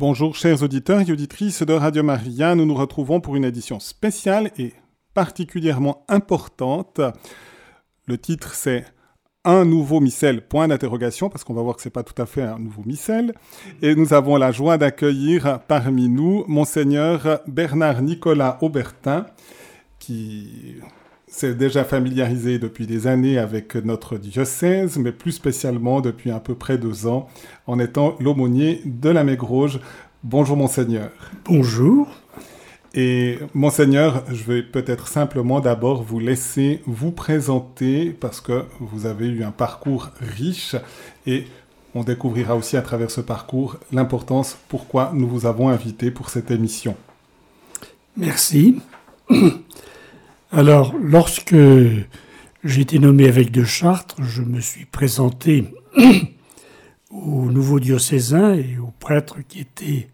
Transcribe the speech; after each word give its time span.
Bonjour 0.00 0.34
chers 0.34 0.62
auditeurs 0.62 1.02
et 1.06 1.12
auditrices 1.12 1.62
de 1.62 1.74
Radio 1.74 2.02
Maria, 2.02 2.54
nous 2.54 2.64
nous 2.64 2.74
retrouvons 2.74 3.20
pour 3.20 3.36
une 3.36 3.44
édition 3.44 3.78
spéciale 3.80 4.50
et 4.56 4.72
particulièrement 5.12 6.06
importante. 6.08 7.02
Le 8.06 8.16
titre 8.16 8.54
c'est 8.54 8.86
un 9.44 9.66
nouveau 9.66 10.00
missel, 10.00 10.48
point 10.48 10.68
d'interrogation, 10.68 11.28
parce 11.28 11.44
qu'on 11.44 11.52
va 11.52 11.60
voir 11.60 11.76
que 11.76 11.82
c'est 11.82 11.90
pas 11.90 12.02
tout 12.02 12.14
à 12.16 12.24
fait 12.24 12.40
un 12.40 12.58
nouveau 12.58 12.82
missel. 12.82 13.34
Et 13.82 13.94
nous 13.94 14.14
avons 14.14 14.38
la 14.38 14.52
joie 14.52 14.78
d'accueillir 14.78 15.60
parmi 15.68 16.08
nous 16.08 16.46
Monseigneur 16.48 17.42
Bernard 17.46 18.00
Nicolas 18.00 18.56
Aubertin, 18.62 19.26
qui 19.98 20.76
s'est 21.30 21.54
déjà 21.54 21.84
familiarisé 21.84 22.58
depuis 22.58 22.86
des 22.86 23.06
années 23.06 23.38
avec 23.38 23.76
notre 23.76 24.18
diocèse, 24.18 24.98
mais 24.98 25.12
plus 25.12 25.32
spécialement 25.32 26.00
depuis 26.00 26.30
à 26.30 26.40
peu 26.40 26.54
près 26.54 26.76
deux 26.76 27.06
ans, 27.06 27.28
en 27.66 27.78
étant 27.78 28.16
l'aumônier 28.20 28.82
de 28.84 29.08
la 29.08 29.24
Mégroge. 29.24 29.80
Bonjour 30.24 30.56
Monseigneur. 30.56 31.10
Bonjour. 31.44 32.08
Et 32.92 33.38
Monseigneur, 33.54 34.24
je 34.28 34.42
vais 34.42 34.62
peut-être 34.62 35.06
simplement 35.06 35.60
d'abord 35.60 36.02
vous 36.02 36.18
laisser 36.18 36.82
vous 36.86 37.12
présenter 37.12 38.10
parce 38.10 38.40
que 38.40 38.64
vous 38.80 39.06
avez 39.06 39.28
eu 39.28 39.44
un 39.44 39.52
parcours 39.52 40.10
riche 40.20 40.74
et 41.26 41.44
on 41.94 42.02
découvrira 42.02 42.56
aussi 42.56 42.76
à 42.76 42.82
travers 42.82 43.12
ce 43.12 43.20
parcours 43.20 43.76
l'importance 43.92 44.58
pourquoi 44.68 45.12
nous 45.14 45.28
vous 45.28 45.46
avons 45.46 45.68
invité 45.68 46.10
pour 46.10 46.30
cette 46.30 46.50
émission. 46.50 46.96
Merci. 48.16 48.80
Alors, 50.52 50.94
lorsque 51.00 51.54
j'ai 52.64 52.80
été 52.80 52.98
nommé 52.98 53.24
évêque 53.24 53.52
de 53.52 53.62
Chartres, 53.62 54.20
je 54.20 54.42
me 54.42 54.60
suis 54.60 54.84
présenté 54.84 55.72
aux 57.10 57.52
nouveaux 57.52 57.78
diocésains 57.78 58.54
et 58.54 58.76
aux 58.78 58.92
prêtres 58.98 59.38
qui 59.46 59.60
étaient 59.60 60.08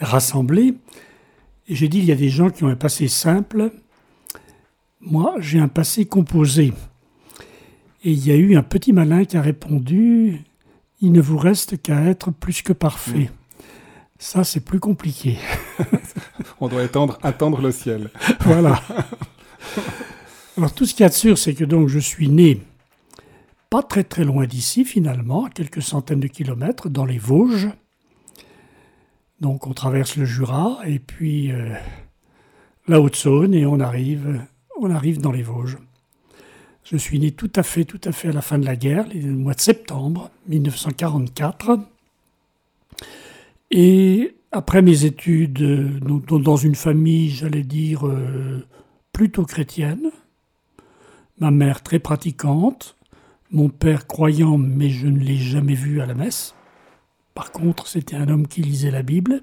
rassemblés. 0.00 0.74
Et 1.68 1.74
j'ai 1.74 1.88
dit, 1.88 1.98
il 1.98 2.06
y 2.06 2.12
a 2.12 2.16
des 2.16 2.30
gens 2.30 2.48
qui 2.48 2.64
ont 2.64 2.68
un 2.68 2.76
passé 2.76 3.08
simple. 3.08 3.72
Moi, 5.02 5.34
j'ai 5.40 5.58
un 5.58 5.68
passé 5.68 6.06
composé. 6.06 6.72
Et 8.04 8.10
il 8.10 8.26
y 8.26 8.32
a 8.32 8.36
eu 8.36 8.56
un 8.56 8.62
petit 8.62 8.94
malin 8.94 9.26
qui 9.26 9.36
a 9.36 9.42
répondu, 9.42 10.40
il 11.02 11.12
ne 11.12 11.20
vous 11.20 11.36
reste 11.36 11.80
qu'à 11.82 12.00
être 12.04 12.30
plus 12.30 12.62
que 12.62 12.72
parfait. 12.72 13.30
Ça, 14.18 14.44
c'est 14.44 14.60
plus 14.60 14.80
compliqué. 14.80 15.36
On 16.60 16.68
doit 16.68 16.82
attendre, 16.82 17.18
attendre 17.22 17.60
le 17.60 17.70
ciel. 17.70 18.10
voilà. 18.40 18.80
Alors 20.56 20.72
tout 20.72 20.86
ce 20.86 20.94
qu'il 20.94 21.02
y 21.02 21.06
a 21.06 21.08
de 21.08 21.14
sûr, 21.14 21.36
c'est 21.36 21.54
que 21.54 21.64
donc 21.64 21.88
je 21.88 21.98
suis 21.98 22.28
né 22.28 22.60
pas 23.70 23.82
très 23.82 24.04
très 24.04 24.24
loin 24.24 24.46
d'ici 24.46 24.84
finalement, 24.84 25.46
à 25.46 25.50
quelques 25.50 25.82
centaines 25.82 26.20
de 26.20 26.28
kilomètres, 26.28 26.88
dans 26.88 27.04
les 27.04 27.18
Vosges. 27.18 27.70
Donc 29.40 29.66
on 29.66 29.72
traverse 29.72 30.16
le 30.16 30.24
Jura 30.24 30.78
et 30.86 31.00
puis 31.00 31.50
euh, 31.50 31.74
la 32.86 33.00
Haute-Saône 33.00 33.52
et 33.52 33.66
on 33.66 33.80
arrive, 33.80 34.40
on 34.80 34.90
arrive 34.90 35.20
dans 35.20 35.32
les 35.32 35.42
Vosges. 35.42 35.78
Je 36.84 36.96
suis 36.96 37.18
né 37.18 37.32
tout 37.32 37.50
à 37.56 37.62
fait, 37.62 37.84
tout 37.84 38.00
à 38.04 38.12
fait 38.12 38.28
à 38.28 38.32
la 38.32 38.42
fin 38.42 38.58
de 38.58 38.66
la 38.66 38.76
guerre, 38.76 39.06
le 39.12 39.32
mois 39.32 39.54
de 39.54 39.60
septembre 39.60 40.30
1944. 40.48 41.80
Et 43.70 44.36
après 44.52 44.82
mes 44.82 45.04
études 45.04 45.98
dans 45.98 46.56
une 46.56 46.74
famille, 46.74 47.30
j'allais 47.30 47.64
dire, 47.64 48.06
euh, 48.06 48.64
plutôt 49.14 49.46
chrétienne, 49.46 50.10
ma 51.38 51.52
mère 51.52 51.82
très 51.82 52.00
pratiquante, 52.00 52.96
mon 53.52 53.68
père 53.68 54.08
croyant, 54.08 54.58
mais 54.58 54.90
je 54.90 55.06
ne 55.06 55.20
l'ai 55.20 55.36
jamais 55.36 55.74
vu 55.74 56.00
à 56.00 56.06
la 56.06 56.14
messe. 56.14 56.54
Par 57.32 57.52
contre, 57.52 57.86
c'était 57.86 58.16
un 58.16 58.28
homme 58.28 58.48
qui 58.48 58.60
lisait 58.60 58.90
la 58.90 59.02
Bible 59.02 59.42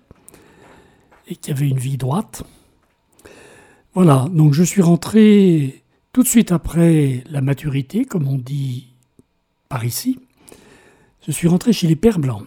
et 1.27 1.37
qui 1.37 1.51
avait 1.51 1.69
une 1.69 1.79
vie 1.79 1.97
droite. 1.97 2.43
Voilà, 3.93 4.27
donc 4.31 4.53
je 4.53 4.63
suis 4.63 4.81
rentré 4.81 5.83
tout 6.11 6.21
de 6.21 6.27
suite 6.27 6.51
après 6.51 7.23
la 7.29 7.39
maturité, 7.39 8.03
comme 8.03 8.27
on 8.27 8.37
dit 8.37 8.87
par 9.69 9.85
ici. 9.85 10.19
Je 11.25 11.31
suis 11.31 11.47
rentré 11.47 11.71
chez 11.71 11.87
les 11.87 11.95
Pères 11.95 12.19
Blancs. 12.19 12.45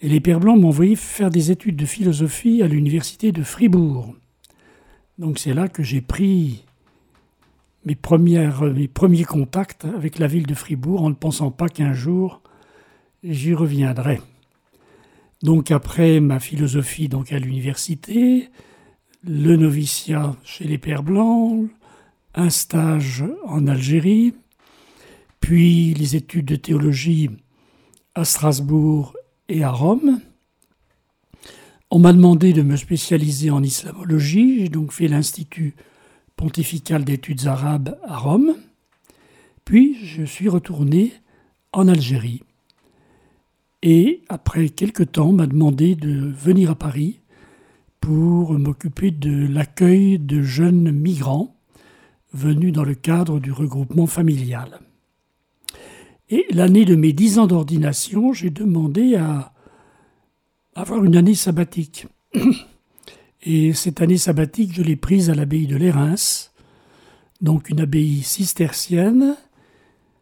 Et 0.00 0.08
les 0.08 0.20
Pères 0.20 0.40
Blancs 0.40 0.60
m'ont 0.60 0.68
envoyé 0.68 0.96
faire 0.96 1.30
des 1.30 1.52
études 1.52 1.76
de 1.76 1.86
philosophie 1.86 2.60
à 2.60 2.66
l'université 2.66 3.30
de 3.30 3.44
Fribourg. 3.44 4.16
Donc 5.18 5.38
c'est 5.38 5.54
là 5.54 5.68
que 5.68 5.82
j'ai 5.82 6.00
pris 6.00 6.64
mes, 7.84 7.94
premières, 7.94 8.62
mes 8.62 8.88
premiers 8.88 9.24
contacts 9.24 9.84
avec 9.84 10.18
la 10.18 10.26
ville 10.26 10.46
de 10.46 10.54
Fribourg 10.54 11.02
en 11.02 11.10
ne 11.10 11.14
pensant 11.14 11.50
pas 11.50 11.68
qu'un 11.68 11.92
jour 11.92 12.42
j'y 13.22 13.54
reviendrai. 13.54 14.20
Donc 15.42 15.70
après 15.70 16.20
ma 16.20 16.40
philosophie 16.40 17.08
donc 17.08 17.32
à 17.32 17.38
l'université, 17.38 18.50
le 19.24 19.56
noviciat 19.56 20.36
chez 20.44 20.64
les 20.64 20.78
Pères 20.78 21.02
Blancs, 21.02 21.68
un 22.34 22.50
stage 22.50 23.24
en 23.44 23.66
Algérie, 23.66 24.34
puis 25.40 25.94
les 25.94 26.16
études 26.16 26.46
de 26.46 26.56
théologie 26.56 27.30
à 28.14 28.24
Strasbourg 28.24 29.14
et 29.48 29.62
à 29.62 29.70
Rome. 29.70 30.20
On 31.94 31.98
m'a 31.98 32.14
demandé 32.14 32.54
de 32.54 32.62
me 32.62 32.76
spécialiser 32.76 33.50
en 33.50 33.62
islamologie, 33.62 34.60
j'ai 34.60 34.68
donc 34.70 34.92
fait 34.92 35.08
l'Institut 35.08 35.74
pontifical 36.36 37.04
d'études 37.04 37.46
arabes 37.46 37.98
à 38.02 38.16
Rome, 38.16 38.54
puis 39.66 39.98
je 40.02 40.22
suis 40.22 40.48
retourné 40.48 41.12
en 41.70 41.88
Algérie. 41.88 42.44
Et 43.82 44.22
après 44.30 44.70
quelque 44.70 45.02
temps, 45.02 45.32
m'a 45.32 45.46
demandé 45.46 45.94
de 45.94 46.30
venir 46.30 46.70
à 46.70 46.76
Paris 46.76 47.20
pour 48.00 48.54
m'occuper 48.58 49.10
de 49.10 49.46
l'accueil 49.46 50.18
de 50.18 50.40
jeunes 50.40 50.90
migrants 50.92 51.54
venus 52.32 52.72
dans 52.72 52.84
le 52.84 52.94
cadre 52.94 53.38
du 53.38 53.52
regroupement 53.52 54.06
familial. 54.06 54.80
Et 56.30 56.46
l'année 56.52 56.86
de 56.86 56.94
mes 56.94 57.12
dix 57.12 57.38
ans 57.38 57.46
d'ordination, 57.46 58.32
j'ai 58.32 58.48
demandé 58.48 59.16
à 59.16 59.51
avoir 60.74 61.04
une 61.04 61.16
année 61.16 61.34
sabbatique. 61.34 62.06
Et 63.42 63.72
cette 63.72 64.00
année 64.00 64.18
sabbatique, 64.18 64.72
je 64.72 64.82
l'ai 64.82 64.96
prise 64.96 65.28
à 65.28 65.34
l'abbaye 65.34 65.66
de 65.66 65.76
Lérins, 65.76 66.50
donc 67.40 67.70
une 67.70 67.80
abbaye 67.80 68.22
cistercienne, 68.22 69.36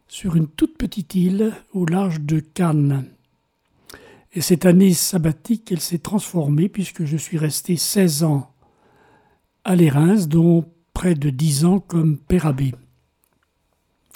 sur 0.09 0.37
une 0.37 0.49
toute 0.49 0.77
petite 0.79 1.15
île 1.15 1.53
au 1.73 1.85
large 1.85 2.21
de 2.21 2.41
Cannes. 2.41 3.05
Et 4.33 4.41
cette 4.41 4.65
année 4.65 4.95
sabbatique, 4.95 5.71
elle 5.71 5.81
s'est 5.81 5.99
transformée 5.99 6.69
puisque 6.69 7.05
je 7.05 7.17
suis 7.17 7.37
resté 7.37 7.77
16 7.77 8.23
ans 8.25 8.53
à 9.65 9.77
Lérins, 9.77 10.27
dont 10.27 10.65
près 10.95 11.15
de 11.15 11.31
10 11.31 11.65
ans 11.67 11.79
comme 11.79 12.17
père 12.17 12.47
abbé. 12.47 12.75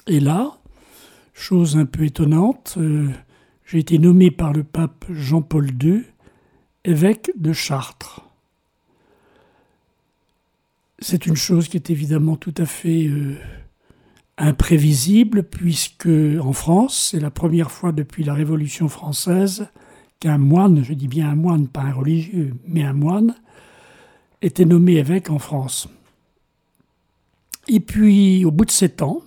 Et 0.07 0.21
là, 0.21 0.59
chose 1.35 1.77
un 1.77 1.87
peu 1.87 2.05
étonnante, 2.05 2.75
euh, 2.79 3.11
j'ai 3.67 3.79
été 3.79 3.99
nommé 3.99 4.31
par 4.31 4.53
le 4.53 4.65
pape 4.65 5.05
Jean-Paul 5.11 5.71
II 5.83 6.05
évêque 6.85 7.31
de 7.37 7.53
Chartres. 7.53 8.21
C'est 10.99 11.27
une 11.27 11.37
chose 11.37 11.69
qui 11.69 11.77
est 11.77 11.91
évidemment 11.91 12.37
tout 12.37 12.55
à 12.57 12.67
fait 12.67 13.07
euh, 13.07 13.37
imprévisible, 14.39 15.43
puisque 15.43 16.09
en 16.41 16.53
France, 16.53 17.11
c'est 17.11 17.21
la 17.21 17.31
première 17.31 17.71
fois 17.71 17.93
depuis 17.93 18.25
la 18.25 18.35
Révolution 18.35 18.89
française 18.89 19.69
qu'un 20.21 20.39
moine, 20.39 20.83
je 20.85 20.95
dis 20.95 21.09
bien 21.09 21.29
un 21.31 21.35
moine, 21.35 21.69
pas 21.69 21.83
un 21.83 21.93
religieux, 21.93 22.55
mais 22.67 22.83
un 22.83 22.93
moine, 22.93 23.35
était 24.43 24.65
nommé 24.65 24.95
évêque 24.95 25.31
en 25.31 25.39
France. 25.39 25.89
Et 27.69 27.81
puis, 27.81 28.45
au 28.45 28.51
bout 28.51 28.67
de 28.67 28.71
sept 28.71 29.03
ans, 29.03 29.23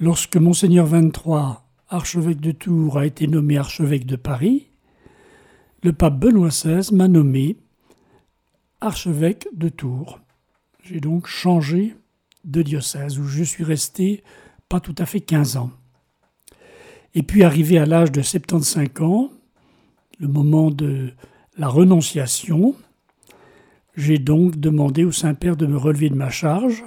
lorsque 0.00 0.36
Monseigneur 0.36 0.86
23, 0.86 1.64
archevêque 1.88 2.40
de 2.40 2.52
Tours, 2.52 2.98
a 2.98 3.06
été 3.06 3.26
nommé 3.28 3.56
archevêque 3.56 4.06
de 4.06 4.16
Paris, 4.16 4.66
le 5.86 5.92
pape 5.92 6.18
Benoît 6.18 6.48
XVI 6.48 6.92
m'a 6.92 7.06
nommé 7.06 7.56
archevêque 8.80 9.46
de 9.52 9.68
Tours. 9.68 10.18
J'ai 10.82 10.98
donc 10.98 11.28
changé 11.28 11.94
de 12.44 12.60
diocèse 12.62 13.20
où 13.20 13.24
je 13.24 13.44
suis 13.44 13.62
resté 13.62 14.24
pas 14.68 14.80
tout 14.80 14.96
à 14.98 15.06
fait 15.06 15.20
15 15.20 15.58
ans. 15.58 15.70
Et 17.14 17.22
puis 17.22 17.44
arrivé 17.44 17.78
à 17.78 17.86
l'âge 17.86 18.10
de 18.10 18.20
75 18.20 19.00
ans, 19.00 19.30
le 20.18 20.26
moment 20.26 20.72
de 20.72 21.12
la 21.56 21.68
renonciation, 21.68 22.74
j'ai 23.96 24.18
donc 24.18 24.56
demandé 24.56 25.04
au 25.04 25.12
Saint-Père 25.12 25.56
de 25.56 25.66
me 25.66 25.76
relever 25.76 26.10
de 26.10 26.16
ma 26.16 26.30
charge. 26.30 26.82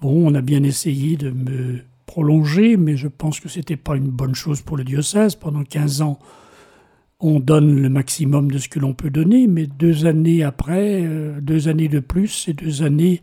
Bon, 0.00 0.26
on 0.26 0.34
a 0.34 0.40
bien 0.40 0.64
essayé 0.64 1.16
de 1.16 1.30
me 1.30 1.78
prolonger, 2.06 2.76
mais 2.76 2.96
je 2.96 3.06
pense 3.06 3.38
que 3.38 3.48
ce 3.48 3.60
n'était 3.60 3.76
pas 3.76 3.96
une 3.96 4.10
bonne 4.10 4.34
chose 4.34 4.62
pour 4.62 4.76
le 4.76 4.82
diocèse. 4.82 5.36
Pendant 5.36 5.62
15 5.62 6.02
ans, 6.02 6.18
on 7.20 7.40
donne 7.40 7.80
le 7.80 7.88
maximum 7.88 8.50
de 8.50 8.58
ce 8.58 8.68
que 8.68 8.78
l'on 8.78 8.94
peut 8.94 9.10
donner, 9.10 9.46
mais 9.46 9.66
deux 9.66 10.06
années 10.06 10.42
après, 10.42 11.02
euh, 11.04 11.40
deux 11.40 11.68
années 11.68 11.88
de 11.88 12.00
plus, 12.00 12.28
c'est 12.28 12.52
deux 12.52 12.82
années 12.82 13.20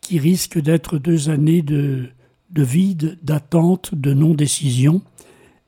qui 0.00 0.18
risquent 0.18 0.60
d'être 0.60 0.98
deux 0.98 1.28
années 1.28 1.62
de, 1.62 2.06
de 2.50 2.62
vide, 2.62 3.18
d'attente, 3.22 3.94
de 3.94 4.14
non-décision. 4.14 5.02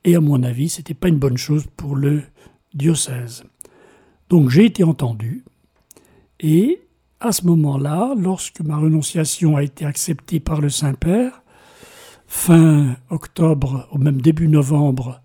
Et 0.03 0.15
à 0.15 0.21
mon 0.21 0.41
avis, 0.43 0.69
ce 0.69 0.79
n'était 0.79 0.93
pas 0.93 1.09
une 1.09 1.19
bonne 1.19 1.37
chose 1.37 1.65
pour 1.77 1.95
le 1.95 2.23
diocèse. 2.73 3.43
Donc 4.29 4.49
j'ai 4.49 4.65
été 4.65 4.83
entendu 4.83 5.43
et 6.39 6.81
à 7.19 7.31
ce 7.31 7.45
moment-là, 7.47 8.13
lorsque 8.17 8.61
ma 8.61 8.77
renonciation 8.77 9.57
a 9.57 9.63
été 9.63 9.85
acceptée 9.85 10.39
par 10.39 10.61
le 10.61 10.69
Saint-Père, 10.69 11.43
fin 12.27 12.95
octobre 13.09 13.89
ou 13.91 13.97
même 13.97 14.21
début 14.21 14.47
novembre, 14.47 15.21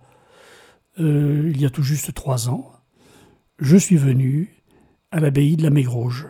euh, 1.01 1.51
il 1.53 1.61
y 1.61 1.67
a 1.67 1.71
tout 1.71 1.83
juste 1.83 2.15
trois 2.15 2.49
ans, 2.49 2.73
je 3.59 3.77
suis 3.77 3.97
venu 3.97 4.55
à 5.11 5.21
l'abbaye 5.21 5.57
de 5.57 5.63
la 5.63 5.71
Mégrouge, 5.71 6.29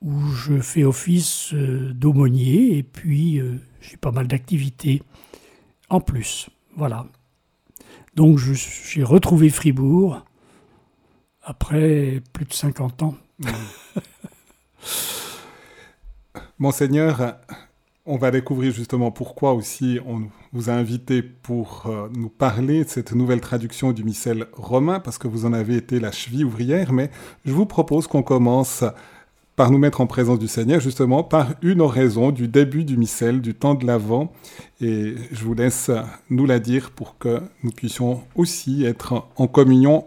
où 0.00 0.28
je 0.30 0.60
fais 0.60 0.84
office 0.84 1.52
euh, 1.54 1.92
d'aumônier 1.92 2.78
et 2.78 2.82
puis 2.82 3.38
euh, 3.38 3.56
j'ai 3.80 3.96
pas 3.96 4.10
mal 4.10 4.26
d'activités 4.26 5.02
en 5.88 6.00
plus. 6.00 6.48
Voilà. 6.76 7.06
Donc 8.14 8.38
j'ai 8.38 9.04
retrouvé 9.04 9.50
Fribourg 9.50 10.24
après 11.42 12.22
plus 12.32 12.44
de 12.44 12.52
50 12.52 13.02
ans. 13.02 13.14
Monseigneur, 16.58 17.38
on 18.10 18.16
va 18.16 18.32
découvrir 18.32 18.72
justement 18.72 19.12
pourquoi 19.12 19.52
aussi 19.54 20.00
on 20.04 20.22
vous 20.52 20.68
a 20.68 20.72
invité 20.72 21.22
pour 21.22 21.84
euh, 21.86 22.08
nous 22.12 22.28
parler 22.28 22.82
de 22.84 22.88
cette 22.88 23.12
nouvelle 23.12 23.40
traduction 23.40 23.92
du 23.92 24.02
missel 24.02 24.46
romain, 24.52 24.98
parce 24.98 25.16
que 25.16 25.28
vous 25.28 25.46
en 25.46 25.52
avez 25.52 25.76
été 25.76 26.00
la 26.00 26.10
cheville 26.10 26.44
ouvrière, 26.44 26.92
mais 26.92 27.10
je 27.44 27.52
vous 27.52 27.66
propose 27.66 28.08
qu'on 28.08 28.24
commence 28.24 28.84
par 29.54 29.70
nous 29.70 29.78
mettre 29.78 30.00
en 30.00 30.08
présence 30.08 30.40
du 30.40 30.48
Seigneur, 30.48 30.80
justement 30.80 31.22
par 31.22 31.54
une 31.62 31.80
oraison 31.80 32.32
du 32.32 32.48
début 32.48 32.84
du 32.84 32.96
missel, 32.96 33.40
du 33.40 33.54
temps 33.54 33.74
de 33.74 33.86
l'Avent. 33.86 34.32
Et 34.80 35.14
je 35.30 35.44
vous 35.44 35.54
laisse 35.54 35.90
nous 36.30 36.46
la 36.46 36.58
dire 36.58 36.90
pour 36.90 37.16
que 37.16 37.40
nous 37.62 37.70
puissions 37.70 38.22
aussi 38.34 38.84
être 38.84 39.24
en 39.36 39.46
communion 39.46 40.06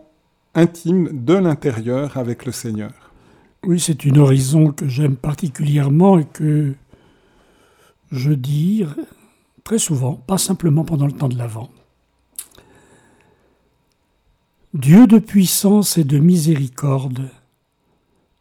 intime 0.56 1.10
de 1.24 1.36
l'intérieur 1.36 2.18
avec 2.18 2.46
le 2.46 2.52
Seigneur. 2.52 2.92
Oui, 3.66 3.80
c'est 3.80 4.04
une 4.04 4.18
horizon 4.18 4.72
que 4.72 4.90
j'aime 4.90 5.16
particulièrement 5.16 6.20
et 6.20 6.26
que 6.26 6.74
je 8.14 8.32
dis 8.32 8.86
très 9.64 9.80
souvent, 9.80 10.14
pas 10.14 10.38
simplement 10.38 10.86
pendant 10.86 11.08
le 11.08 11.14
temps 11.14 11.30
de 11.30 11.38
l'Avent. 11.38 11.70
Dieu 14.74 15.08
de 15.08 15.20
puissance 15.20 15.98
et 15.98 16.04
de 16.04 16.20
miséricorde, 16.20 17.30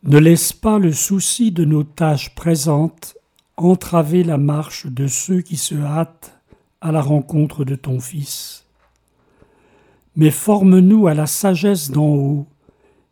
ne 0.05 0.19
laisse 0.19 0.53
pas 0.53 0.79
le 0.79 0.93
souci 0.93 1.53
de 1.53 1.65
nos 1.65 1.85
tâches 1.85 2.35
présentes 2.35 3.17
entraver 3.57 4.25
la 4.25 4.39
marche 4.39 4.87
de 4.87 5.07
ceux 5.07 5.41
qui 5.41 5.57
se 5.57 5.75
hâtent 5.75 6.41
à 6.81 6.91
la 6.91 7.01
rencontre 7.01 7.65
de 7.65 7.77
ton 7.77 8.01
Fils. 8.01 8.67
Mais 10.17 10.31
forme-nous 10.31 11.07
à 11.07 11.15
la 11.15 11.27
sagesse 11.27 11.91
d'en 11.91 12.09
haut, 12.09 12.47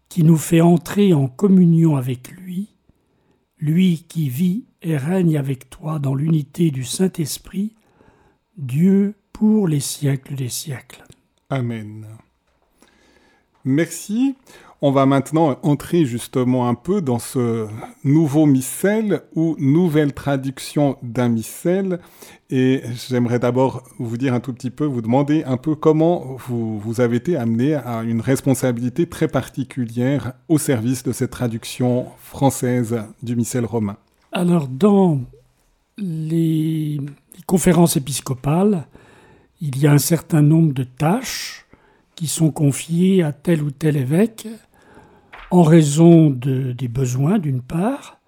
qui 0.09 0.25
nous 0.25 0.37
fait 0.37 0.61
entrer 0.61 1.15
en 1.15 1.29
communion 1.29 1.97
avec 1.97 2.33
lui, 2.33 2.70
lui 3.61 4.05
qui 4.09 4.29
vit 4.29 4.65
et 4.83 4.97
règne 4.97 5.37
avec 5.37 5.71
toi 5.71 5.99
dans 5.99 6.15
l'unité 6.15 6.71
du 6.71 6.85
Saint-Esprit, 6.85 7.75
Dieu 8.57 9.15
pour 9.33 9.69
les 9.69 9.81
siècles 9.81 10.35
des 10.35 10.49
siècles. 10.49 11.05
Amen. 11.51 12.07
Merci. 13.65 14.37
On 14.83 14.93
va 14.93 15.05
maintenant 15.05 15.59
entrer 15.63 16.07
justement 16.07 16.67
un 16.67 16.75
peu 16.75 17.03
dans 17.03 17.19
ce 17.19 17.67
nouveau 18.03 18.47
missel 18.47 19.21
ou 19.35 19.55
nouvelle 19.59 20.15
traduction 20.15 20.97
d'un 21.03 21.29
missel. 21.29 22.01
Et 22.49 22.83
j'aimerais 23.11 23.39
d'abord 23.39 23.85
vous 23.99 24.17
dire 24.17 24.33
un 24.33 24.41
tout 24.41 24.55
petit 24.55 24.71
peu, 24.71 24.87
vous 24.87 25.03
demander 25.03 25.45
un 25.45 25.59
peu 25.59 25.75
comment 25.75 26.35
vous, 26.47 26.79
vous 26.79 27.03
avez 27.03 27.17
été 27.17 27.37
amené 27.37 27.75
à 27.75 28.03
une 28.05 28.23
responsabilité 28.23 29.07
très 29.07 29.29
particulière 29.29 30.33
au 30.49 30.57
service 30.57 31.03
de 31.03 31.13
cette 31.13 31.33
traduction 31.33 32.07
française 32.19 33.03
du 33.23 33.37
missel 33.37 33.67
romain. 33.67 33.99
Alors, 34.33 34.67
dans 34.67 35.21
les 35.99 36.99
conférences 37.45 37.99
épiscopales, 37.99 38.87
il 39.61 39.77
y 39.77 39.87
a 39.87 39.93
un 39.93 39.99
certain 39.99 40.41
nombre 40.41 40.73
de 40.73 40.85
tâches 40.85 41.67
qui 42.15 42.29
sont 42.29 42.51
confiées 42.51 43.23
à 43.23 43.33
tel 43.33 43.63
ou 43.63 43.71
tel 43.71 43.99
évêque 43.99 44.49
en 45.51 45.63
raison 45.63 46.31
de, 46.31 46.73
des 46.73 46.89
besoins 46.89 47.39
d'une 47.39 47.63
part, 47.63 48.21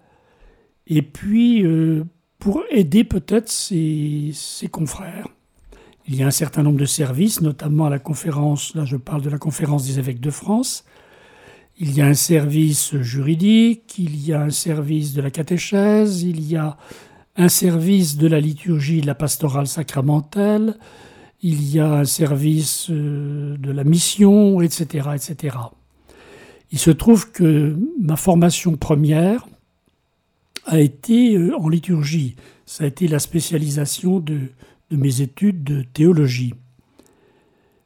et 0.87 1.03
puis 1.03 1.65
euh, 1.65 2.05
pour 2.39 2.63
aider 2.71 3.05
peut-être 3.05 3.49
ses, 3.49 4.35
confrères. 4.71 5.29
Il 6.09 6.17
y 6.17 6.25
a 6.25 6.27
un 6.27 6.33
certain 6.33 6.65
nombre 6.65 6.79
de 6.79 6.85
services, 6.85 7.41
notamment 7.41 7.87
à 7.87 7.91
la 7.91 8.01
conférence, 8.01 8.75
là 8.75 8.85
je 8.85 8.97
parle 8.97 9.23
de 9.23 9.31
la 9.31 9.39
conférence 9.39 9.87
des 9.87 9.99
évêques 10.01 10.21
de 10.21 10.31
France, 10.31 10.85
il 11.79 11.95
y 11.95 12.03
a 12.03 12.07
un 12.07 12.15
service 12.15 12.97
juridique, 12.97 13.95
il 13.99 14.21
y 14.27 14.33
a 14.33 14.43
un 14.43 14.51
service 14.51 15.15
de 15.15 15.23
la 15.23 15.31
catéchèse, 15.31 16.23
il 16.23 16.45
y 16.45 16.57
a 16.57 16.77
un 17.37 17.49
service 17.49 18.19
de 18.19 18.27
la 18.27 18.41
liturgie 18.41 19.01
de 19.01 19.07
la 19.07 19.15
pastorale 19.15 19.67
sacramentelle, 19.69 20.77
il 21.41 21.69
y 21.73 21.81
a 21.81 21.93
un 21.93 22.05
service 22.05 22.89
euh, 22.91 23.57
de 23.57 23.71
la 23.71 23.85
mission, 23.85 24.61
etc., 24.61 25.11
etc. 25.15 25.57
Il 26.73 26.79
se 26.79 26.91
trouve 26.91 27.31
que 27.31 27.77
ma 28.01 28.17
formation 28.17 28.77
première 28.77 29.47
a 30.65 30.81
été 30.81 31.37
euh, 31.37 31.55
en 31.57 31.69
liturgie. 31.69 32.35
Ça 32.65 32.85
a 32.85 32.87
été 32.87 33.07
la 33.09 33.19
spécialisation 33.19 34.21
de, 34.21 34.49
mes 34.91 35.21
études 35.21 35.63
de 35.65 35.83
théologie. 35.83 36.55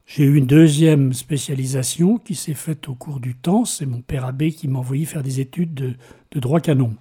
J'ai 0.05 0.23
eu 0.23 0.35
une 0.35 0.45
deuxième 0.45 1.11
spécialisation 1.11 2.17
qui 2.17 2.33
s'est 2.33 2.53
faite 2.53 2.87
au 2.87 2.95
cours 2.95 3.19
du 3.19 3.35
temps. 3.35 3.65
C'est 3.65 3.85
mon 3.85 4.01
père 4.01 4.23
abbé 4.23 4.53
qui 4.53 4.69
m'a 4.69 4.79
envoyé 4.79 5.03
faire 5.03 5.23
des 5.23 5.41
études 5.41 5.73
de, 5.73 5.93
de, 6.31 6.39
droit 6.39 6.61
canon. 6.61 6.95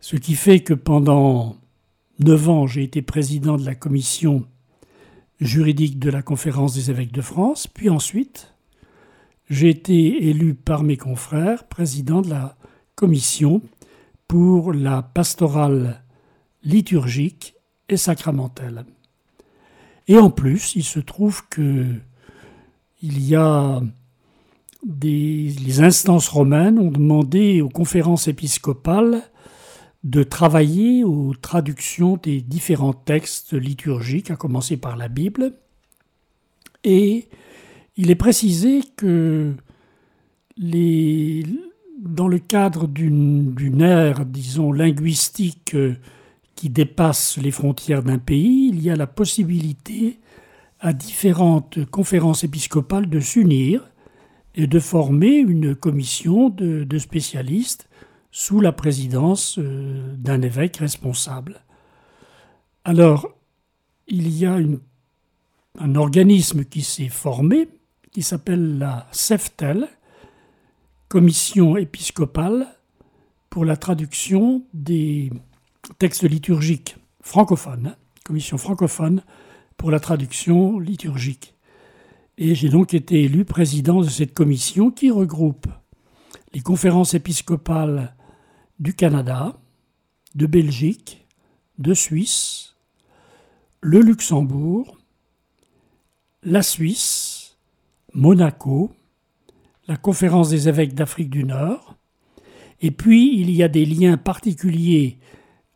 Ce 0.00 0.16
qui 0.16 0.34
fait 0.34 0.60
que 0.60 0.72
pendant 0.72 1.56
neuf 2.20 2.48
ans, 2.48 2.66
j'ai 2.66 2.84
été 2.84 3.02
président 3.02 3.58
de 3.58 3.66
la 3.66 3.74
commission 3.74 4.46
juridique 5.40 5.98
de 5.98 6.08
la 6.08 6.22
conférence 6.22 6.74
des 6.74 6.90
évêques 6.90 7.12
de 7.12 7.22
France, 7.22 7.66
puis 7.66 7.90
ensuite, 7.90 8.49
j'ai 9.50 9.68
été 9.68 10.28
élu 10.28 10.54
par 10.54 10.84
mes 10.84 10.96
confrères 10.96 11.64
président 11.64 12.22
de 12.22 12.30
la 12.30 12.56
commission 12.94 13.60
pour 14.28 14.72
la 14.72 15.02
pastorale 15.02 16.04
liturgique 16.62 17.56
et 17.88 17.96
sacramentelle. 17.96 18.84
Et 20.06 20.18
en 20.18 20.30
plus, 20.30 20.76
il 20.76 20.84
se 20.84 21.00
trouve 21.00 21.46
que 21.48 21.86
il 23.02 23.26
y 23.26 23.34
a 23.34 23.82
des 24.86 25.54
les 25.64 25.80
instances 25.80 26.28
romaines 26.28 26.78
ont 26.78 26.90
demandé 26.90 27.60
aux 27.60 27.68
conférences 27.68 28.28
épiscopales 28.28 29.22
de 30.04 30.22
travailler 30.22 31.04
aux 31.04 31.34
traductions 31.34 32.16
des 32.16 32.40
différents 32.40 32.94
textes 32.94 33.52
liturgiques, 33.52 34.30
à 34.30 34.36
commencer 34.36 34.76
par 34.76 34.96
la 34.96 35.08
Bible, 35.08 35.54
et 36.84 37.28
il 38.00 38.10
est 38.10 38.14
précisé 38.14 38.80
que 38.96 39.52
dans 40.56 42.28
le 42.28 42.38
cadre 42.38 42.88
d'une 42.88 43.82
ère, 43.82 44.24
disons, 44.24 44.72
linguistique 44.72 45.74
euh, 45.74 45.96
qui 46.54 46.70
dépasse 46.70 47.36
les 47.36 47.50
frontières 47.50 48.02
d'un 48.02 48.18
pays, 48.18 48.70
il 48.72 48.80
y 48.82 48.88
a 48.88 48.96
la 48.96 49.06
possibilité 49.06 50.18
à 50.80 50.94
différentes 50.94 51.84
conférences 51.90 52.42
épiscopales 52.42 53.10
de 53.10 53.20
s'unir 53.20 53.90
et 54.54 54.66
de 54.66 54.80
former 54.80 55.36
une 55.36 55.74
commission 55.74 56.48
de, 56.48 56.98
spécialistes 56.98 57.86
sous 58.30 58.60
la 58.60 58.72
présidence 58.72 59.58
euh, 59.58 60.16
d'un 60.16 60.40
évêque 60.40 60.78
responsable. 60.78 61.60
Alors, 62.84 63.28
il 64.08 64.30
y 64.30 64.46
a 64.46 64.58
un 65.78 65.94
organisme 65.96 66.64
qui 66.64 66.80
s'est 66.80 67.10
formé 67.10 67.68
qui 68.12 68.22
s'appelle 68.22 68.78
la 68.78 69.06
CEFTEL, 69.12 69.88
Commission 71.08 71.76
épiscopale 71.76 72.68
pour 73.48 73.64
la 73.64 73.76
traduction 73.76 74.62
des 74.72 75.32
textes 75.98 76.22
liturgiques 76.22 76.96
francophones, 77.20 77.96
commission 78.24 78.58
francophone 78.58 79.24
pour 79.76 79.90
la 79.90 79.98
traduction 79.98 80.78
liturgique. 80.78 81.54
Et 82.38 82.54
j'ai 82.54 82.68
donc 82.68 82.94
été 82.94 83.24
élu 83.24 83.44
président 83.44 84.00
de 84.00 84.08
cette 84.08 84.34
commission 84.34 84.92
qui 84.92 85.10
regroupe 85.10 85.66
les 86.52 86.60
conférences 86.60 87.14
épiscopales 87.14 88.14
du 88.78 88.94
Canada, 88.94 89.58
de 90.36 90.46
Belgique, 90.46 91.26
de 91.78 91.92
Suisse, 91.92 92.76
le 93.80 94.00
Luxembourg, 94.00 94.96
la 96.42 96.62
Suisse, 96.62 97.39
Monaco, 98.14 98.90
la 99.86 99.96
conférence 99.96 100.50
des 100.50 100.68
évêques 100.68 100.94
d'Afrique 100.94 101.30
du 101.30 101.44
Nord, 101.44 101.96
et 102.80 102.90
puis 102.90 103.38
il 103.38 103.50
y 103.50 103.62
a 103.62 103.68
des 103.68 103.84
liens 103.84 104.16
particuliers 104.16 105.18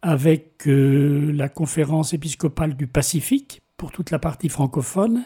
avec 0.02 0.66
euh, 0.66 1.32
la 1.32 1.48
conférence 1.48 2.12
épiscopale 2.12 2.76
du 2.76 2.86
Pacifique 2.86 3.62
pour 3.76 3.90
toute 3.90 4.10
la 4.10 4.18
partie 4.18 4.48
francophone, 4.48 5.24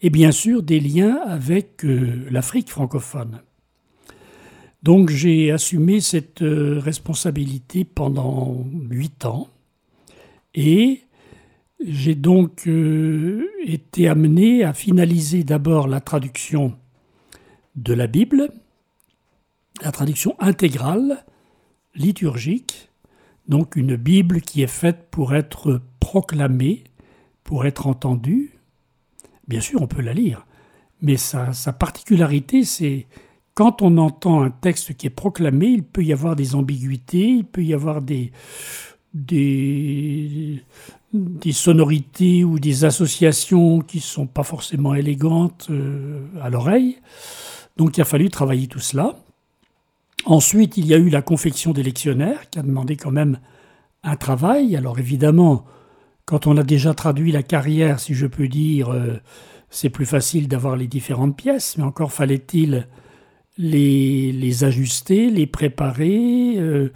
et 0.00 0.10
bien 0.10 0.32
sûr 0.32 0.62
des 0.62 0.80
liens 0.80 1.20
avec 1.26 1.84
euh, 1.84 2.26
l'Afrique 2.30 2.68
francophone. 2.68 3.40
Donc 4.82 5.08
j'ai 5.08 5.50
assumé 5.50 6.00
cette 6.00 6.42
euh, 6.42 6.78
responsabilité 6.78 7.84
pendant 7.84 8.66
huit 8.90 9.24
ans 9.24 9.48
et 10.54 11.03
j'ai 11.86 12.14
donc 12.14 12.66
euh, 12.66 13.46
été 13.64 14.08
amené 14.08 14.64
à 14.64 14.72
finaliser 14.72 15.44
d'abord 15.44 15.86
la 15.86 16.00
traduction 16.00 16.76
de 17.76 17.92
la 17.92 18.06
Bible, 18.06 18.50
la 19.82 19.92
traduction 19.92 20.34
intégrale, 20.38 21.24
liturgique, 21.94 22.88
donc 23.48 23.76
une 23.76 23.96
Bible 23.96 24.40
qui 24.40 24.62
est 24.62 24.66
faite 24.66 25.08
pour 25.10 25.34
être 25.34 25.82
proclamée, 26.00 26.84
pour 27.42 27.66
être 27.66 27.86
entendue. 27.86 28.58
Bien 29.46 29.60
sûr, 29.60 29.82
on 29.82 29.86
peut 29.86 30.00
la 30.00 30.14
lire, 30.14 30.46
mais 31.02 31.16
sa, 31.18 31.52
particularité, 31.78 32.64
c'est 32.64 33.06
quand 33.52 33.82
on 33.82 33.98
entend 33.98 34.42
un 34.42 34.50
texte 34.50 34.94
qui 34.94 35.06
est 35.06 35.10
proclamé, 35.10 35.66
il 35.66 35.84
peut 35.84 36.02
y 36.02 36.12
avoir 36.12 36.34
des 36.34 36.54
ambiguïtés, 36.54 37.28
il 37.28 37.44
peut 37.44 37.62
y 37.62 37.74
avoir 37.74 38.00
des, 38.00 38.32
des, 39.12 40.62
des 41.14 41.52
sonorités 41.52 42.42
ou 42.42 42.58
des 42.58 42.84
associations 42.84 43.80
qui 43.80 43.98
ne 43.98 44.02
sont 44.02 44.26
pas 44.26 44.42
forcément 44.42 44.94
élégantes 44.94 45.68
euh, 45.70 46.26
à 46.42 46.50
l'oreille. 46.50 46.98
Donc 47.76 47.96
il 47.96 48.00
a 48.00 48.04
fallu 48.04 48.28
travailler 48.28 48.66
tout 48.66 48.80
cela. 48.80 49.14
Ensuite, 50.26 50.76
il 50.76 50.86
y 50.86 50.94
a 50.94 50.98
eu 50.98 51.10
la 51.10 51.22
confection 51.22 51.72
des 51.72 51.82
lectionnaires 51.82 52.50
qui 52.50 52.58
a 52.58 52.62
demandé 52.62 52.96
quand 52.96 53.12
même 53.12 53.38
un 54.02 54.16
travail. 54.16 54.76
Alors 54.76 54.98
évidemment, 54.98 55.64
quand 56.24 56.48
on 56.48 56.56
a 56.56 56.64
déjà 56.64 56.94
traduit 56.94 57.30
la 57.30 57.44
carrière, 57.44 58.00
si 58.00 58.14
je 58.14 58.26
peux 58.26 58.48
dire, 58.48 58.92
euh, 58.92 59.20
c'est 59.70 59.90
plus 59.90 60.06
facile 60.06 60.48
d'avoir 60.48 60.76
les 60.76 60.88
différentes 60.88 61.36
pièces, 61.36 61.76
mais 61.78 61.84
encore 61.84 62.12
fallait-il 62.12 62.88
les, 63.56 64.32
les, 64.32 64.64
ajuster, 64.64 65.30
les 65.30 65.46
préparer, 65.46 66.54
euh, 66.56 66.92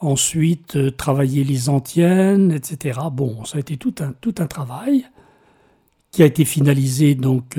ensuite 0.00 0.76
euh, 0.76 0.90
travailler 0.90 1.44
les 1.44 1.68
antiennes, 1.68 2.52
etc. 2.52 3.00
Bon, 3.12 3.44
ça 3.44 3.58
a 3.58 3.60
été 3.60 3.76
tout 3.76 3.94
un, 4.00 4.12
tout 4.20 4.34
un 4.38 4.46
travail 4.46 5.06
qui 6.10 6.22
a 6.22 6.26
été 6.26 6.44
finalisé 6.44 7.14
donc 7.14 7.58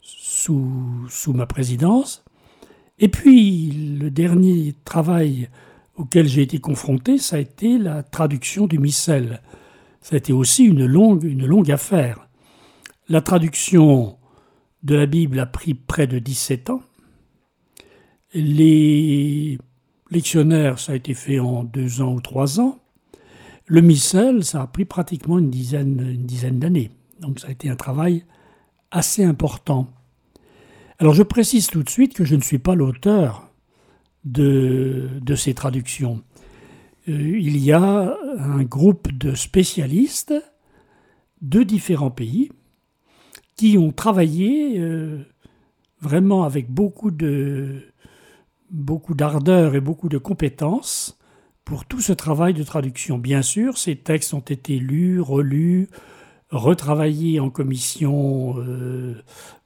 sous, 0.00 1.06
sous 1.08 1.32
ma 1.32 1.46
présidence. 1.46 2.24
Et 2.98 3.08
puis, 3.08 3.96
le 4.00 4.10
dernier 4.10 4.74
travail 4.84 5.48
auquel 5.96 6.28
j'ai 6.28 6.42
été 6.42 6.58
confronté, 6.58 7.18
ça 7.18 7.36
a 7.36 7.38
été 7.40 7.78
la 7.78 8.02
traduction 8.02 8.66
du 8.66 8.78
missel. 8.78 9.42
Ça 10.00 10.14
a 10.14 10.18
été 10.18 10.32
aussi 10.32 10.64
une 10.64 10.86
longue, 10.86 11.24
une 11.24 11.46
longue 11.46 11.70
affaire. 11.70 12.28
La 13.08 13.20
traduction 13.20 14.16
de 14.82 14.94
la 14.94 15.06
Bible 15.06 15.40
a 15.40 15.46
pris 15.46 15.74
près 15.74 16.06
de 16.06 16.18
17 16.18 16.70
ans. 16.70 16.82
Les 18.34 19.58
lectionnaires, 20.10 20.78
ça 20.78 20.92
a 20.92 20.94
été 20.96 21.14
fait 21.14 21.38
en 21.38 21.64
deux 21.64 22.00
ans 22.00 22.14
ou 22.14 22.20
trois 22.20 22.60
ans. 22.60 22.78
Le 23.66 23.80
missel, 23.80 24.44
ça 24.44 24.62
a 24.62 24.66
pris 24.66 24.84
pratiquement 24.84 25.38
une 25.38 25.50
dizaine, 25.50 26.00
une 26.00 26.26
dizaine 26.26 26.58
d'années. 26.58 26.90
Donc 27.20 27.40
ça 27.40 27.48
a 27.48 27.50
été 27.50 27.68
un 27.68 27.76
travail 27.76 28.24
assez 28.90 29.22
important. 29.24 29.88
Alors 30.98 31.14
je 31.14 31.22
précise 31.22 31.66
tout 31.66 31.82
de 31.82 31.90
suite 31.90 32.14
que 32.14 32.24
je 32.24 32.34
ne 32.34 32.40
suis 32.40 32.58
pas 32.58 32.74
l'auteur 32.74 33.50
de, 34.24 35.20
ces 35.36 35.54
traductions. 35.54 36.22
Euh, 37.08 37.38
il 37.38 37.58
y 37.58 37.72
a 37.72 38.16
un 38.38 38.62
groupe 38.64 39.12
de 39.12 39.34
spécialistes 39.34 40.34
de 41.40 41.62
différents 41.62 42.10
pays 42.10 42.50
qui 43.56 43.78
ont 43.78 43.92
travaillé 43.92 44.78
euh, 44.78 45.24
vraiment 46.00 46.44
avec 46.44 46.70
beaucoup 46.70 47.10
de 47.10 47.82
beaucoup 48.70 49.14
d'ardeur 49.14 49.74
et 49.74 49.80
beaucoup 49.80 50.08
de 50.08 50.18
compétences 50.18 51.18
pour 51.64 51.84
tout 51.84 52.00
ce 52.00 52.12
travail 52.12 52.54
de 52.54 52.62
traduction. 52.62 53.18
Bien 53.18 53.42
sûr, 53.42 53.76
ces 53.76 53.96
textes 53.96 54.32
ont 54.32 54.40
été 54.40 54.78
lus, 54.78 55.20
relus, 55.20 55.88
retravaillés 56.50 57.40
en 57.40 57.50
commission 57.50 58.54
euh, 58.58 59.22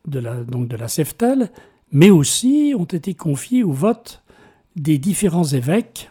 de 0.07 0.19
la, 0.19 0.89
CEFTEL, 0.89 1.51
mais 1.93 2.11
aussi 2.11 2.75
ont 2.77 2.85
été 2.85 3.15
confiés 3.15 3.63
au 3.63 3.73
vote 3.73 4.23
des 4.75 4.99
différents 4.99 5.45
évêques 5.45 6.11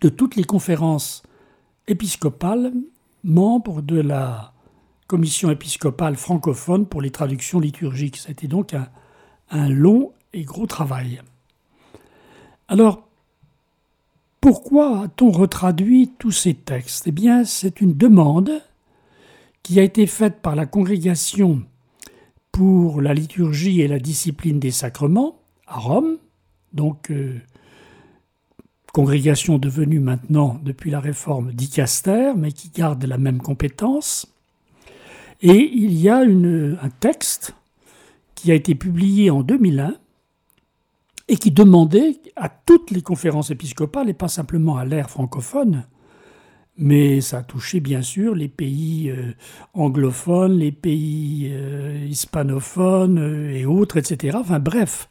de 0.00 0.08
toutes 0.08 0.36
les 0.36 0.44
conférences 0.44 1.22
épiscopales, 1.88 2.72
membres 3.24 3.80
de 3.80 4.00
la 4.00 4.52
commission 5.06 5.50
épiscopale 5.50 6.16
francophone 6.16 6.86
pour 6.86 7.00
les 7.00 7.10
traductions 7.10 7.60
liturgiques. 7.60 8.16
C'était 8.16 8.48
donc 8.48 8.74
un 9.50 9.68
long 9.68 10.12
et 10.32 10.42
gros 10.42 10.66
travail. 10.66 11.22
Alors, 12.68 13.06
pourquoi 14.40 15.02
a-t-on 15.02 15.30
retraduit 15.30 16.10
tous 16.18 16.32
ces 16.32 16.54
textes? 16.54 17.06
Eh 17.06 17.12
bien, 17.12 17.44
c'est 17.44 17.80
une 17.80 17.94
demande 17.94 18.62
qui 19.62 19.78
a 19.80 19.82
été 19.82 20.06
faite 20.06 20.40
par 20.42 20.56
la 20.56 20.66
congrégation 20.66 21.62
pour 22.52 23.00
la 23.00 23.14
liturgie 23.14 23.80
et 23.82 23.88
la 23.88 23.98
discipline 23.98 24.58
des 24.58 24.70
sacrements 24.70 25.38
à 25.66 25.78
Rome, 25.78 26.18
donc 26.72 27.10
euh, 27.10 27.40
congrégation 28.92 29.58
devenue 29.58 30.00
maintenant 30.00 30.58
depuis 30.62 30.90
la 30.90 31.00
réforme 31.00 31.52
d'Icaster, 31.52 32.32
mais 32.36 32.52
qui 32.52 32.70
garde 32.70 33.04
la 33.04 33.18
même 33.18 33.42
compétence. 33.42 34.26
Et 35.42 35.70
il 35.74 35.92
y 36.00 36.08
a 36.08 36.18
un 36.18 36.88
texte 37.00 37.54
qui 38.34 38.50
a 38.52 38.54
été 38.54 38.74
publié 38.74 39.30
en 39.30 39.42
2001 39.42 39.96
et 41.28 41.36
qui 41.36 41.50
demandait 41.50 42.20
à 42.36 42.48
toutes 42.48 42.90
les 42.90 43.02
conférences 43.02 43.50
épiscopales, 43.50 44.08
et 44.08 44.14
pas 44.14 44.28
simplement 44.28 44.76
à 44.76 44.84
l'ère 44.84 45.10
francophone, 45.10 45.86
mais 46.78 47.20
ça 47.20 47.38
a 47.38 47.42
touché 47.42 47.80
bien 47.80 48.02
sûr 48.02 48.34
les 48.34 48.48
pays 48.48 49.10
euh, 49.10 49.32
anglophones, 49.72 50.58
les 50.58 50.72
pays 50.72 51.48
euh, 51.50 52.04
hispanophones 52.06 53.18
euh, 53.18 53.50
et 53.50 53.64
autres, 53.64 53.96
etc. 53.96 54.36
Enfin 54.38 54.58
bref, 54.58 55.08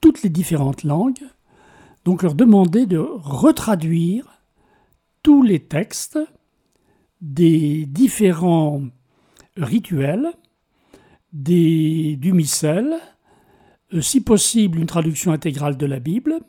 toutes 0.00 0.22
les 0.22 0.30
différentes 0.30 0.82
langues. 0.82 1.22
Donc 2.04 2.22
leur 2.22 2.34
demander 2.34 2.86
de 2.86 2.98
retraduire 2.98 4.42
tous 5.22 5.42
les 5.42 5.60
textes 5.60 6.18
des 7.20 7.86
différents 7.86 8.82
rituels, 9.56 10.30
des, 11.32 12.16
du 12.16 12.32
missel, 12.32 12.96
si 14.00 14.20
possible 14.20 14.78
une 14.78 14.86
traduction 14.86 15.32
intégrale 15.32 15.76
de 15.76 15.86
la 15.86 16.00
Bible, 16.00 16.40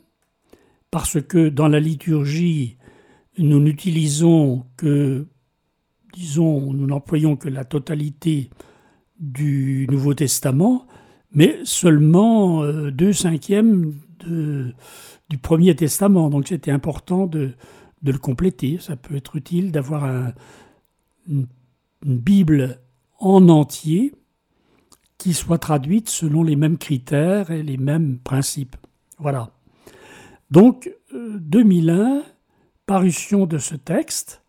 parce 0.91 1.21
que 1.21 1.49
dans 1.49 1.67
la 1.67 1.79
liturgie, 1.79 2.77
nous 3.37 3.59
n'utilisons 3.59 4.65
que, 4.77 5.27
disons, 6.13 6.73
nous 6.73 6.87
n'employons 6.87 7.35
que 7.35 7.49
la 7.49 7.65
totalité 7.65 8.49
du 9.19 9.87
Nouveau 9.89 10.13
Testament, 10.13 10.87
mais 11.31 11.59
seulement 11.63 12.63
euh, 12.63 12.91
deux 12.91 13.13
cinquièmes 13.13 13.93
du 14.25 15.37
Premier 15.37 15.75
Testament. 15.75 16.29
Donc 16.29 16.47
c'était 16.47 16.71
important 16.71 17.27
de, 17.27 17.53
le 18.03 18.17
compléter. 18.17 18.77
Ça 18.79 18.95
peut 18.95 19.15
être 19.15 19.35
utile 19.35 19.71
d'avoir 19.71 20.33
une, 21.27 21.47
Bible 22.03 22.79
en 23.19 23.49
entier 23.49 24.13
qui 25.17 25.33
soit 25.33 25.57
traduite 25.57 26.09
selon 26.09 26.43
les 26.43 26.55
mêmes 26.55 26.77
critères 26.77 27.51
et 27.51 27.63
les 27.63 27.77
mêmes 27.77 28.19
principes. 28.19 28.75
Voilà. 29.17 29.49
Donc, 30.51 30.91
2001, 31.13 32.17
euh, 32.17 32.21
parution 32.85 33.45
de 33.45 33.57
ce 33.57 33.75
texte, 33.75 34.41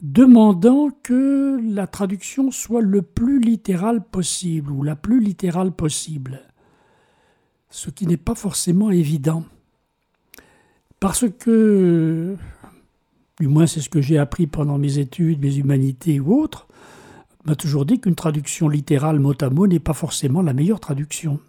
demandant 0.00 0.88
que 1.02 1.60
la 1.62 1.86
traduction 1.86 2.50
soit 2.50 2.82
le 2.82 3.02
plus 3.02 3.40
littérale 3.40 4.02
possible 4.02 4.72
ou 4.72 4.82
la 4.82 4.96
plus 4.96 5.20
littérale 5.20 5.70
possible, 5.70 6.40
ce 7.70 7.88
qui 7.90 8.06
n'est 8.06 8.16
pas 8.16 8.34
forcément 8.34 8.90
évident. 8.90 9.44
Parce 10.98 11.28
que, 11.28 12.36
du 13.40 13.48
moins 13.48 13.66
c'est 13.66 13.80
ce 13.80 13.88
que 13.88 14.00
j'ai 14.00 14.18
appris 14.18 14.48
pendant 14.48 14.78
mes 14.78 14.98
études, 14.98 15.40
mes 15.40 15.56
humanités 15.56 16.18
ou 16.18 16.34
autres, 16.40 16.66
m'a 17.44 17.56
toujours 17.56 17.84
dit 17.84 18.00
qu'une 18.00 18.14
traduction 18.14 18.68
littérale 18.68 19.18
mot 19.18 19.34
à 19.40 19.50
mot 19.50 19.66
n'est 19.66 19.78
pas 19.78 19.92
forcément 19.94 20.42
la 20.42 20.52
meilleure 20.52 20.80
traduction. 20.80 21.40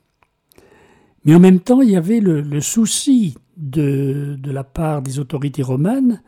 Mais 1.25 1.35
en 1.35 1.39
même 1.39 1.59
temps, 1.59 1.81
il 1.81 1.89
y 1.89 1.95
avait 1.95 2.19
le 2.19 2.61
souci 2.61 3.35
de, 3.57 4.39
la 4.45 4.63
part 4.63 5.01
des 5.01 5.19
autorités 5.19 5.63
romaines 5.63 6.21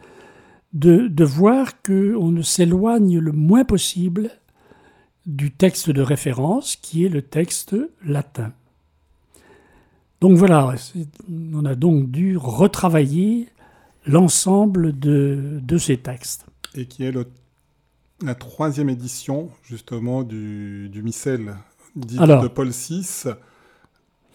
de, 0.74 1.08
de 1.08 1.24
voir 1.24 1.82
qu'on 1.82 2.32
ne 2.32 2.42
s'éloigne 2.42 3.20
le 3.20 3.32
moins 3.32 3.64
possible 3.64 4.30
du 5.26 5.52
texte 5.52 5.90
de 5.90 6.02
référence 6.02 6.76
qui 6.76 7.06
est 7.06 7.10
le 7.10 7.22
texte 7.22 7.76
latin. 8.04 8.54
Donc 10.22 10.38
voilà, 10.38 10.76
on 11.54 11.66
a 11.66 11.76
donc 11.76 12.12
dû 12.12 12.38
retravailler 12.38 13.50
l'ensemble 14.06 14.98
de, 14.98 15.60
de, 15.62 15.78
ces 15.78 15.98
textes. 15.98 16.46
Et 16.76 16.86
qui 16.86 17.04
est 17.04 17.12
le, 17.12 17.28
la 18.24 18.36
troisième 18.36 18.90
édition 18.90 19.50
justement 19.64 20.24
du, 20.24 20.90
du 20.90 21.04
missel 21.04 21.56
dite 21.96 22.22
de 22.22 22.48
Paul 22.48 22.70
VI, 22.70 23.30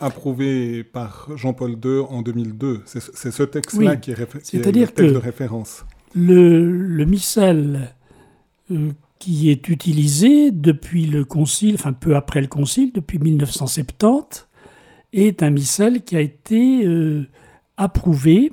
approuvé 0.00 0.82
par 0.84 1.28
Jean-Paul 1.36 1.76
II 1.84 2.00
en 2.08 2.22
2002. 2.22 2.82
C'est 2.86 3.30
ce 3.30 3.42
texte-là 3.42 3.96
qui 3.96 4.12
est, 4.12 4.18
le 4.18 4.72
texte 4.72 4.98
de 4.98 5.16
référence. 5.16 5.84
Le, 6.14 6.70
le 6.70 7.04
missel 7.04 7.94
euh, 8.70 8.90
qui 9.18 9.50
est 9.50 9.68
utilisé 9.68 10.50
depuis 10.50 11.06
le 11.06 11.24
Concile, 11.24 11.74
enfin 11.74 11.92
peu 11.92 12.16
après 12.16 12.40
le 12.40 12.46
Concile, 12.46 12.92
depuis 12.92 13.18
1970, 13.18 14.48
est 15.12 15.42
un 15.42 15.50
missel 15.50 16.02
qui 16.02 16.16
a 16.16 16.20
été 16.20 16.84
euh, 16.84 17.26
approuvé 17.76 18.52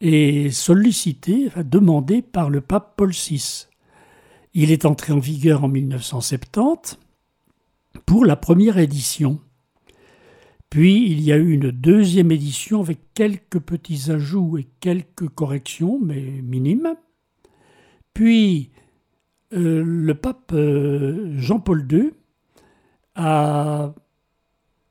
et 0.00 0.50
sollicité, 0.50 1.44
enfin 1.46 1.62
demandé 1.64 2.20
par 2.20 2.50
le 2.50 2.60
pape 2.60 2.94
Paul 2.96 3.12
VI. 3.12 3.68
Il 4.58 4.72
est 4.72 4.86
entré 4.86 5.12
en 5.12 5.18
vigueur 5.18 5.64
en 5.64 5.68
1970 5.68 6.98
pour 8.06 8.24
la 8.24 8.36
première 8.36 8.78
édition. 8.78 9.38
Puis 10.70 11.10
il 11.10 11.20
y 11.20 11.30
a 11.30 11.36
eu 11.36 11.50
une 11.50 11.70
deuxième 11.70 12.32
édition 12.32 12.80
avec 12.80 13.00
quelques 13.12 13.58
petits 13.58 14.10
ajouts 14.10 14.56
et 14.56 14.66
quelques 14.80 15.28
corrections, 15.28 16.00
mais 16.02 16.22
minimes. 16.42 16.96
Puis 18.14 18.70
euh, 19.52 19.82
le 19.84 20.14
pape 20.14 20.52
euh, 20.54 21.34
Jean-Paul 21.36 21.86
II 21.92 22.12
a 23.14 23.94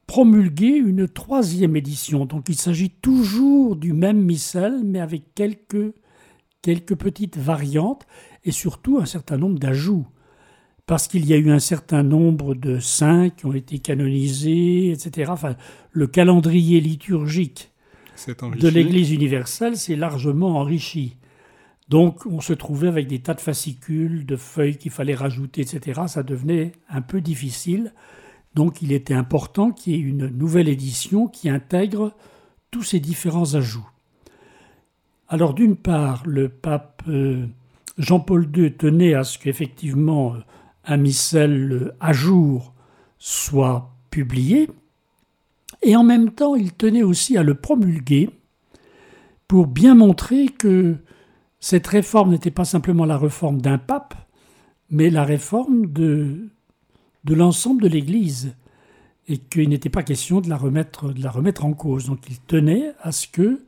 promulgué 0.06 0.76
une 0.76 1.08
troisième 1.08 1.76
édition. 1.76 2.28
Donc 2.28 2.50
il 2.50 2.56
s'agit 2.56 2.92
toujours 2.92 3.78
du 3.78 3.94
même 3.94 4.22
missel, 4.22 4.84
mais 4.84 5.00
avec 5.00 5.34
quelques, 5.34 5.92
quelques 6.62 6.96
petites 6.96 7.38
variantes 7.38 8.06
et 8.46 8.52
surtout 8.52 9.00
un 9.00 9.06
certain 9.06 9.38
nombre 9.38 9.60
d'ajouts. 9.60 10.06
Parce 10.86 11.08
qu'il 11.08 11.26
y 11.26 11.34
a 11.34 11.38
eu 11.38 11.50
un 11.50 11.60
certain 11.60 12.04
nombre 12.04 12.54
de 12.54 12.80
saints 12.80 13.30
qui 13.32 13.48
ont 13.48 13.54
été 13.54 13.80
canonisés, 13.80 14.92
etc. 14.92 15.32
Enfin, 15.32 15.56
le 15.92 16.06
calendrier 16.06 16.80
liturgique 16.80 17.72
de 18.28 18.68
l'Église 18.68 19.12
universelle 19.12 19.78
s'est 19.78 19.96
largement 19.96 20.60
enrichi. 20.60 21.18
Donc 21.90 22.26
on 22.26 22.40
se 22.40 22.54
trouvait 22.54 22.88
avec 22.88 23.08
des 23.08 23.20
tas 23.20 23.34
de 23.34 23.42
fascicules, 23.42 24.26
de 24.26 24.36
feuilles 24.36 24.78
qu'il 24.78 24.92
fallait 24.92 25.16
rajouter, 25.16 25.62
etc. 25.62 26.02
Ça 26.08 26.24
devenait 26.24 26.72
un 26.90 27.02
peu 27.02 27.22
difficile. 27.22 27.94
Donc 28.54 28.82
il 28.82 28.92
était 28.92 29.14
important 29.14 29.72
qu'il 29.72 29.94
y 29.94 29.96
ait 29.98 30.00
une 30.00 30.28
nouvelle 30.28 30.70
édition 30.70 31.28
qui 31.28 31.50
intègre 31.50 32.14
tous 32.72 32.84
ces 32.84 33.00
différents 33.00 33.56
ajouts. 33.56 33.88
Alors 35.28 35.54
d'une 35.54 35.76
part, 35.76 36.24
le 36.26 36.50
pape 36.50 37.04
euh, 37.08 37.48
Jean-Paul 37.98 38.50
II 38.56 38.74
tenait 38.74 39.14
à 39.14 39.24
ce 39.24 39.40
qu'effectivement 39.40 40.36
euh, 40.36 40.40
un 40.86 40.98
missel 40.98 41.72
euh, 41.72 41.96
à 42.00 42.14
jour 42.14 42.74
soit 43.18 43.94
publié, 44.10 44.70
et 45.82 45.96
en 45.96 46.04
même 46.04 46.32
temps 46.32 46.56
il 46.56 46.74
tenait 46.74 47.04
aussi 47.04 47.38
à 47.38 47.44
le 47.44 47.56
promulguer 47.56 48.30
pour 49.48 49.68
bien 49.68 49.96
montrer 49.96 50.48
que 50.48 50.98
cette 51.60 51.88
réforme 51.88 52.32
n'était 52.32 52.52
pas 52.52 52.66
simplement 52.66 53.06
la 53.06 53.18
réforme 53.18 53.62
d'un 53.62 53.78
pape, 53.78 54.14
mais 54.90 55.10
la 55.10 55.24
réforme 55.24 55.88
de, 55.88 56.50
l'ensemble 57.28 57.82
de 57.84 57.88
l'Église, 57.88 58.56
et 59.28 59.38
qu'il 59.38 59.70
n'était 59.70 59.90
pas 59.90 60.04
question 60.04 60.42
de 60.42 60.50
la, 60.50 60.58
remettre, 60.58 61.12
de 61.12 61.24
la 61.24 61.32
remettre 61.32 61.66
en 61.66 61.74
cause. 61.74 62.06
Donc 62.06 62.20
il 62.30 62.40
tenait 62.42 62.94
à 63.02 63.12
ce 63.12 63.28
que 63.28 63.65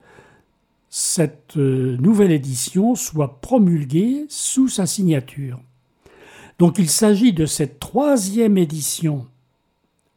cette 0.89 1.58
euh, 1.58 1.98
nouvelle 1.98 2.32
édition 2.32 2.96
soit 2.96 3.41
promulguée 3.41 4.25
sous 4.29 4.67
sa 4.67 4.86
signature. 4.86 5.60
Donc 6.60 6.79
il 6.79 6.89
s'agit 6.89 7.34
de 7.34 7.46
cette 7.46 7.79
troisième 7.79 8.58
édition 8.58 9.27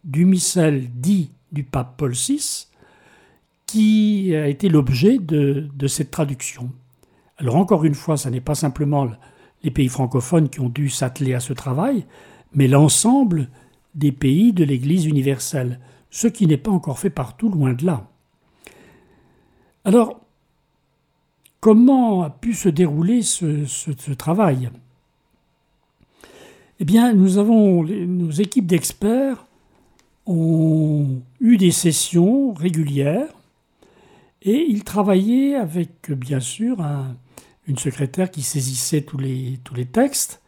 du 0.05 0.25
missel 0.25 0.89
dit 0.95 1.31
du 1.53 1.65
pape 1.65 1.97
Paul 1.97 2.12
VI 2.12 2.67
qui 3.67 4.35
a 4.35 4.49
été 4.49 4.69
l'objet 4.69 5.19
de, 5.19 5.69
cette 5.87 6.11
traduction. 6.11 6.71
Alors 7.39 7.56
encore 7.56 7.85
une 7.85 7.95
fois, 7.95 8.17
ce 8.17 8.28
n'est 8.28 8.41
pas 8.41 8.54
simplement 8.54 9.09
les 9.63 9.71
pays 9.71 9.89
francophones 9.89 10.49
qui 10.49 10.61
ont 10.61 10.69
dû 10.69 10.89
s'atteler 10.89 11.35
à 11.35 11.41
ce 11.41 11.52
travail, 11.52 12.06
mais 12.52 12.67
l'ensemble 12.67 13.49
des 13.95 14.13
pays 14.13 14.52
de 14.52 14.65
l'Église 14.65 15.06
universelle, 15.06 15.78
ce 16.11 16.26
qui 16.26 16.47
n'est 16.47 16.56
pas 16.56 16.71
encore 16.71 16.99
fait 16.99 17.11
partout, 17.11 17.49
loin 17.49 17.73
de 17.73 17.87
là. 17.87 18.09
Alors, 19.85 20.20
comment 21.60 22.23
a 22.23 22.30
pu 22.30 22.54
se 22.54 22.68
dérouler 22.68 23.23
ce, 23.23 24.12
travail? 24.12 24.70
Eh 26.80 26.84
bien, 26.84 27.12
nous 27.12 27.38
avons, 27.38 27.84
nos 27.84 28.30
équipes 28.30 28.66
d'experts 28.66 29.46
ont 30.26 31.20
eu 31.40 31.56
des 31.56 31.70
sessions 31.70 32.52
régulières 32.54 33.28
et 34.42 34.64
ils 34.68 34.84
travaillaient 34.84 35.56
avec, 35.56 36.10
bien 36.10 36.40
sûr, 36.40 36.80
un, 36.80 37.16
une 37.66 37.78
secrétaire 37.78 38.30
qui 38.30 38.42
saisissait 38.42 39.02
tous 39.02 39.18
les, 39.18 39.58
tous 39.62 39.75
les 39.75 39.86
textes 39.86 40.40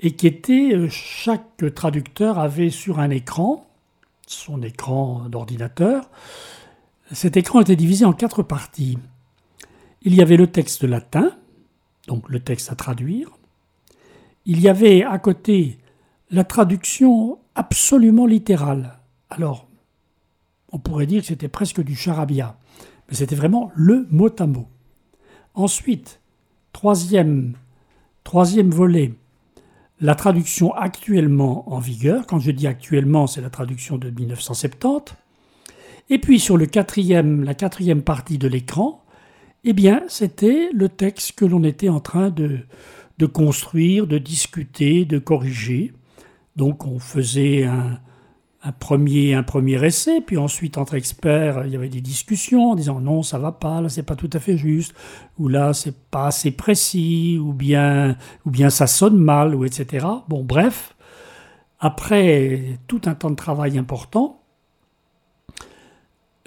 et 0.00 0.12
qui 0.12 0.26
était, 0.26 0.74
euh, 0.74 0.88
chaque 0.88 1.74
traducteur 1.74 2.38
avait 2.38 2.70
sur 2.70 2.98
un 2.98 3.10
écran, 3.10 3.66
son 4.26 4.62
écran 4.62 5.28
d'ordinateur, 5.28 6.10
cet 7.12 7.36
écran 7.36 7.60
était 7.60 7.76
divisé 7.76 8.04
en 8.04 8.12
quatre 8.12 8.42
parties. 8.42 8.98
Il 10.04 10.14
y 10.14 10.22
avait 10.22 10.36
le 10.36 10.46
texte 10.46 10.84
latin, 10.84 11.32
donc 12.06 12.28
le 12.28 12.40
texte 12.40 12.70
à 12.72 12.74
traduire. 12.74 13.30
Il 14.44 14.60
y 14.60 14.68
avait 14.68 15.04
à 15.04 15.18
côté 15.18 15.78
la 16.30 16.44
traduction 16.44 17.38
absolument 17.54 18.26
littérale. 18.26 18.98
Alors, 19.30 19.68
on 20.72 20.78
pourrait 20.78 21.06
dire 21.06 21.20
que 21.20 21.28
c'était 21.28 21.48
presque 21.48 21.82
du 21.82 21.94
charabia, 21.94 22.58
mais 23.08 23.14
c'était 23.14 23.36
vraiment 23.36 23.70
le 23.74 24.06
mot 24.10 24.30
à 24.38 24.46
mot. 24.46 24.68
Ensuite, 25.54 26.22
Troisième, 26.72 27.52
troisième 28.24 28.70
volet, 28.70 29.12
la 30.00 30.14
traduction 30.14 30.74
actuellement 30.74 31.72
en 31.72 31.78
vigueur. 31.78 32.26
Quand 32.26 32.38
je 32.38 32.50
dis 32.50 32.66
actuellement, 32.66 33.26
c'est 33.26 33.42
la 33.42 33.50
traduction 33.50 33.98
de 33.98 34.10
1970. 34.10 35.14
Et 36.10 36.18
puis 36.18 36.40
sur 36.40 36.58
la 36.58 36.66
quatrième 36.66 38.02
partie 38.02 38.38
de 38.38 38.48
l'écran, 38.48 39.01
eh 39.64 39.72
bien, 39.72 40.02
c'était 40.08 40.70
le 40.72 40.88
texte 40.88 41.32
que 41.32 41.44
l'on 41.44 41.62
était 41.62 41.88
en 41.88 42.00
train 42.00 42.30
de, 42.30 42.60
construire, 43.26 44.08
de 44.08 44.18
discuter, 44.18 45.04
de 45.04 45.18
corriger. 45.18 45.92
Donc 46.56 46.84
on 46.86 46.98
faisait 46.98 47.64
un, 47.64 48.00
premier, 48.80 49.36
essai, 49.84 50.20
puis 50.20 50.36
ensuite 50.36 50.78
entre 50.78 50.94
experts, 50.94 51.64
il 51.66 51.72
y 51.72 51.76
avait 51.76 51.88
des 51.88 52.00
discussions 52.00 52.72
en 52.72 52.74
disant 52.74 53.00
non, 53.00 53.22
ça 53.22 53.38
va 53.38 53.52
pas, 53.52 53.80
là 53.80 53.88
c'est 53.88 54.02
pas 54.02 54.16
tout 54.16 54.30
à 54.32 54.40
fait 54.40 54.56
juste, 54.56 54.94
ou 55.38 55.48
là 55.48 55.72
c'est 55.72 55.96
pas 56.10 56.26
assez 56.26 56.50
précis, 56.50 57.38
ou 57.40 57.52
bien, 57.52 58.16
ou 58.44 58.50
bien 58.50 58.68
ça 58.68 58.88
sonne 58.88 59.16
mal, 59.16 59.54
ou 59.54 59.64
etc. 59.64 60.06
Bon, 60.28 60.42
bref, 60.42 60.96
après 61.78 62.78
tout 62.88 63.00
un 63.06 63.14
temps 63.14 63.30
de 63.30 63.36
travail 63.36 63.78
important, 63.78 64.41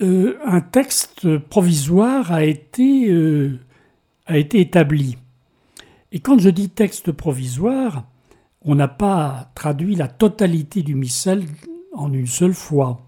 euh, 0.02 0.38
un 0.46 0.62
texte 0.62 1.38
provisoire 1.38 2.32
a 2.32 2.44
été, 2.44 3.10
euh, 3.10 3.60
a 4.26 4.38
été 4.38 4.60
établi. 4.60 5.18
Et 6.12 6.20
quand 6.20 6.38
je 6.38 6.50
dis 6.50 6.70
texte 6.70 7.12
provisoire, 7.12 8.04
on 8.62 8.76
n'a 8.76 8.88
pas 8.88 9.52
traduit 9.56 9.96
la 9.96 10.08
totalité 10.08 10.82
du 10.82 10.96
missel 10.96 11.44
en 11.94 12.12
une 12.12 12.28
seule 12.28 12.54
fois. 12.54 13.02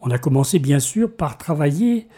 On 0.00 0.10
a 0.10 0.18
commencé 0.18 0.58
bien 0.58 0.78
sûr 0.78 1.10
par 1.10 1.38
travailler 1.38 2.08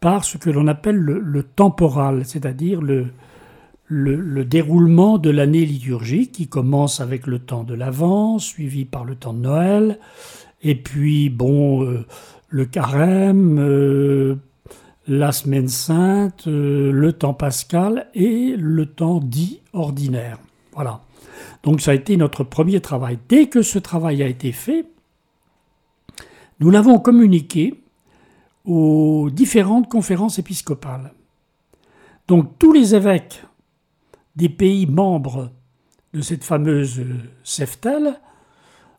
par 0.00 0.24
ce 0.24 0.38
que 0.38 0.50
l'on 0.50 0.66
appelle 0.66 0.96
le, 0.96 1.42
temporal, 1.42 2.24
c'est-à-dire 2.24 2.80
le, 2.80 3.08
le, 3.86 4.44
déroulement 4.44 5.18
de 5.18 5.30
l'année 5.30 5.64
liturgique 5.66 6.32
qui 6.32 6.48
commence 6.48 7.00
avec 7.00 7.26
le 7.26 7.38
temps 7.38 7.64
de 7.64 7.74
l'Avent, 7.74 8.38
suivi 8.38 8.86
par 8.86 9.04
le 9.04 9.14
temps 9.14 9.34
de 9.34 9.40
Noël, 9.40 9.98
et 10.62 10.74
puis 10.74 11.28
bon, 11.28 11.84
euh, 11.84 12.06
le 12.50 12.66
carême, 12.66 13.58
euh, 13.58 14.36
la 15.06 15.32
semaine 15.32 15.68
sainte, 15.68 16.46
euh, 16.46 16.92
le 16.92 17.12
temps 17.12 17.34
pascal 17.34 18.08
et 18.14 18.54
le 18.56 18.86
temps 18.86 19.20
dit 19.20 19.62
ordinaire. 19.72 20.38
Voilà. 20.74 21.00
Donc 21.62 21.80
ça 21.80 21.92
a 21.92 21.94
été 21.94 22.16
notre 22.16 22.44
premier 22.44 22.80
travail. 22.80 23.18
Dès 23.28 23.48
que 23.48 23.62
ce 23.62 23.78
travail 23.78 24.22
a 24.22 24.26
été 24.26 24.52
fait, 24.52 24.86
nous 26.58 26.70
l'avons 26.70 26.98
communiqué 26.98 27.82
aux 28.64 29.30
différentes 29.32 29.88
conférences 29.88 30.38
épiscopales. 30.38 31.12
Donc 32.28 32.58
tous 32.58 32.72
les 32.72 32.94
évêques 32.94 33.42
des 34.36 34.48
pays 34.48 34.86
membres 34.86 35.50
de 36.12 36.20
cette 36.20 36.44
fameuse 36.44 37.02
Seftel 37.44 38.20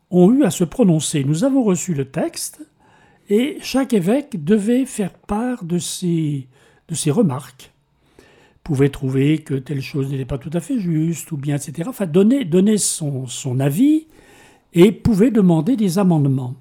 ont 0.09 0.31
eu 0.31 0.43
à 0.43 0.51
se 0.51 0.63
prononcer. 0.63 1.23
Nous 1.23 1.43
avons 1.43 1.63
reçu 1.63 1.93
le 1.93 2.05
texte 2.05 2.65
et 3.32 3.60
chaque 3.62 3.94
évêque 3.94 4.44
devait 4.44 4.86
faire 4.86 5.13
part 5.13 5.63
de 5.63 5.78
ses, 5.78 6.50
remarques. 7.08 7.72
Pouvait 8.62 8.89
trouver 8.89 9.38
que 9.38 9.54
telle 9.54 9.82
chose 9.82 10.12
n'était 10.12 10.26
pas 10.26 10.38
tout 10.38 10.50
à 10.52 10.60
fait 10.60 10.78
juste, 10.82 11.32
ou 11.32 11.38
bien, 11.38 11.56
etc. 11.56 11.88
Enfin, 11.88 12.08
donner, 12.08 12.44
donner 12.44 12.78
son, 12.78 13.26
avis 13.62 14.08
et 14.74 14.91
pouvaient 14.91 15.32
demander 15.32 15.78
des 15.78 15.98
amendements. 15.98 16.56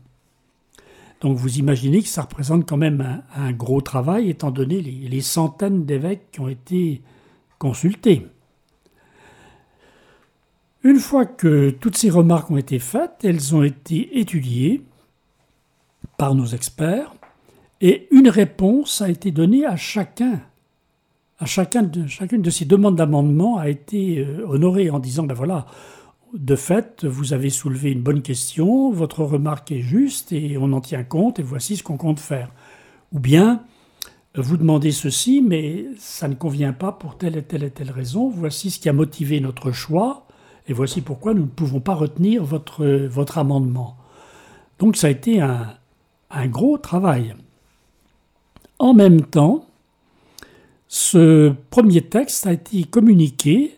Donc 1.21 1.37
vous 1.37 1.59
imaginez 1.59 2.03
que 2.03 2.09
ça 2.09 2.23
représente 2.23 2.69
quand 2.69 2.77
même 2.77 3.21
un, 3.35 3.51
gros 3.51 3.81
travail 3.81 4.31
étant 4.31 4.53
donné 4.53 4.81
les, 4.81 5.21
centaines 5.21 5.85
d'évêques 5.85 6.31
qui 6.31 6.39
ont 6.39 6.49
été 6.49 7.03
consultés. 7.59 8.29
Une 10.85 11.01
fois 11.01 11.27
que 11.27 11.71
toutes 11.71 11.97
ces 11.97 12.11
remarques 12.11 12.49
ont 12.53 12.57
été 12.57 12.79
faites, 12.79 13.25
elles 13.25 13.57
ont 13.57 13.65
été 13.65 14.21
étudiées 14.21 14.85
par 16.21 16.35
nos 16.35 16.45
experts 16.45 17.15
et 17.81 18.07
une 18.11 18.29
réponse 18.29 19.01
a 19.01 19.09
été 19.09 19.31
donnée 19.31 19.65
à 19.65 19.77
chacun. 19.77 20.43
À 21.39 21.47
chacun 21.47 21.83
de, 21.83 22.07
chacune 22.07 22.43
de 22.43 22.51
ces 22.51 22.67
demandes 22.67 22.97
d'amendement 22.97 23.57
a 23.57 23.71
été 23.71 24.19
euh, 24.19 24.45
honorée 24.47 24.91
en 24.91 24.99
disant 24.99 25.23
ben 25.23 25.33
voilà, 25.33 25.65
de 26.35 26.57
fait, 26.57 27.07
vous 27.07 27.33
avez 27.33 27.49
soulevé 27.49 27.91
une 27.91 28.03
bonne 28.03 28.21
question, 28.21 28.91
votre 28.91 29.25
remarque 29.25 29.73
est 29.73 29.81
juste 29.81 30.31
et 30.33 30.59
on 30.59 30.75
en 30.75 30.83
tient 30.83 31.05
compte 31.05 31.39
et 31.39 31.43
voici 31.43 31.79
ce 31.79 31.83
qu'on 31.83 31.97
compte 31.97 32.21
faire. 32.21 32.53
Ou 33.13 33.19
bien, 33.19 33.63
vous 34.35 34.59
demandez 34.59 34.93
ceci, 34.93 35.41
mais 35.41 35.87
ça 35.97 36.29
ne 36.29 36.35
convient 36.35 36.75
pas 36.75 36.93
pour 36.93 37.17
telle 37.17 37.39
et 37.39 37.43
telle 37.43 37.65
et 37.65 37.71
telle 37.71 37.91
raison, 37.91 38.29
voici 38.29 38.71
ce 38.71 38.79
qui 38.79 38.91
a 38.91 38.93
motivé 38.93 39.41
notre 39.41 39.73
choix 39.73 40.27
et 40.69 40.75
voici 40.75 41.01
pourquoi 41.01 41.33
nous 41.33 41.45
ne 41.45 41.47
pouvons 41.47 41.81
pas 41.81 41.95
retenir 41.95 42.45
votre, 42.45 42.85
votre 43.07 43.39
amendement. 43.39 43.97
Donc 44.79 44.97
ça 44.97 45.07
a 45.07 45.11
été 45.11 45.41
un, 45.41 45.80
un 46.31 46.47
gros 46.47 46.79
travail. 46.79 47.35
En 48.79 48.95
même 48.95 49.23
temps, 49.23 49.67
ce 50.89 51.53
premier 51.71 52.03
texte 52.03 52.47
a 52.47 52.53
été 52.53 52.85
communiqué 52.85 53.77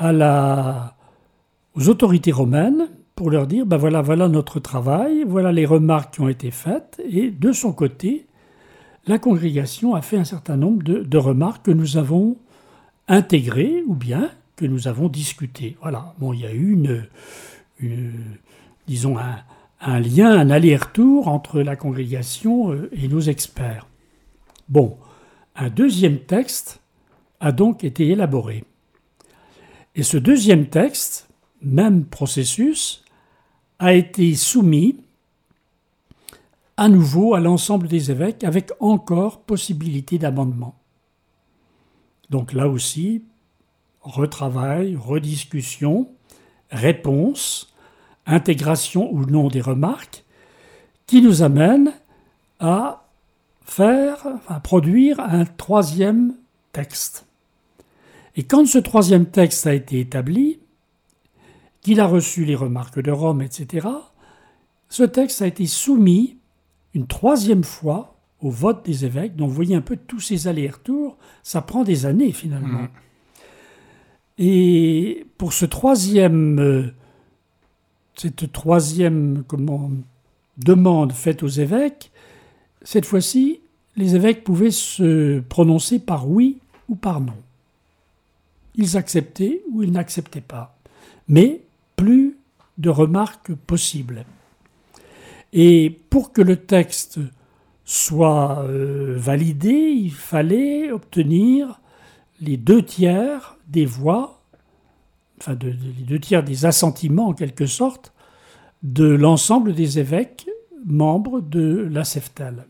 aux 0.00 1.88
autorités 1.88 2.32
romaines 2.32 2.88
pour 3.14 3.30
leur 3.30 3.46
dire 3.46 3.66
ben 3.66 3.76
voilà, 3.76 4.00
voilà 4.00 4.28
notre 4.28 4.60
travail, 4.60 5.24
voilà 5.26 5.50
les 5.50 5.66
remarques 5.66 6.14
qui 6.14 6.20
ont 6.20 6.28
été 6.28 6.52
faites, 6.52 7.02
et 7.04 7.30
de 7.30 7.52
son 7.52 7.72
côté, 7.72 8.26
la 9.08 9.18
congrégation 9.18 9.94
a 9.94 10.02
fait 10.02 10.16
un 10.16 10.24
certain 10.24 10.56
nombre 10.56 10.82
de, 10.84 11.18
remarques 11.18 11.66
que 11.66 11.70
nous 11.72 11.96
avons 11.96 12.36
intégrées 13.08 13.82
ou 13.86 13.94
bien 13.94 14.30
que 14.54 14.66
nous 14.66 14.86
avons 14.86 15.08
discutées. 15.08 15.76
Voilà, 15.80 16.14
bon, 16.18 16.32
il 16.32 16.40
y 16.40 16.46
a 16.46 16.52
eu 16.52 16.72
une, 17.80 18.06
disons, 18.86 19.18
un, 19.18 19.36
un 19.80 20.00
lien, 20.00 20.30
un 20.30 20.50
aller-retour 20.50 21.28
entre 21.28 21.60
la 21.60 21.76
congrégation 21.76 22.72
euh, 22.72 22.90
et 22.92 23.08
nos 23.08 23.20
experts. 23.20 23.86
Bon, 24.68 24.98
un 25.56 25.70
deuxième 25.70 26.18
texte 26.18 26.80
a 27.40 27.52
donc 27.52 27.84
été 27.84 28.08
élaboré. 28.08 28.64
Et 29.94 30.02
ce 30.02 30.16
deuxième 30.16 30.66
texte, 30.66 31.28
même 31.62 32.04
processus, 32.04 33.04
a 33.78 33.94
été 33.94 34.34
soumis 34.34 34.96
à 36.76 36.88
nouveau 36.88 37.34
à 37.34 37.40
l'ensemble 37.40 37.88
des 37.88 38.10
évêques 38.10 38.44
avec 38.44 38.70
encore 38.80 39.40
possibilité 39.40 40.18
d'amendement. 40.18 40.76
Donc 42.30 42.52
là 42.52 42.68
aussi, 42.68 43.24
retravail, 44.00 44.96
rediscussion, 44.96 46.08
réponse, 46.70 47.74
intégration 48.28 49.12
ou 49.12 49.24
non 49.24 49.48
des 49.48 49.60
remarques, 49.60 50.24
qui 51.06 51.22
nous 51.22 51.42
amène 51.42 51.92
à 52.60 53.08
faire, 53.64 54.26
à 54.46 54.60
produire 54.60 55.18
un 55.20 55.44
troisième 55.44 56.34
texte. 56.72 57.26
Et 58.36 58.44
quand 58.44 58.66
ce 58.66 58.78
troisième 58.78 59.26
texte 59.26 59.66
a 59.66 59.74
été 59.74 59.98
établi, 60.00 60.60
qu'il 61.80 62.00
a 62.00 62.06
reçu 62.06 62.44
les 62.44 62.54
remarques 62.54 63.00
de 63.00 63.10
Rome, 63.10 63.42
etc., 63.42 63.88
ce 64.88 65.02
texte 65.02 65.42
a 65.42 65.46
été 65.46 65.66
soumis 65.66 66.36
une 66.94 67.06
troisième 67.06 67.64
fois 67.64 68.16
au 68.40 68.50
vote 68.50 68.84
des 68.84 69.04
évêques. 69.04 69.36
Donc 69.36 69.48
vous 69.48 69.54
voyez 69.54 69.74
un 69.74 69.80
peu 69.80 69.96
tous 69.96 70.20
ces 70.20 70.48
allers-retours, 70.48 71.16
ça 71.42 71.62
prend 71.62 71.84
des 71.84 72.06
années 72.06 72.32
finalement. 72.32 72.82
Mmh. 72.82 72.88
Et 74.38 75.26
pour 75.36 75.52
ce 75.52 75.64
troisième, 75.64 76.60
euh, 76.60 76.94
cette 78.20 78.52
troisième 78.52 79.44
demande 80.58 81.12
faite 81.12 81.42
aux 81.42 81.48
évêques, 81.48 82.10
cette 82.82 83.06
fois-ci, 83.06 83.60
les 83.96 84.16
évêques 84.16 84.44
pouvaient 84.44 84.70
se 84.70 85.40
prononcer 85.40 85.98
par 85.98 86.28
oui 86.28 86.58
ou 86.88 86.94
par 86.94 87.20
non. 87.20 87.36
Ils 88.74 88.96
acceptaient 88.96 89.62
ou 89.70 89.82
ils 89.82 89.92
n'acceptaient 89.92 90.40
pas. 90.40 90.76
Mais 91.28 91.62
plus 91.96 92.36
de 92.78 92.90
remarques 92.90 93.52
possibles. 93.54 94.24
Et 95.52 95.98
pour 96.10 96.32
que 96.32 96.42
le 96.42 96.56
texte 96.56 97.18
soit 97.84 98.60
euh, 98.62 99.14
validé, 99.16 99.70
il 99.70 100.12
fallait 100.12 100.92
obtenir 100.92 101.80
les 102.40 102.56
deux 102.56 102.82
tiers 102.82 103.56
des 103.66 103.86
voix, 103.86 104.37
enfin 105.38 105.56
les 105.60 106.04
deux 106.04 106.18
tiers 106.18 106.42
des 106.42 106.66
assentiments 106.66 107.28
en 107.28 107.34
quelque 107.34 107.66
sorte, 107.66 108.12
de 108.82 109.06
l'ensemble 109.06 109.74
des 109.74 109.98
évêques 109.98 110.48
membres 110.84 111.40
de 111.40 111.88
la 111.90 112.04
CEFTAL. 112.04 112.66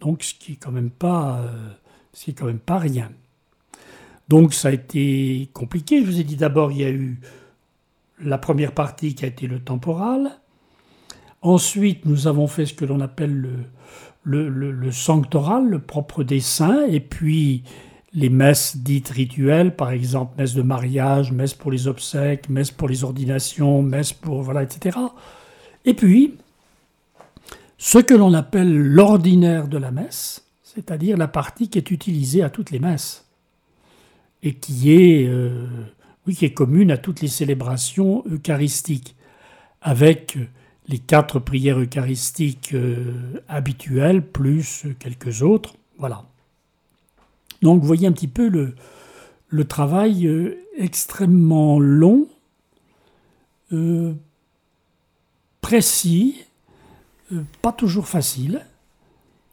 Donc 0.00 0.22
ce 0.22 0.34
qui 0.34 0.52
est 0.52 0.56
quand 0.56 0.70
même 0.70 0.90
pas, 0.90 1.40
euh, 1.40 2.32
quand 2.36 2.46
même 2.46 2.58
pas 2.58 2.78
rien. 2.78 3.10
Donc 4.28 4.54
ça 4.54 4.68
a 4.68 4.72
été 4.72 5.48
compliqué. 5.52 6.00
Je 6.00 6.06
vous 6.06 6.20
ai 6.20 6.24
dit 6.24 6.36
d'abord 6.36 6.72
il 6.72 6.78
y 6.78 6.84
a 6.84 6.90
eu 6.90 7.20
la 8.20 8.38
première 8.38 8.72
partie 8.72 9.14
qui 9.14 9.24
a 9.24 9.28
été 9.28 9.46
le 9.46 9.60
temporal. 9.60 10.38
Ensuite, 11.40 12.04
nous 12.04 12.26
avons 12.26 12.48
fait 12.48 12.66
ce 12.66 12.74
que 12.74 12.84
l'on 12.84 13.00
appelle 13.00 13.32
le, 14.24 14.48
le, 14.48 14.72
le, 14.72 14.92
sanctoral, 14.92 15.68
le 15.68 15.78
propre 15.78 16.24
des 16.24 16.40
saints, 16.40 16.84
et 16.88 16.98
puis 16.98 17.62
les 18.12 18.28
messes 18.28 18.76
dites 18.76 19.08
rituelles, 19.08 19.74
par 19.76 19.90
exemple 19.90 20.34
messe 20.38 20.54
de 20.54 20.62
mariage, 20.62 21.32
messe 21.32 21.54
pour 21.54 21.70
les 21.70 21.88
obsèques, 21.88 22.48
messe 22.48 22.70
pour 22.70 22.88
les 22.88 23.04
ordinations, 23.04 23.82
messe 23.82 24.12
pour 24.12 24.42
voilà, 24.42 24.62
etc. 24.62 24.98
Et 25.84 25.94
puis 25.94 26.34
ce 27.76 27.98
que 27.98 28.14
l'on 28.14 28.34
appelle 28.34 28.76
l'ordinaire 28.76 29.68
de 29.68 29.78
la 29.78 29.90
messe, 29.90 30.44
c'est-à-dire 30.62 31.16
la 31.16 31.28
partie 31.28 31.68
qui 31.68 31.78
est 31.78 31.90
utilisée 31.90 32.42
à 32.42 32.50
toutes 32.50 32.70
les 32.70 32.80
messes 32.80 33.24
et 34.42 34.54
qui 34.54 34.92
est 34.92 35.26
euh, 35.28 35.66
qui 36.32 36.44
est 36.44 36.52
commune 36.52 36.90
à 36.90 36.98
toutes 36.98 37.20
les 37.20 37.28
célébrations 37.28 38.24
eucharistiques, 38.30 39.16
avec 39.80 40.38
les 40.88 40.98
quatre 40.98 41.38
prières 41.38 41.78
eucharistiques 41.78 42.74
euh, 42.74 43.42
habituelles, 43.48 44.22
plus 44.22 44.86
quelques 44.98 45.42
autres. 45.42 45.76
Voilà. 45.98 46.24
Donc 47.62 47.80
vous 47.80 47.86
voyez 47.86 48.06
un 48.06 48.12
petit 48.12 48.28
peu 48.28 48.48
le, 49.50 49.64
travail 49.64 50.26
euh, 50.26 50.58
extrêmement 50.76 51.78
long, 51.80 52.28
euh, 53.72 54.14
précis, 55.60 56.44
pas 57.60 57.72
toujours 57.72 58.08
facile, 58.08 58.64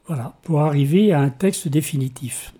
voilà, 0.06 0.36
pour 0.42 0.60
arriver 0.60 1.12
à 1.12 1.20
un 1.20 1.30
texte 1.30 1.68
définitif. 1.68 2.54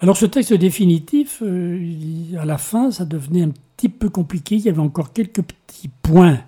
Alors 0.00 0.16
ce 0.16 0.26
texte 0.26 0.52
définitif, 0.52 1.42
euh, 1.42 2.38
à 2.38 2.44
la 2.44 2.58
fin, 2.58 2.90
ça 2.90 3.04
devenait 3.04 3.42
un 3.42 3.52
petit 3.76 3.88
peu 3.88 4.10
compliqué. 4.10 4.56
Il 4.56 4.60
y 4.60 4.68
avait 4.68 4.80
encore 4.80 5.12
quelques 5.12 5.42
petits 5.42 5.90
points 6.02 6.40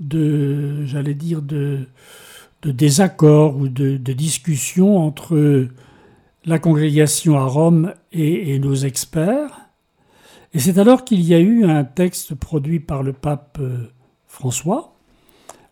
de, 0.00 0.84
j'allais 0.84 1.14
dire, 1.14 1.40
de, 1.40 1.86
désaccord 2.64 3.56
ou 3.56 3.68
de, 3.68 3.96
discussion 3.96 4.98
entre 4.98 5.68
la 6.44 6.58
congrégation 6.58 7.38
à 7.38 7.44
Rome 7.44 7.94
et, 8.12 8.58
nos 8.58 8.74
experts. 8.74 9.60
Et 10.52 10.58
c'est 10.58 10.78
alors 10.78 11.04
qu'il 11.04 11.22
y 11.22 11.34
a 11.34 11.40
eu 11.40 11.64
un 11.64 11.84
texte 11.84 12.34
produit 12.34 12.80
par 12.80 13.02
le 13.02 13.12
pape 13.12 13.58
euh, 13.60 13.90
François 14.26 14.94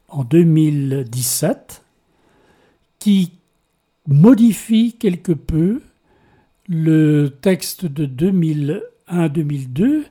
en 0.09 0.25
2017 0.25 1.85
qui 2.99 3.33
modifie 4.07 4.95
quelque 4.99 5.33
peu 5.33 5.83
le 6.69 7.29
texte 7.29 7.87
de 7.87 8.07
2001-2002, 9.09 10.05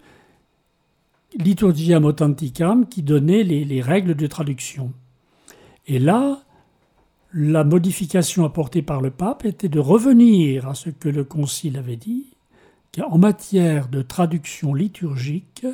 Liturgia 1.38 2.00
Motanticam, 2.00 2.88
qui 2.88 3.04
donnait 3.04 3.44
les, 3.44 3.82
règles 3.82 4.16
de 4.16 4.28
traduction. 4.28 4.92
Et 5.88 6.00
là, 6.00 6.42
la 7.34 7.64
modification 7.64 8.44
apportée 8.44 8.82
par 8.82 9.02
le 9.02 9.10
pape 9.10 9.46
était 9.46 9.70
de 9.70 9.80
revenir 9.80 10.68
à 10.68 10.76
ce 10.76 10.90
que 10.90 11.10
le 11.10 11.24
Concile 11.24 11.78
avait 11.78 11.96
dit, 11.96 12.26
qu'en 12.94 13.18
matière 13.18 13.88
de 13.88 14.02
traduction 14.02 14.74
liturgique, 14.74 15.66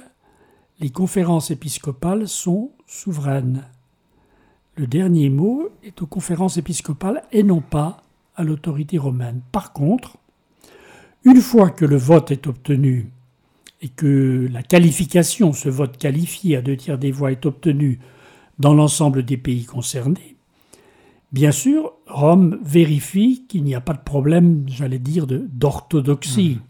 les 0.80 0.92
conférences 0.92 1.50
épiscopales 1.50 2.28
sont 2.28 2.72
souveraines. 2.86 3.64
Le 4.76 4.86
dernier 4.86 5.30
mot 5.30 5.70
est 5.84 6.02
aux 6.04 6.06
conférences 6.06 6.58
épiscopales 6.58 7.24
et 7.32 7.42
non 7.42 7.62
pas 7.62 8.04
à 8.36 8.44
l'autorité 8.44 9.00
romaine. 9.00 9.42
Par 9.52 9.74
contre, 9.74 10.18
une 11.24 11.42
fois 11.42 11.72
que 11.72 11.86
le 11.86 11.98
vote 11.98 12.30
est 12.30 12.46
obtenu 12.46 13.12
et 13.82 13.90
que 13.90 14.48
la 14.52 14.62
qualification, 14.62 15.54
ce 15.54 15.70
vote 15.70 15.98
qualifié 15.98 16.58
à 16.58 16.62
deux 16.62 16.78
tiers 16.78 17.00
des 17.00 17.12
voix 17.12 17.32
est 17.32 17.48
obtenu 17.48 18.00
dans 18.60 18.76
l'ensemble 18.76 19.24
des 19.24 19.38
pays 19.38 19.66
concernés, 19.66 20.37
bien 21.32 21.52
sûr, 21.52 21.94
Rome 22.08 22.60
vérifie 22.64 23.46
qu'il 23.48 23.64
n'y 23.64 23.76
a 23.76 23.82
pas 23.82 23.94
de 23.94 24.02
problème, 24.02 24.64
j'allais 24.68 25.00
dire, 25.00 25.28
d'orthodoxie. 25.28 26.56
Mmh. 26.56 26.62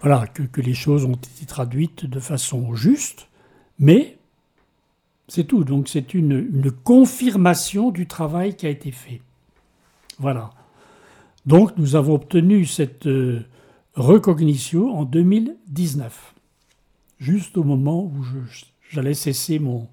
Voilà, 0.00 0.26
que, 0.26 0.60
les 0.60 0.74
choses 0.74 1.04
ont 1.04 1.14
été 1.14 1.46
traduites 1.46 2.04
de 2.04 2.20
façon 2.20 2.74
juste, 2.74 3.28
mais 3.78 4.18
c'est 5.28 5.44
tout. 5.44 5.64
Donc 5.64 5.88
c'est 5.88 6.14
une, 6.14 6.32
une 6.32 6.70
confirmation 6.70 7.90
du 7.90 8.06
travail 8.06 8.56
qui 8.56 8.66
a 8.66 8.70
été 8.70 8.92
fait. 8.92 9.20
Voilà. 10.18 10.50
Donc 11.46 11.76
nous 11.76 11.96
avons 11.96 12.14
obtenu 12.14 12.66
cette 12.66 13.06
euh, 13.06 13.44
recognition 13.94 14.98
en 14.98 15.04
2019, 15.04 16.34
juste 17.18 17.56
au 17.56 17.64
moment 17.64 18.04
où 18.04 18.24
j'allais 18.90 19.14
cesser 19.14 19.58
mon, 19.58 19.88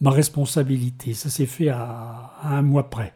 ma 0.00 0.10
responsabilité. 0.10 1.14
Ça 1.14 1.28
s'est 1.30 1.46
fait 1.46 1.68
à, 1.68 2.32
un 2.42 2.62
mois 2.62 2.90
près. 2.90 3.12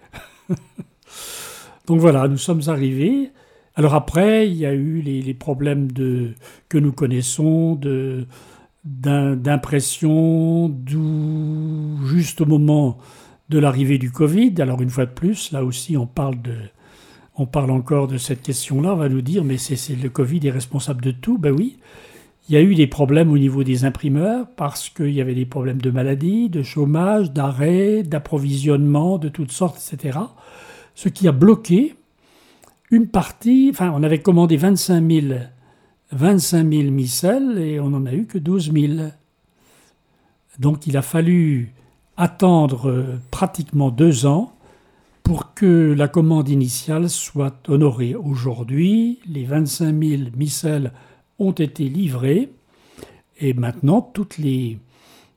Donc 1.87 2.01
voilà, 2.01 2.29
nous 2.29 2.39
sommes 2.39 2.63
arrivés. 2.67 3.31
Alors 3.75 3.95
après, 3.95 4.49
il 4.49 4.57
y 4.57 4.67
a 4.67 4.73
eu 4.73 5.01
les, 5.01 5.35
problèmes 5.35 5.91
de, 5.91 6.35
que 6.69 6.79
nous 6.79 6.93
connaissons, 6.93 7.75
de, 7.75 8.27
d'impression, 8.85 10.69
d'où 10.69 11.99
juste 12.07 12.41
au 12.41 12.47
moment 12.47 12.99
de 13.49 13.59
l'arrivée 13.59 13.99
du 13.99 14.11
Covid. 14.11 14.55
Alors 14.59 14.83
une 14.83 14.91
fois 14.91 15.07
de 15.07 15.13
plus, 15.13 15.53
là 15.53 15.65
aussi, 15.65 15.97
on 15.97 16.07
parle 16.07 16.41
de, 16.43 16.55
on 17.37 17.47
parle 17.47 17.71
encore 17.71 18.09
de 18.09 18.19
cette 18.19 18.43
question-là. 18.43 18.93
On 18.93 18.97
va 18.97 19.09
nous 19.09 19.23
dire, 19.23 19.45
mais 19.45 19.57
c'est 19.57 19.97
le 19.97 20.11
Covid 20.11 20.47
est 20.47 20.51
responsable 20.51 21.03
de 21.03 21.13
tout. 21.13 21.39
Ben 21.39 21.53
oui, 21.53 21.79
il 22.49 22.55
y 22.55 22.59
a 22.59 22.63
eu 22.63 22.75
des 22.75 22.87
problèmes 22.87 23.31
au 23.31 23.39
niveau 23.39 23.63
des 23.63 23.85
imprimeurs 23.85 24.47
parce 24.57 24.89
qu'il 24.89 25.11
y 25.13 25.21
avait 25.21 25.35
des 25.35 25.47
problèmes 25.47 25.81
de 25.81 25.91
maladie, 25.91 26.49
de 26.49 26.63
chômage, 26.63 27.33
d'arrêt, 27.33 28.03
d'approvisionnement, 28.03 29.19
de 29.19 29.29
toutes 29.29 29.53
sortes, 29.53 29.77
etc. 29.77 30.19
Ce 30.95 31.09
qui 31.09 31.29
a 31.29 31.33
bloqué 31.33 31.95
une 32.91 33.07
partie. 33.07 33.69
Enfin, 33.73 33.93
on 33.95 34.03
avait 34.03 34.21
commandé 34.21 34.57
25 34.57 35.11
000, 35.11 35.27
25 36.11 36.73
000 36.73 36.91
micelles 36.91 37.59
et 37.59 37.79
on 37.79 37.91
n'en 37.91 38.07
a 38.07 38.13
eu 38.13 38.27
que 38.27 38.39
12 38.39 38.73
000. 38.73 38.93
Donc 40.59 40.87
il 40.87 40.97
a 40.97 41.03
fallu 41.03 41.73
attendre 42.17 42.91
euh, 42.91 43.21
pratiquement 43.31 43.91
deux 43.91 44.27
ans 44.27 44.53
pour 45.23 45.55
que 45.55 45.95
la 45.97 46.09
commande 46.09 46.49
initiale 46.49 47.09
soit 47.09 47.69
honorée. 47.69 48.17
Aujourd'hui, 48.17 49.21
les 49.27 49.45
25 49.45 50.03
000 50.03 50.23
micelles 50.37 50.93
ont 51.43 51.53
été 51.53 51.89
livrés 51.89 52.51
et 53.41 53.55
maintenant 53.55 54.01
toutes 54.01 54.39
les 54.39 54.79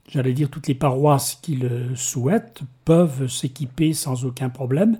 j'allais 0.07 0.33
dire 0.33 0.49
toutes 0.49 0.67
les 0.67 0.75
paroisses 0.75 1.39
qui 1.41 1.55
le 1.55 1.95
souhaitent 1.95 2.61
peuvent 2.85 3.27
s'équiper 3.27 3.93
sans 3.93 4.25
aucun 4.25 4.49
problème. 4.49 4.99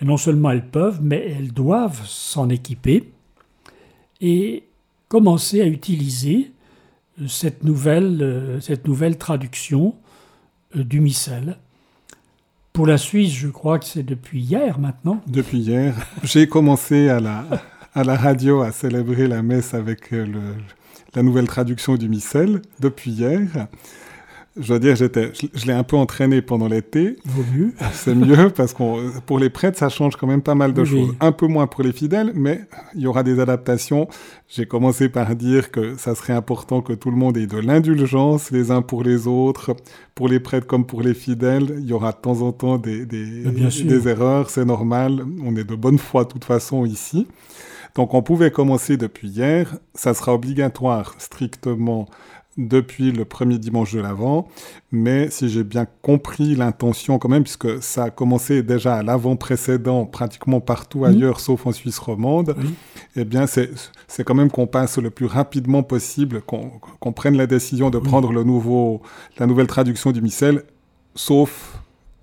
Non 0.00 0.16
seulement 0.16 0.50
elles 0.50 0.66
peuvent, 0.66 1.00
mais 1.02 1.34
elles 1.36 1.52
doivent 1.52 2.06
s'en 2.06 2.48
équiper 2.48 3.10
et 4.20 4.64
commencer 5.08 5.60
à 5.60 5.66
utiliser 5.66 6.52
cette 7.26 7.64
nouvelle, 7.64 8.58
cette 8.60 8.86
nouvelle 8.86 9.18
traduction 9.18 9.96
euh, 10.76 10.84
du 10.84 11.00
missel. 11.00 11.58
Pour 12.72 12.86
la 12.86 12.96
Suisse, 12.96 13.32
je 13.32 13.48
crois 13.48 13.80
que 13.80 13.86
c'est 13.86 14.04
depuis 14.04 14.40
hier 14.40 14.78
maintenant. 14.78 15.20
Depuis 15.26 15.58
hier. 15.58 15.96
J'ai 16.22 16.46
commencé 16.46 17.08
à 17.08 17.18
la, 17.18 17.44
à 17.98 18.04
la 18.04 18.14
radio 18.14 18.62
à 18.62 18.70
célébrer 18.70 19.26
la 19.26 19.42
messe 19.42 19.74
avec 19.74 20.12
euh, 20.12 20.24
le, 20.24 20.40
la 21.16 21.24
nouvelle 21.24 21.48
traduction 21.48 21.96
du 21.96 22.08
missel 22.08 22.62
depuis 22.78 23.10
hier. 23.10 23.40
Je 24.56 24.68
dois 24.68 24.78
dire, 24.78 24.94
j'étais, 24.94 25.32
je, 25.34 25.66
l'ai 25.66 25.72
un 25.72 25.82
peu 25.82 25.96
entraîné 25.96 26.40
pendant 26.40 26.68
l'été. 26.68 27.16
Vaut 27.24 27.44
mieux. 27.52 27.72
C'est 27.92 28.14
mieux 28.14 28.50
parce 28.50 28.72
que 28.72 29.18
pour 29.20 29.40
les 29.40 29.50
prêtres, 29.50 29.78
ça 29.78 29.88
change 29.88 30.14
quand 30.14 30.28
même 30.28 30.42
pas 30.42 30.54
mal 30.54 30.72
de 30.74 30.84
choses. 30.84 31.12
Un 31.20 31.32
peu 31.32 31.48
moins 31.48 31.66
pour 31.66 31.82
les 31.82 31.92
fidèles, 31.92 32.30
mais 32.36 32.60
il 32.94 33.00
y 33.00 33.06
aura 33.08 33.24
des 33.24 33.40
adaptations. 33.40 34.06
J'ai 34.48 34.66
commencé 34.66 35.08
par 35.08 35.34
dire 35.34 35.72
que 35.72 35.96
ça 35.96 36.14
serait 36.14 36.32
important 36.34 36.82
que 36.82 36.92
tout 36.92 37.10
le 37.10 37.16
monde 37.16 37.36
ait 37.36 37.48
de 37.48 37.58
l'indulgence 37.58 38.52
les 38.52 38.70
uns 38.70 38.82
pour 38.82 39.02
les 39.02 39.26
autres, 39.26 39.74
pour 40.14 40.28
les 40.28 40.38
prêtres 40.38 40.68
comme 40.68 40.86
pour 40.86 41.02
les 41.02 41.14
fidèles. 41.14 41.74
Il 41.78 41.86
y 41.86 41.92
aura 41.92 42.12
de 42.12 42.18
temps 42.18 42.42
en 42.42 42.52
temps 42.52 42.78
des, 42.78 43.06
des, 43.06 43.42
des 43.44 44.08
erreurs, 44.08 44.50
c'est 44.50 44.64
normal. 44.64 45.24
On 45.44 45.56
est 45.56 45.64
de 45.64 45.74
bonne 45.74 45.98
foi 45.98 46.22
de 46.24 46.28
toute 46.28 46.44
façon 46.44 46.84
ici. 46.84 47.26
Donc 47.98 48.14
on 48.14 48.22
pouvait 48.22 48.52
commencer 48.52 48.96
depuis 48.96 49.26
hier, 49.26 49.76
ça 49.92 50.14
sera 50.14 50.32
obligatoire 50.32 51.16
strictement 51.18 52.06
depuis 52.56 53.10
le 53.10 53.24
premier 53.24 53.58
dimanche 53.58 53.92
de 53.92 53.98
l'Avent, 53.98 54.46
mais 54.92 55.30
si 55.30 55.48
j'ai 55.48 55.64
bien 55.64 55.84
compris 56.00 56.54
l'intention 56.54 57.18
quand 57.18 57.28
même, 57.28 57.42
puisque 57.42 57.82
ça 57.82 58.04
a 58.04 58.10
commencé 58.10 58.62
déjà 58.62 58.94
à 58.94 59.02
l'avant 59.02 59.34
précédent 59.34 60.06
pratiquement 60.06 60.60
partout 60.60 61.04
ailleurs 61.04 61.40
sauf 61.40 61.66
en 61.66 61.72
Suisse 61.72 61.98
romande, 61.98 62.54
eh 63.16 63.24
bien 63.24 63.46
c'est 63.48 64.24
quand 64.24 64.34
même 64.36 64.52
qu'on 64.52 64.68
passe 64.68 64.98
le 64.98 65.10
plus 65.10 65.26
rapidement 65.26 65.82
possible, 65.82 66.40
qu'on 66.42 67.12
prenne 67.12 67.36
la 67.36 67.48
décision 67.48 67.90
de 67.90 67.98
prendre 67.98 68.32
le 68.32 68.44
nouveau, 68.44 69.02
la 69.38 69.46
nouvelle 69.48 69.66
traduction 69.66 70.12
du 70.12 70.22
missel, 70.22 70.62
sauf 71.16 71.80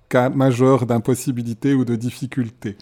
cas 0.08 0.30
majeur 0.30 0.86
d'impossibilité 0.86 1.74
ou 1.74 1.84
de 1.84 1.96
difficulté. 1.96 2.78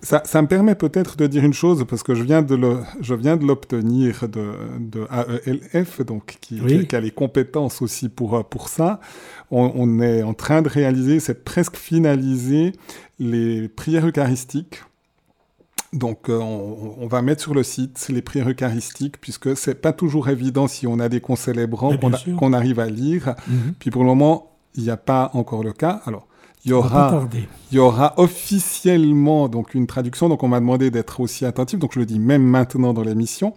Ça, 0.00 0.22
ça, 0.24 0.40
me 0.42 0.46
permet 0.46 0.76
peut-être 0.76 1.16
de 1.16 1.26
dire 1.26 1.44
une 1.44 1.52
chose, 1.52 1.84
parce 1.88 2.04
que 2.04 2.14
je 2.14 2.22
viens 2.22 2.42
de, 2.42 2.54
le, 2.54 2.78
je 3.00 3.14
viens 3.14 3.36
de 3.36 3.44
l'obtenir 3.44 4.28
de, 4.28 4.52
de, 4.78 5.06
AELF, 5.44 6.02
donc 6.02 6.36
qui, 6.40 6.60
qui, 6.60 6.94
a 6.94 7.00
les 7.00 7.10
compétences 7.10 7.82
aussi 7.82 8.08
pour, 8.08 8.44
pour 8.44 8.68
ça. 8.68 9.00
On, 9.50 9.72
on 9.74 10.00
est 10.00 10.22
en 10.22 10.34
train 10.34 10.62
de 10.62 10.68
réaliser, 10.68 11.18
c'est 11.18 11.42
presque 11.42 11.76
finaliser 11.76 12.72
les 13.18 13.68
prières 13.68 14.06
eucharistiques. 14.06 14.82
Donc, 15.92 16.28
euh, 16.28 16.38
on, 16.38 16.96
on, 16.98 17.06
va 17.06 17.22
mettre 17.22 17.42
sur 17.42 17.54
le 17.54 17.62
site 17.62 18.08
les 18.10 18.22
prières 18.22 18.48
eucharistiques, 18.48 19.20
puisque 19.20 19.56
c'est 19.56 19.74
pas 19.74 19.92
toujours 19.92 20.28
évident 20.28 20.68
si 20.68 20.86
on 20.86 21.00
a 21.00 21.08
des 21.08 21.20
concélébrants 21.20 21.96
qu'on 22.38 22.52
arrive 22.52 22.78
à 22.78 22.86
lire. 22.86 23.34
Mhm. 23.48 23.74
Puis 23.78 23.90
pour 23.90 24.02
le 24.02 24.08
moment, 24.08 24.52
il 24.74 24.84
n'y 24.84 24.90
a 24.90 24.96
pas 24.96 25.30
encore 25.34 25.64
le 25.64 25.72
cas. 25.72 26.02
Alors, 26.04 26.27
il 26.64 26.70
y 26.70 26.74
aura, 26.74 27.28
il 27.70 27.76
y 27.76 27.78
aura 27.78 28.14
officiellement 28.16 29.48
donc 29.48 29.74
une 29.74 29.86
traduction. 29.86 30.28
Donc 30.28 30.42
on 30.42 30.48
m'a 30.48 30.60
demandé 30.60 30.90
d'être 30.90 31.20
aussi 31.20 31.44
attentif. 31.46 31.78
Donc 31.78 31.92
je 31.94 32.00
le 32.00 32.06
dis 32.06 32.18
même 32.18 32.42
maintenant 32.42 32.92
dans 32.92 33.02
l'émission. 33.02 33.54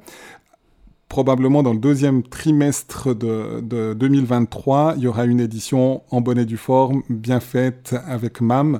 Probablement 1.09 1.61
dans 1.61 1.73
le 1.73 1.79
deuxième 1.79 2.23
trimestre 2.23 3.13
de, 3.13 3.59
de 3.61 3.93
2023, 3.93 4.93
il 4.95 5.03
y 5.03 5.07
aura 5.07 5.25
une 5.25 5.41
édition 5.41 6.03
en 6.09 6.21
bonne 6.21 6.39
et 6.39 6.45
due 6.45 6.57
forme, 6.57 7.03
bien 7.09 7.41
faite 7.41 7.95
avec 8.07 8.39
MAM. 8.39 8.79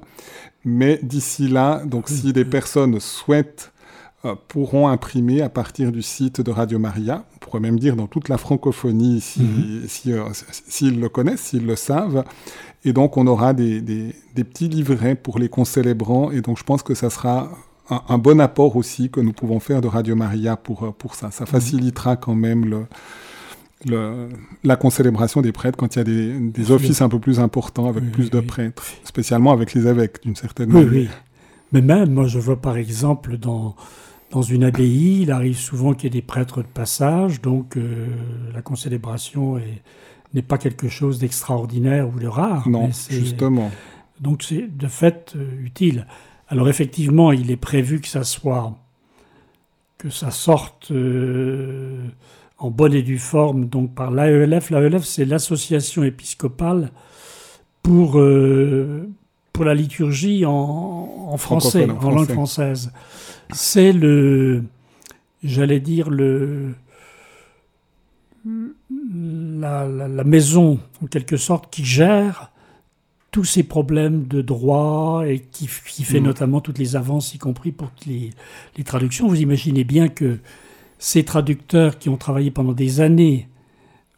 Mais 0.64 1.00
d'ici 1.04 1.48
là, 1.50 1.84
donc 1.86 2.08
si 2.08 2.32
des 2.32 2.46
personnes 2.58 3.00
souhaitent 3.00 3.72
euh, 4.24 4.36
pourront 4.48 4.88
imprimer 4.88 5.42
à 5.42 5.50
partir 5.50 5.92
du 5.92 6.04
site 6.04 6.42
de 6.42 6.52
Radio 6.52 6.78
Maria. 6.78 7.26
On 7.52 7.58
pourrait 7.58 7.70
même 7.70 7.80
dire 7.80 7.98
dans 7.98 8.08
toute 8.08 8.30
la 8.30 8.38
francophonie, 8.38 9.20
s'ils 9.20 9.90
si, 9.90 10.10
mhm. 10.12 10.24
si, 10.68 10.88
euh, 10.88 10.92
le 11.02 11.10
connaissent, 11.10 11.42
s'ils 11.42 11.66
le 11.66 11.76
savent. 11.76 12.24
Et 12.86 12.94
donc, 12.94 13.18
on 13.18 13.28
aura 13.28 13.54
des, 13.54 13.82
des, 13.82 14.16
des, 14.36 14.44
petits 14.46 14.70
livrets 14.70 15.16
pour 15.16 15.38
les 15.38 15.50
concélébrants. 15.50 16.32
Et 16.32 16.40
donc, 16.40 16.58
je 16.58 16.64
pense 16.64 16.82
que 16.82 16.94
ça 16.94 17.10
sera 17.10 17.52
un, 17.90 18.02
un, 18.08 18.18
bon 18.18 18.40
apport 18.40 18.78
aussi 18.78 19.10
que 19.10 19.20
nous 19.20 19.34
pouvons 19.34 19.60
faire 19.60 19.82
de 19.82 19.90
Radio 19.90 20.16
Maria 20.16 20.56
pour, 20.56 20.84
euh, 20.86 20.92
pour 20.98 21.16
ça. 21.16 21.30
Ça 21.30 21.44
mhm. 21.44 21.50
facilitera 21.50 22.16
quand 22.16 22.36
même 22.36 22.64
le, 22.64 22.86
le, 23.86 24.30
la 24.64 24.78
concélébration 24.78 25.42
des 25.42 25.52
prêtres 25.52 25.78
quand 25.78 25.94
il 25.96 26.00
y 26.00 26.02
a 26.02 26.06
des, 26.06 26.40
des 26.40 26.72
offices 26.72 27.02
un 27.02 27.10
peu 27.10 27.20
plus 27.20 27.42
importants 27.42 27.88
avec 27.88 28.14
plus 28.14 28.30
de 28.30 28.40
prêtres, 28.40 28.86
spécialement 29.04 29.52
avec 29.52 29.74
les 29.74 29.88
évêques 29.88 30.24
d'une 30.24 30.38
certaine 30.38 30.70
manière. 30.70 30.90
Oui. 30.90 31.10
Mais 31.74 31.82
même, 31.82 32.12
moi, 32.12 32.28
je 32.28 32.40
vois 32.40 32.62
par 32.62 32.78
exemple 32.78 33.38
dans, 33.38 33.76
dans 34.32 34.42
une 34.42 34.64
abbaye, 34.64 35.22
il 35.22 35.32
arrive 35.32 35.58
souvent 35.58 35.94
qu'il 35.94 36.06
y 36.06 36.08
ait 36.08 36.22
des 36.22 36.26
prêtres 36.26 36.62
de 36.62 36.68
passage, 36.68 37.42
donc 37.42 37.78
euh, 37.78 38.08
la 38.54 38.62
concélébration 38.62 39.58
est 39.58 39.82
n'est 40.34 40.42
pas 40.42 40.58
quelque 40.58 40.88
chose 40.88 41.20
d'extraordinaire 41.20 42.08
ou 42.10 42.20
de 42.20 42.28
rare. 42.28 42.68
Non, 42.70 42.90
justement. 43.10 43.72
Donc 44.20 44.44
c'est 44.44 44.68
de 44.76 44.88
fait 44.88 45.34
euh, 45.36 45.64
utile. 45.64 46.08
Alors 46.48 46.70
effectivement, 46.70 47.32
il 47.32 47.52
est 47.52 47.58
prévu 47.58 48.02
que 48.02 48.08
ça 48.08 48.24
soit 48.24 48.78
que 49.98 50.10
ça 50.10 50.32
sorte 50.32 50.92
euh, 50.92 52.08
en 52.58 52.72
bonne 52.72 52.94
et 52.94 53.04
due 53.04 53.20
forme 53.20 53.68
donc 53.68 53.94
par 53.94 54.12
l'AELF. 54.12 54.70
L'AELF, 54.70 55.04
c'est 55.04 55.26
l'association 55.26 56.04
épiscopale 56.04 56.92
pour 57.84 58.20
euh, 58.20 59.10
pour 59.54 59.66
la 59.66 59.74
liturgie 59.74 60.46
en, 60.46 60.52
en 61.30 61.38
français, 61.38 61.88
en, 61.90 62.10
langue 62.10 62.32
française. 62.32 62.92
C'est 63.54 63.92
le, 63.92 64.64
j'allais 65.44 65.80
dire 65.80 66.10
le 66.10 66.74
la, 68.46 69.88
la, 69.88 70.24
maison, 70.24 70.80
en 71.04 71.06
quelque 71.06 71.38
sorte, 71.38 71.72
qui 71.72 71.86
gère 71.86 72.52
tous 73.30 73.44
ces 73.44 73.64
problèmes 73.64 74.28
de 74.28 74.42
droit 74.42 75.24
et 75.28 75.40
qui, 75.40 75.70
qui 75.88 76.04
fait 76.04 76.20
mm. 76.20 76.26
notamment 76.26 76.60
toutes 76.60 76.80
les 76.80 76.96
avances, 76.96 77.34
y 77.36 77.38
compris 77.38 77.72
pour 77.72 77.92
les, 78.08 78.32
les, 78.78 78.84
traductions. 78.84 79.28
Vous 79.28 79.40
imaginez 79.40 79.84
bien 79.84 80.08
que 80.08 80.40
ces 80.98 81.24
traducteurs 81.24 82.00
qui 82.00 82.10
ont 82.10 82.18
travaillé 82.18 82.52
pendant 82.52 82.74
des 82.74 83.00
années 83.00 83.48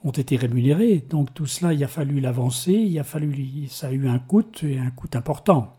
ont 0.03 0.11
été 0.11 0.35
rémunérés. 0.35 1.03
Donc 1.09 1.33
tout 1.33 1.45
cela, 1.45 1.73
il 1.73 1.83
a 1.83 1.87
fallu 1.87 2.19
l'avancer, 2.19 2.73
il 2.73 2.97
a 2.99 3.03
fallu, 3.03 3.67
ça 3.69 3.87
a 3.87 3.91
eu 3.91 4.07
un 4.07 4.19
coût 4.19 4.43
et 4.63 4.77
un 4.77 4.91
coût 4.91 5.09
important. 5.13 5.77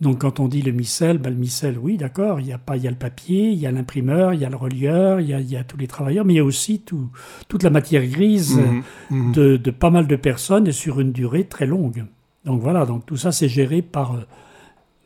Donc 0.00 0.20
quand 0.22 0.40
on 0.40 0.48
dit 0.48 0.62
le 0.62 0.72
missel, 0.72 1.18
ben 1.18 1.30
le 1.30 1.36
missel, 1.36 1.76
oui, 1.78 1.98
d'accord, 1.98 2.40
il 2.40 2.46
y 2.46 2.52
a 2.52 2.58
pas, 2.58 2.78
il 2.78 2.82
y 2.82 2.86
a 2.88 2.90
le 2.90 2.96
papier, 2.96 3.50
il 3.50 3.58
y 3.58 3.66
a 3.66 3.70
l'imprimeur, 3.70 4.32
il 4.32 4.40
y 4.40 4.46
a 4.46 4.48
le 4.48 4.56
relieur, 4.56 5.20
il 5.20 5.28
y 5.28 5.34
a, 5.34 5.40
il 5.40 5.50
y 5.50 5.56
a, 5.56 5.64
tous 5.64 5.76
les 5.76 5.86
travailleurs, 5.86 6.24
mais 6.24 6.34
il 6.34 6.36
y 6.38 6.40
a 6.40 6.44
aussi 6.44 6.80
tout, 6.80 7.10
toute 7.48 7.62
la 7.62 7.70
matière 7.70 8.06
grise 8.06 8.58
Mhm, 8.58 8.82
mhm. 9.10 9.32
de, 9.32 9.56
de 9.58 9.70
pas 9.70 9.90
mal 9.90 10.06
de 10.06 10.16
personnes 10.16 10.66
et 10.66 10.72
sur 10.72 11.00
une 11.00 11.12
durée 11.12 11.44
très 11.44 11.66
longue. 11.66 12.06
Donc 12.46 12.62
voilà, 12.62 12.86
donc 12.86 13.04
tout 13.04 13.16
ça 13.16 13.32
c'est 13.32 13.48
géré 13.48 13.82
par 13.82 14.14
euh, 14.14 14.20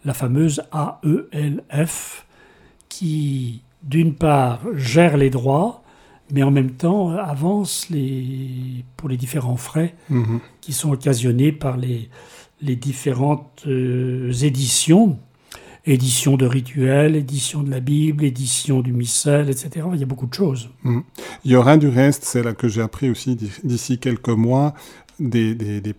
la 0.04 0.14
fameuse 0.14 0.62
AELF 0.72 2.26
qui, 2.88 3.62
d'une 3.82 4.14
part, 4.14 4.60
gère 4.74 5.16
les 5.16 5.30
droits, 5.30 5.82
mais 6.32 6.42
en 6.42 6.50
même 6.50 6.70
temps 6.72 7.10
euh, 7.12 7.16
avance 7.18 7.88
les, 7.90 8.84
pour 8.96 9.08
les 9.08 9.16
différents 9.16 9.56
frais 9.56 9.94
Mhm. 10.10 10.40
qui 10.60 10.72
sont 10.72 10.90
occasionnés 10.92 11.52
par 11.52 11.76
les, 11.76 12.08
les 12.60 12.76
différentes 12.76 13.64
euh, 13.66 14.32
éditions. 14.42 15.18
Édition 15.86 16.38
de 16.38 16.46
rituels, 16.46 17.14
édition 17.14 17.62
de 17.62 17.70
la 17.70 17.80
Bible, 17.80 18.24
édition 18.24 18.80
du 18.80 18.94
missel, 18.94 19.50
etc. 19.50 19.86
Il 19.92 20.00
y 20.00 20.02
a 20.02 20.06
beaucoup 20.06 20.26
de 20.26 20.32
choses. 20.32 20.70
Il 20.86 21.50
y 21.50 21.56
aura 21.56 21.76
du 21.76 21.88
reste, 21.88 22.24
c'est 22.24 22.42
là 22.42 22.54
que 22.54 22.68
j'ai 22.68 22.80
appris 22.80 23.10
aussi 23.10 23.36
d'i- 23.36 23.50
d'ici 23.64 23.98
quelques 23.98 24.30
mois, 24.30 24.72
des, 25.20 25.54
des, 25.54 25.82
des, 25.82 25.92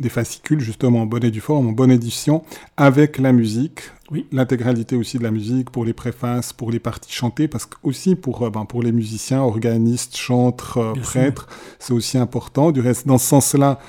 des 0.00 0.08
fascicules 0.08 0.60
justement 0.60 1.02
en 1.02 1.06
bonne 1.06 1.24
et 1.24 1.30
due 1.30 1.40
forme, 1.40 1.68
en 1.68 1.72
bonne 1.72 1.90
édition, 1.90 2.42
avec 2.76 3.18
la 3.18 3.32
musique, 3.32 3.80
Oui. 4.10 4.26
l'intégralité 4.32 4.94
aussi 4.96 5.18
de 5.18 5.22
la 5.24 5.30
musique 5.32 5.70
pour 5.70 5.84
les 5.84 5.92
préfaces, 5.92 6.52
pour 6.52 6.70
les 6.70 6.78
parties 6.78 7.12
chantées, 7.12 7.48
parce 7.48 7.66
que 7.66 7.76
aussi 7.82 8.14
pour, 8.14 8.42
euh, 8.42 8.50
ben, 8.50 8.64
pour 8.64 8.82
les 8.82 8.92
musiciens, 8.92 9.40
organistes, 9.42 10.16
chantres, 10.16 10.78
euh, 10.78 10.92
prêtres, 10.94 11.48
c'est 11.78 11.92
aussi 11.92 12.16
important. 12.18 12.70
Du 12.70 12.80
reste, 12.80 13.06
dans 13.06 13.18
ce 13.18 13.26
sens-là, 13.26 13.80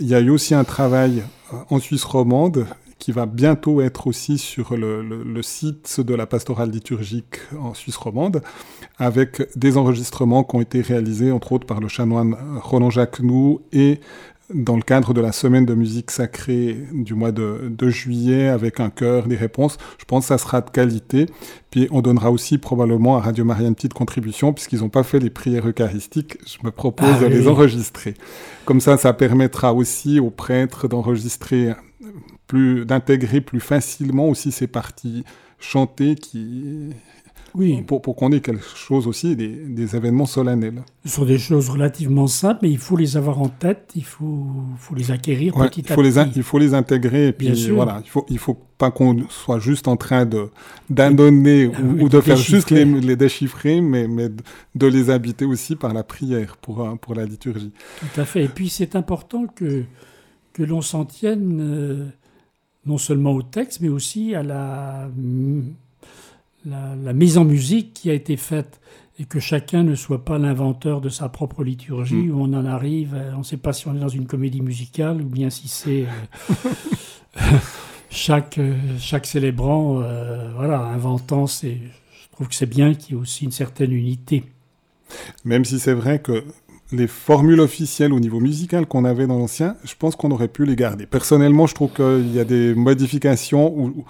il 0.00 0.06
y 0.08 0.14
a 0.14 0.20
eu 0.20 0.30
aussi 0.30 0.54
un 0.54 0.64
travail 0.64 1.22
euh, 1.52 1.56
en 1.70 1.78
Suisse 1.78 2.04
romande 2.04 2.66
qui 2.98 3.10
va 3.10 3.26
bientôt 3.26 3.80
être 3.80 4.06
aussi 4.06 4.38
sur 4.38 4.76
le, 4.76 5.02
le- 5.02 5.24
le 5.24 5.42
site 5.42 6.00
de 6.00 6.14
la 6.14 6.24
pastorale 6.26 6.70
liturgique 6.70 7.40
en 7.60 7.74
Suisse 7.74 7.96
romande, 7.96 8.42
avec 8.98 9.42
des 9.56 9.76
enregistrements 9.76 10.44
qui 10.44 10.54
ont 10.54 10.60
été 10.60 10.82
réalisés, 10.82 11.32
entre 11.32 11.50
autres, 11.52 11.66
par 11.66 11.80
le 11.80 11.88
chanoine 11.88 12.36
Roland 12.62 12.90
Jacquenoux 12.90 13.60
et 13.72 13.98
dans 14.54 14.76
le 14.76 14.82
cadre 14.82 15.14
de 15.14 15.20
la 15.20 15.32
semaine 15.32 15.66
de 15.66 15.74
musique 15.74 16.10
sacrée 16.10 16.76
du 16.92 17.14
mois 17.14 17.32
de, 17.32 17.70
de 17.70 17.88
juillet, 17.88 18.48
avec 18.48 18.80
un 18.80 18.90
chœur, 18.90 19.26
des 19.26 19.36
réponses. 19.36 19.78
Je 19.98 20.04
pense 20.04 20.24
que 20.24 20.28
ça 20.28 20.38
sera 20.38 20.60
de 20.60 20.70
qualité. 20.70 21.26
Puis 21.70 21.88
on 21.90 22.02
donnera 22.02 22.30
aussi 22.30 22.58
probablement 22.58 23.16
à 23.16 23.20
Radio 23.20 23.44
Maria 23.44 23.68
une 23.68 23.74
petite 23.74 23.94
contribution, 23.94 24.52
puisqu'ils 24.52 24.80
n'ont 24.80 24.88
pas 24.88 25.02
fait 25.02 25.18
les 25.18 25.30
prières 25.30 25.66
eucharistiques. 25.66 26.38
Je 26.46 26.58
me 26.64 26.70
propose 26.70 27.14
Ah 27.18 27.22
de 27.22 27.26
les 27.26 27.48
enregistrer. 27.48 28.14
Comme 28.64 28.80
ça, 28.80 28.96
ça 28.96 29.12
permettra 29.12 29.72
aussi 29.72 30.20
aux 30.20 30.30
prêtres 30.30 30.88
d'enregistrer 30.88 31.74
plus, 32.46 32.84
d'intégrer 32.84 33.40
plus 33.40 33.60
facilement 33.60 34.28
aussi 34.28 34.52
ces 34.52 34.66
parties 34.66 35.24
chantées 35.58 36.16
qui, 36.16 36.90
Oui, 37.54 37.82
pour, 37.82 38.00
pour 38.00 38.16
qu'on 38.16 38.32
ait 38.32 38.40
quelque 38.40 38.64
chose 38.76 39.06
aussi, 39.06 39.36
des, 39.36 39.48
des 39.48 39.94
événements 39.94 40.24
solennels. 40.26 40.82
ce 41.04 41.10
sont 41.10 41.24
des 41.26 41.38
choses 41.38 41.68
relativement 41.68 42.26
simples, 42.26 42.60
mais 42.62 42.70
il 42.70 42.78
faut 42.78 42.96
les 42.96 43.16
avoir 43.18 43.40
en 43.42 43.48
tête, 43.48 43.90
il 43.94 44.04
faut, 44.04 44.46
faut 44.78 44.94
les 44.94 45.10
acquérir 45.10 45.54
Ouais, 45.56 45.68
petit 45.68 45.82
il, 45.82 45.92
à 45.92 45.94
faut 45.94 46.02
les 46.02 46.16
in- 46.18 46.24
petit. 46.28 46.38
il 46.38 46.42
faut 46.42 46.58
les 46.58 46.72
intégrer 46.72 47.28
et 47.28 47.32
puis 47.32 47.48
Bien 47.48 47.54
sûr. 47.54 47.74
voilà, 47.74 48.00
il 48.04 48.08
faut, 48.08 48.24
il 48.30 48.38
faut 48.38 48.56
pas 48.78 48.90
qu'on 48.90 49.28
soit 49.28 49.58
juste 49.58 49.86
en 49.86 49.96
train 49.96 50.24
de 50.24 50.48
d'annoncer 50.88 51.70
Ah 51.74 51.80
ou, 51.80 51.92
oui, 51.94 52.02
ou 52.04 52.08
de 52.08 52.16
de 52.16 52.20
faire 52.22 52.36
juste 52.36 52.70
les, 52.70 52.84
déchiffrer. 52.84 53.06
les 53.06 53.16
déchiffrer, 53.16 53.80
mais, 53.80 54.08
mais 54.08 54.28
de- 54.28 54.42
de 54.74 54.86
les 54.86 55.10
habiter 55.10 55.44
aussi 55.44 55.76
par 55.76 55.92
la 55.92 56.02
prière 56.04 56.56
pour, 56.56 56.80
euh, 56.82 56.94
pour 56.96 57.14
la 57.14 57.24
liturgie. 57.26 57.72
Tout 58.00 58.20
à 58.20 58.24
fait. 58.24 58.44
Et 58.44 58.48
puis 58.48 58.68
c'est 58.70 58.96
important 58.96 59.46
que, 59.46 59.84
que 60.54 60.62
l'on 60.62 60.80
s'en 60.80 61.04
tienne 61.04 61.58
euh, 61.60 62.06
non 62.86 62.98
seulement 62.98 63.32
au 63.32 63.42
texte, 63.42 63.80
mais 63.80 63.88
aussi 63.90 64.34
à 64.34 64.42
la, 64.42 65.08
la, 66.66 66.94
la 66.96 67.12
mise 67.12 67.38
en 67.38 67.44
musique 67.44 67.92
qui 67.94 68.10
a 68.10 68.14
été 68.14 68.36
faite 68.36 68.80
et 69.18 69.24
que 69.24 69.40
chacun 69.40 69.82
ne 69.82 69.94
soit 69.94 70.24
pas 70.24 70.38
l'inventeur 70.38 71.00
de 71.00 71.08
sa 71.08 71.28
propre 71.28 71.62
liturgie, 71.64 72.14
Mm. 72.14 72.30
où 72.30 72.40
on 72.42 72.52
en 72.54 72.64
arrive, 72.64 73.14
euh, 73.14 73.32
on 73.34 73.38
ne 73.38 73.42
sait 73.42 73.56
pas 73.58 73.72
si 73.72 73.86
on 73.88 73.94
est 73.94 74.00
dans 74.00 74.08
une 74.08 74.26
comédie 74.26 74.62
musicale 74.62 75.20
ou 75.20 75.26
bien 75.26 75.50
si 75.50 75.68
c'est 75.68 76.06
euh, 77.36 77.40
chaque, 78.10 78.58
euh, 78.58 78.74
chaque 78.98 79.26
célébrant 79.26 80.00
euh, 80.02 80.50
voilà, 80.56 80.80
inventant. 80.80 81.46
ses- 81.46 81.78
Je 82.22 82.28
trouve 82.36 82.48
que 82.48 82.54
c'est 82.54 82.66
bien 82.66 82.94
qu'il 82.94 83.14
y 83.14 83.18
ait 83.18 83.20
aussi 83.20 83.44
une 83.44 83.50
certaine 83.52 83.92
unité. 83.92 84.44
Même 85.44 85.64
si 85.64 85.78
c'est 85.78 85.92
vrai 85.94 86.20
que 86.20 86.44
les 86.90 87.06
formules 87.06 87.60
officielles 87.60 88.12
au 88.12 88.20
niveau 88.20 88.40
musical 88.40 88.86
qu'on 88.86 89.04
avait 89.04 89.26
dans 89.26 89.38
l'ancien, 89.38 89.76
je 89.84 89.94
pense 89.98 90.16
qu'on 90.16 90.30
aurait 90.30 90.48
pu 90.48 90.64
les 90.64 90.76
garder. 90.76 91.06
Personnellement, 91.06 91.66
je 91.66 91.74
trouve 91.74 91.92
qu'il 91.92 92.32
y 92.34 92.40
a 92.40 92.44
des 92.44 92.74
modifications 92.74 93.74
où 93.76 94.04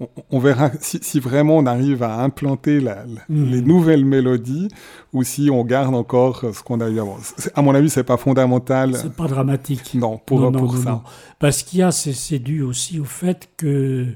on, 0.00 0.08
on 0.30 0.38
verra 0.38 0.70
si, 0.80 0.98
si 1.02 1.20
vraiment 1.20 1.56
on 1.56 1.66
arrive 1.66 2.02
à 2.02 2.20
implanter 2.22 2.80
la- 2.80 3.04
la- 3.06 3.22
Mhm. 3.28 3.50
les 3.50 3.62
nouvelles 3.62 4.04
mélodies 4.04 4.68
ou 5.12 5.22
si 5.22 5.48
on 5.50 5.64
garde 5.64 5.94
encore 5.94 6.44
ce 6.52 6.62
qu'on 6.62 6.80
a 6.80 6.88
eu 6.88 7.00
avant. 7.00 7.16
À 7.54 7.62
mon 7.62 7.74
avis, 7.74 7.88
c'est 7.90 8.04
pas 8.04 8.16
fondamental. 8.16 8.94
C'est 8.94 9.14
pas 9.14 9.26
dramatique. 9.28 9.94
Non, 9.94 10.18
pour, 10.18 10.40
Non, 10.40 10.50
non, 10.50 10.58
pour 10.60 10.74
non, 10.74 10.82
ça. 10.82 11.02
Parce 11.38 11.62
qu'il 11.62 11.78
y 11.78 11.82
a, 11.82 11.90
c'est 11.92 12.12
c'est 12.12 12.38
dû 12.38 12.62
aussi 12.62 13.00
au 13.00 13.04
fait 13.04 13.48
que 13.56 14.06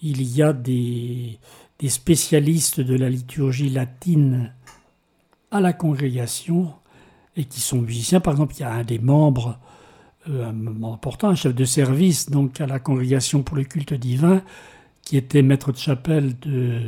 il 0.00 0.22
y 0.22 0.42
a 0.42 0.52
des, 0.52 1.38
des 1.80 1.88
spécialistes 1.88 2.80
de 2.80 2.94
la 2.96 3.10
liturgie 3.10 3.68
latine 3.68 4.52
à 5.50 5.60
la 5.60 5.72
congrégation 5.72 6.72
et 7.36 7.44
qui 7.44 7.60
sont 7.60 7.80
musiciens. 7.80 8.20
Par 8.20 8.32
exemple, 8.34 8.54
il 8.56 8.60
y 8.60 8.64
a 8.64 8.72
un 8.72 8.84
des 8.84 8.98
membres, 8.98 9.58
euh, 10.28 10.48
un 10.48 10.52
membre 10.52 10.94
important, 10.94 11.28
un 11.28 11.34
chef 11.34 11.54
de 11.54 11.64
service 11.64 12.30
donc 12.30 12.60
à 12.60 12.66
la 12.66 12.78
congrégation 12.78 13.42
pour 13.42 13.56
le 13.56 13.64
culte 13.64 13.94
divin, 13.94 14.42
qui 15.08 15.16
était 15.16 15.40
maître 15.40 15.72
de 15.72 15.78
chapelle 15.78 16.38
de 16.40 16.80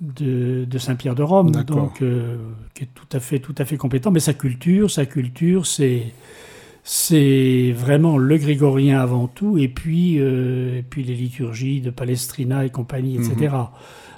de, 0.00 0.64
de 0.64 0.78
Saint-Pierre 0.78 1.14
de 1.14 1.22
Rome, 1.22 1.50
donc 1.74 2.02
euh, 2.02 2.36
qui 2.74 2.84
est 2.84 2.88
tout 2.94 3.06
à 3.12 3.20
fait 3.20 3.38
tout 3.38 3.54
à 3.58 3.64
fait 3.64 3.76
compétent. 3.76 4.10
Mais 4.10 4.20
sa 4.20 4.34
culture, 4.34 4.90
sa 4.90 5.06
culture, 5.06 5.66
c'est 5.66 6.12
c'est 6.84 7.72
vraiment 7.76 8.16
le 8.18 8.36
grégorien 8.38 9.00
avant 9.00 9.26
tout, 9.28 9.56
et 9.58 9.68
puis, 9.68 10.18
euh, 10.18 10.78
et 10.78 10.82
puis 10.82 11.02
les 11.04 11.14
liturgies 11.14 11.80
de 11.80 11.90
Palestrina 11.90 12.64
et 12.64 12.70
compagnie, 12.70 13.16
etc. 13.16 13.54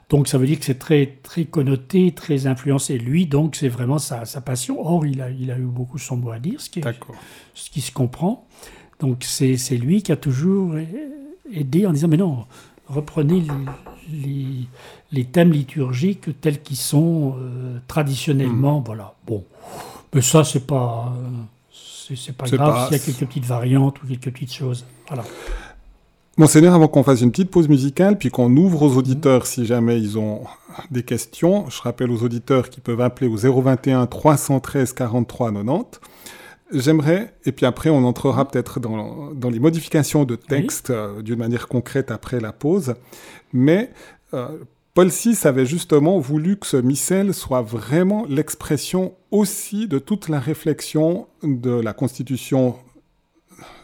Donc 0.09 0.29
ça 0.29 0.39
veut 0.39 0.47
dire 0.47 0.59
que 0.59 0.65
c'est 0.65 0.79
très, 0.79 1.19
très 1.23 1.45
connoté, 1.45 2.13
très 2.13 2.47
influencé. 2.47 2.99
Lui, 2.99 3.27
donc, 3.27 3.55
c'est 3.57 3.69
vraiment 3.69 3.99
sa, 3.99 4.25
sa 4.25 4.41
passion. 4.41 4.85
Or, 4.85 5.05
il 5.07 5.21
a, 5.21 5.31
il 5.31 5.51
a 5.51 5.59
eu 5.59 5.63
beaucoup 5.67 5.99
son 5.99 6.17
mot 6.17 6.31
à 6.31 6.39
dire, 6.39 6.61
ce 6.61 6.69
qui, 6.71 6.81
est- 6.81 6.83
ce 7.55 7.71
qui 7.71 7.81
se 7.81 7.93
comprend. 7.93 8.47
Donc 9.01 9.25
c'est 9.25 9.57
lui 9.79 10.03
qui 10.03 10.13
a 10.13 10.17
toujours 10.17 10.75
aidé 11.53 11.87
en 11.87 11.93
disant, 11.93 12.09
mais 12.09 12.17
non, 12.19 12.45
reprenez 12.91 13.41
les, 13.41 14.19
les, 14.19 14.67
les 15.13 15.25
thèmes 15.25 15.53
liturgiques 15.53 16.41
tels 16.41 16.61
qu'ils 16.61 16.77
sont 16.77 17.37
euh, 17.39 17.79
traditionnellement. 17.89 18.83
Voilà. 18.85 19.15
Bon, 19.27 19.45
mais 20.15 20.23
ça, 20.23 20.45
c'est 20.45 20.67
pas... 20.67 21.13
euh, 21.17 21.29
c'est 22.17 22.37
pas 22.37 22.47
grave 22.49 22.59
pas- 22.75 22.85
s'il 22.89 22.97
y 22.97 23.01
a 23.01 23.05
quelques 23.05 23.29
petites 23.29 23.45
variantes 23.45 24.03
ou 24.03 24.07
quelques 24.09 24.33
petites 24.33 24.53
choses. 24.53 24.85
Voilà. 25.09 25.23
Monseigneur, 26.37 26.75
avant 26.75 26.89
qu'on 26.89 27.03
fasse 27.05 27.21
une 27.21 27.31
petite 27.31 27.51
pause 27.51 27.69
musicale, 27.69 28.17
puis 28.19 28.31
qu'on 28.31 28.57
ouvre 28.57 28.83
aux 28.83 28.97
auditeurs 28.97 29.47
si 29.47 29.67
jamais 29.67 30.01
ils 30.01 30.19
ont 30.19 30.43
des 30.91 31.03
questions, 31.03 31.69
je 31.69 31.81
rappelle 31.83 32.11
aux 32.11 32.23
auditeurs 32.23 32.71
qui 32.71 32.81
peuvent 32.81 33.01
appeler 33.01 33.29
au 33.29 33.37
021 33.37 34.07
313 34.07 34.93
43 34.93 35.53
90. 35.53 36.01
J'aimerais, 36.73 37.35
et 37.45 37.53
puis 37.53 37.67
après 37.67 37.91
on 37.91 38.05
entrera 38.05 38.47
peut-être 38.47 38.79
dans, 38.79 39.33
dans 39.35 39.51
les 39.51 39.59
modifications 39.59 40.25
de 40.25 40.37
texte 40.37 40.91
euh, 40.91 41.21
d'une 41.21 41.39
manière 41.39 41.67
concrète 41.67 42.11
après 42.11 42.39
la 42.39 42.53
pause, 42.53 42.95
mais 43.53 43.91
euh, 44.35 44.59
Paul 44.95 45.09
VI 45.09 45.37
avait 45.45 45.67
justement 45.67 46.19
voulu 46.19 46.57
que 46.57 46.67
ce 46.67 46.77
missel 46.77 47.35
soit 47.35 47.63
vraiment 47.63 48.25
l'expression 48.29 49.15
aussi 49.31 49.89
de 49.89 49.99
toute 49.99 50.29
la 50.29 50.39
réflexion 50.39 51.27
de 51.43 51.71
la 51.71 51.93
Constitution 51.93 52.77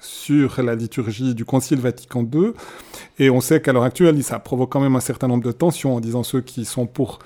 sur 0.01 0.63
la 0.63 0.75
liturgie 0.75 1.35
du 1.35 1.45
Concile 1.45 1.79
Vatican 1.79 2.23
II. 2.23 2.53
Et 3.19 3.31
on 3.31 3.41
sait 3.41 3.61
qu'à 3.61 3.73
l'heure 3.73 3.85
actuelle, 3.85 4.23
ça 4.23 4.39
provoque 4.39 4.73
quand 4.73 4.81
même 4.81 4.97
un 4.97 5.01
certain 5.01 5.29
nombre 5.29 5.45
de 5.45 5.53
tensions 5.53 5.95
en 5.95 6.01
disant 6.01 6.23
ceux 6.23 6.41
qui 6.41 6.65
sont 6.65 6.87
pour 6.87 7.19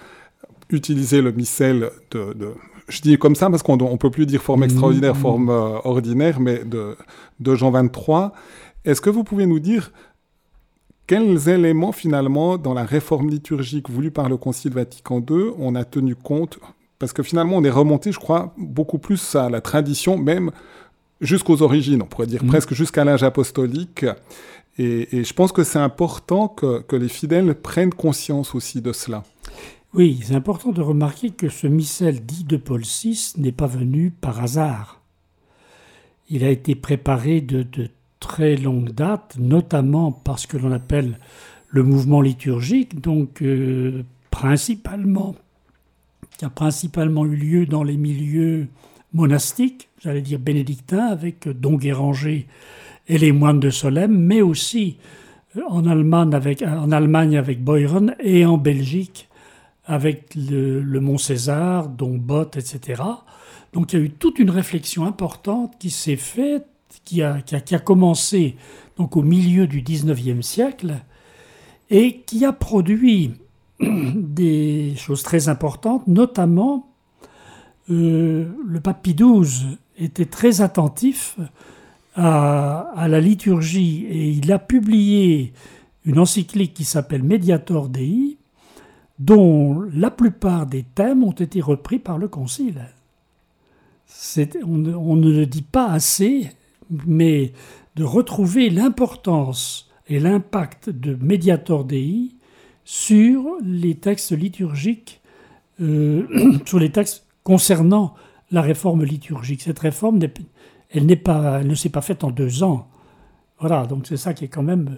utiliser 0.70 1.20
le 1.22 1.32
missel 1.32 1.90
de, 2.10 2.32
de 2.34 2.54
je 2.90 3.00
dis 3.00 3.16
comme 3.18 3.34
ça 3.34 3.48
parce 3.50 3.62
qu'on 3.62 3.76
ne 3.76 3.96
peut 3.96 4.10
plus 4.10 4.26
dire 4.26 4.42
forme 4.42 4.64
extraordinaire, 4.64 5.14
Mmh. 5.14 5.18
forme 5.18 5.48
euh, 5.50 5.78
ordinaire, 5.84 6.40
mais 6.40 6.64
de, 6.64 6.96
de 7.40 7.54
Jean 7.54 7.70
23. 7.70 8.32
Est-ce 8.84 9.00
que 9.00 9.10
vous 9.10 9.24
pouvez 9.24 9.46
nous 9.46 9.60
dire 9.60 9.92
quels 11.06 11.48
éléments 11.48 11.92
finalement 11.92 12.56
dans 12.56 12.72
la 12.74 12.84
réforme 12.84 13.30
liturgique 13.30 13.90
voulue 13.90 14.10
par 14.12 14.28
le 14.28 14.36
Concile 14.36 14.72
Vatican 14.72 15.18
II 15.28 15.52
on 15.58 15.74
a 15.74 15.84
tenu 15.84 16.14
compte? 16.14 16.58
Parce 16.98 17.12
que 17.12 17.22
finalement 17.22 17.56
on 17.56 17.64
est 17.64 17.70
remonté, 17.70 18.12
je 18.12 18.18
crois, 18.18 18.54
beaucoup 18.58 18.98
plus 18.98 19.34
à 19.34 19.48
la 19.50 19.60
tradition, 19.60 20.18
même 20.18 20.50
jusqu'aux 21.20 21.62
origines, 21.62 22.02
on 22.02 22.06
pourrait 22.06 22.26
dire 22.26 22.42
Mhm. 22.42 22.48
presque 22.50 22.74
jusqu'à 22.74 23.04
l'âge 23.04 23.22
apostolique. 23.22 24.04
Et, 24.78 25.16
et 25.18 25.24
je 25.24 25.34
pense 25.34 25.52
que 25.52 25.64
c'est 25.64 25.78
important 25.78 26.48
que, 26.48 26.80
que 26.82 26.96
les 26.96 27.08
fidèles 27.08 27.54
prennent 27.54 27.92
conscience 27.92 28.54
aussi 28.54 28.80
de 28.80 28.92
cela. 28.92 29.24
Oui, 29.92 30.20
c'est 30.22 30.36
important 30.36 30.70
de 30.70 30.82
remarquer 30.82 31.30
que 31.30 31.48
ce 31.48 31.66
missel 31.66 32.24
dit 32.24 32.44
de 32.44 32.56
Paul 32.56 32.82
VI 32.82 33.32
n'est 33.38 33.50
pas 33.50 33.66
venu 33.66 34.12
par 34.12 34.40
hasard. 34.40 35.00
Il 36.28 36.44
a 36.44 36.50
été 36.50 36.76
préparé 36.76 37.40
de, 37.40 37.66
très 38.20 38.54
longue 38.54 38.90
date, 38.92 39.34
notamment 39.36 40.12
parce 40.12 40.46
que 40.46 40.56
l'on 40.56 40.70
appelle 40.70 41.18
le 41.66 41.82
mouvement 41.82 42.20
liturgique, 42.20 43.00
donc 43.00 43.42
euh, 43.42 44.04
principalement, 44.30 45.34
qui 46.38 46.44
a 46.44 46.50
principalement 46.50 47.26
eu 47.26 47.34
lieu 47.34 47.66
dans 47.66 47.82
les 47.82 47.96
milieux 47.96 48.68
monastiques, 49.12 49.88
j'allais 49.98 50.22
dire 50.22 50.38
bénédictins, 50.38 51.06
avec 51.06 51.48
Don 51.48 51.74
Guéranger 51.74 52.46
et 53.08 53.18
les 53.18 53.32
moines 53.32 53.58
de 53.58 53.70
Solesmes, 53.70 54.16
mais 54.16 54.40
aussi 54.40 54.98
euh, 55.56 55.62
en 55.68 55.84
Allemagne 55.84 56.32
avec, 56.32 56.62
en 56.62 56.92
et 58.20 58.46
en 58.46 58.56
Belgique 58.56 59.26
avec 59.90 60.36
le, 60.36 61.00
Mont 61.00 61.18
César, 61.18 61.88
Don 61.88 62.16
Bott, 62.16 62.56
etc. 62.56 63.02
Donc 63.72 63.92
il 63.92 63.98
y 63.98 64.02
a 64.02 64.04
eu 64.04 64.10
toute 64.10 64.38
une 64.38 64.50
réflexion 64.50 65.04
importante 65.04 65.74
qui 65.80 65.90
s'est 65.90 66.14
faite, 66.14 66.68
qui 67.04 67.22
a, 67.22 67.42
commencé 67.84 68.54
donc 68.96 69.16
au 69.16 69.22
milieu 69.22 69.66
du 69.66 69.82
XIXe 69.82 70.46
siècle 70.46 70.94
et 71.90 72.20
qui 72.20 72.44
a 72.44 72.52
produit 72.52 73.32
des 73.80 74.94
choses 74.96 75.24
très 75.24 75.48
importantes, 75.48 76.06
notamment 76.06 76.88
euh, 77.90 78.48
le 78.64 78.80
pape 78.80 79.02
Pie 79.02 79.16
XII 79.16 79.76
était 79.98 80.24
très 80.24 80.60
attentif 80.60 81.36
à, 82.14 83.06
la 83.08 83.20
liturgie 83.20 84.06
et 84.08 84.30
il 84.30 84.52
a 84.52 84.60
publié 84.60 85.52
une 86.04 86.20
encyclique 86.20 86.74
qui 86.74 86.84
s'appelle 86.84 87.24
Mediator 87.24 87.88
Dei, 87.88 88.36
dont 89.20 89.82
la 89.94 90.10
plupart 90.10 90.66
des 90.66 90.82
thèmes 90.82 91.22
ont 91.22 91.30
été 91.30 91.60
repris 91.60 91.98
par 91.98 92.18
le 92.18 92.26
Concile. 92.26 92.86
On, 94.64 94.76
ne 94.78 95.30
le 95.30 95.46
dit 95.46 95.62
pas 95.62 95.88
assez, 95.92 96.50
mais 97.06 97.52
de 97.96 98.02
retrouver 98.02 98.70
l'importance 98.70 99.90
et 100.08 100.18
l'impact 100.18 100.88
de 100.88 101.14
Mediator 101.20 101.84
Dei 101.84 102.34
sur 102.84 103.58
les 103.62 103.94
textes 103.94 104.32
liturgiques, 104.32 105.20
euh, 105.80 106.58
sur 106.64 106.78
les 106.78 106.90
textes 106.90 107.26
concernant 107.44 108.14
la 108.50 108.62
réforme 108.62 109.04
liturgique. 109.04 109.62
Cette 109.62 109.78
réforme, 109.78 110.18
elle, 110.90 111.22
pas, 111.22 111.60
elle 111.60 111.68
ne 111.68 111.74
s'est 111.74 111.90
pas 111.90 112.00
faite 112.00 112.24
en 112.24 112.30
deux 112.30 112.62
ans. 112.62 112.88
Voilà, 113.60 113.84
donc 113.84 114.06
c'est 114.06 114.16
ça 114.16 114.32
qui 114.32 114.46
est 114.46 114.48
quand 114.48 114.62
même 114.62 114.96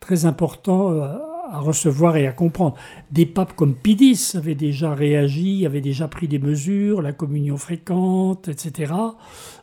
très 0.00 0.24
important 0.24 0.92
euh, 0.92 1.18
à 1.50 1.58
recevoir 1.58 2.16
et 2.16 2.26
à 2.26 2.32
comprendre. 2.32 2.76
Des 3.10 3.26
papes 3.26 3.54
comme 3.54 3.74
Pidis 3.74 4.32
avaient 4.34 4.54
déjà 4.54 4.94
réagi, 4.94 5.66
avaient 5.66 5.80
déjà 5.80 6.08
pris 6.08 6.28
des 6.28 6.38
mesures, 6.38 7.02
la 7.02 7.12
communion 7.12 7.56
fréquente, 7.56 8.48
etc. 8.48 8.92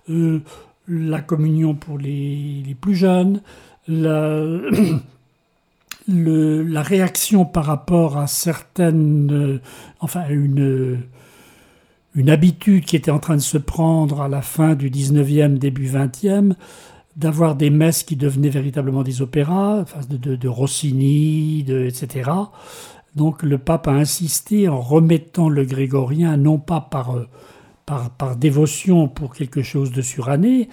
Euh, 0.10 0.40
la 0.88 1.22
communion 1.22 1.76
pour 1.76 1.98
les, 1.98 2.76
plus 2.80 2.96
jeunes, 2.96 3.42
la, 3.88 4.44
la 6.08 6.82
réaction 6.82 7.46
par 7.46 7.66
rapport 7.66 8.18
à 8.18 8.28
certaines, 8.28 9.32
euh, 9.32 9.62
enfin 10.00 10.28
une, 10.30 11.02
une 12.16 12.30
habitude 12.30 12.86
qui 12.86 12.96
était 12.96 13.12
en 13.12 13.20
train 13.20 13.36
de 13.36 13.42
se 13.42 13.58
prendre 13.58 14.22
à 14.22 14.28
la 14.28 14.42
fin 14.42 14.76
du 14.76 14.90
19e, 14.90 15.58
début 15.58 15.88
20e, 15.88 16.54
d'avoir 17.22 17.56
des 17.56 17.70
messes 17.70 18.04
qui 18.04 18.16
devenaient 18.16 18.50
véritablement 18.50 19.04
des 19.04 19.22
opéras, 19.22 19.86
de, 20.10 20.36
de, 20.36 20.48
Rossini, 20.48 21.64
de, 21.64 21.86
etc. 21.86 22.32
Donc 23.16 23.44
le 23.44 23.58
pape 23.58 23.88
a 23.88 23.92
insisté 23.92 24.68
en 24.68 24.82
remettant 24.82 25.48
le 25.48 25.64
grégorien, 25.64 26.36
non 26.36 26.58
pas 26.58 26.82
par, 26.82 27.16
euh, 27.16 27.28
par, 27.86 28.10
par 28.10 28.36
dévotion 28.36 29.08
pour 29.08 29.34
quelque 29.34 29.62
chose 29.62 29.92
de 29.92 30.02
suranné, 30.02 30.68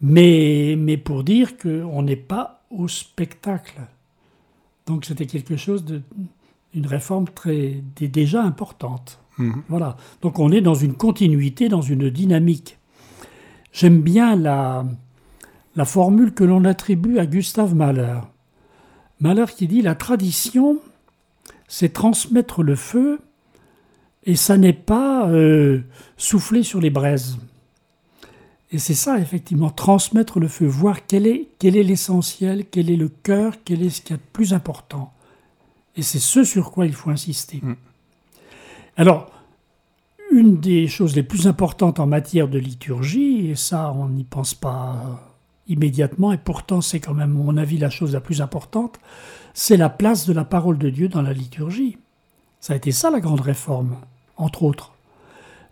mais, 0.00 0.76
mais 0.78 0.98
pour 0.98 1.24
dire 1.24 1.56
qu'on 1.56 2.02
n'est 2.02 2.16
pas 2.16 2.62
au 2.70 2.88
spectacle. 2.88 3.80
Donc 4.86 5.06
c'était 5.06 5.26
quelque 5.26 5.56
chose 5.56 5.84
de 5.84 6.02
une 6.74 6.86
réforme 6.86 7.26
très 7.34 7.82
déjà 7.98 8.42
importante. 8.42 9.18
Mhm. 9.38 9.62
Voilà. 9.70 9.96
Donc 10.20 10.38
on 10.38 10.52
est 10.52 10.60
dans 10.60 10.74
une 10.74 10.92
continuité, 10.92 11.70
dans 11.70 11.80
une 11.80 12.10
dynamique. 12.10 12.76
J'aime 13.72 14.02
bien 14.02 14.36
la, 14.36 14.84
la 15.76 15.84
formule 15.84 16.32
que 16.32 16.42
l'on 16.42 16.64
attribue 16.64 17.18
à 17.18 17.26
Gustave 17.26 17.74
Mahler. 17.74 18.20
Mahler 19.20 19.44
qui 19.54 19.68
dit 19.68 19.82
la 19.82 19.94
tradition, 19.94 20.80
c'est 21.68 21.92
transmettre 21.92 22.62
le 22.62 22.74
feu 22.74 23.20
et 24.24 24.36
ça 24.36 24.56
n'est 24.56 24.72
pas 24.72 25.28
euh, 25.28 25.82
souffler 26.16 26.62
sur 26.62 26.80
les 26.80 26.90
braises. 26.90 27.38
Et 28.72 28.78
c'est 28.78 28.94
ça, 28.94 29.18
effectivement, 29.18 29.70
transmettre 29.70 30.40
le 30.40 30.48
feu, 30.48 30.66
voir 30.66 31.06
quel 31.06 31.26
est 31.26 31.48
quel 31.58 31.76
est 31.76 31.84
l'essentiel, 31.84 32.64
quel 32.68 32.90
est 32.90 32.96
le 32.96 33.08
cœur, 33.08 33.54
quel 33.64 33.82
est 33.82 33.90
ce 33.90 34.00
qu'il 34.00 34.10
y 34.10 34.14
a 34.14 34.16
de 34.16 34.22
plus 34.32 34.54
important. 34.54 35.12
Et 35.94 36.02
c'est 36.02 36.18
ce 36.18 36.42
sur 36.42 36.72
quoi 36.72 36.86
il 36.86 36.94
faut 36.94 37.10
insister. 37.10 37.60
Mm. 37.62 37.76
Alors, 38.96 39.30
une 40.32 40.58
des 40.58 40.88
choses 40.88 41.14
les 41.14 41.22
plus 41.22 41.46
importantes 41.46 42.00
en 42.00 42.06
matière 42.06 42.48
de 42.48 42.58
liturgie, 42.58 43.50
et 43.50 43.54
ça 43.54 43.92
on 43.92 44.08
n'y 44.08 44.24
pense 44.24 44.54
pas 44.54 45.25
immédiatement, 45.68 46.32
et 46.32 46.38
pourtant 46.38 46.80
c'est 46.80 47.00
quand 47.00 47.14
même, 47.14 47.32
à 47.32 47.42
mon 47.42 47.56
avis, 47.56 47.78
la 47.78 47.90
chose 47.90 48.12
la 48.12 48.20
plus 48.20 48.40
importante, 48.40 48.98
c'est 49.54 49.76
la 49.76 49.88
place 49.88 50.26
de 50.26 50.32
la 50.32 50.44
parole 50.44 50.78
de 50.78 50.90
Dieu 50.90 51.08
dans 51.08 51.22
la 51.22 51.32
liturgie. 51.32 51.98
Ça 52.60 52.72
a 52.72 52.76
été 52.76 52.92
ça 52.92 53.10
la 53.10 53.20
grande 53.20 53.40
réforme, 53.40 53.96
entre 54.36 54.62
autres. 54.62 54.92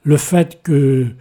Le 0.02 0.16
fait 0.16 0.62
que 0.62 1.14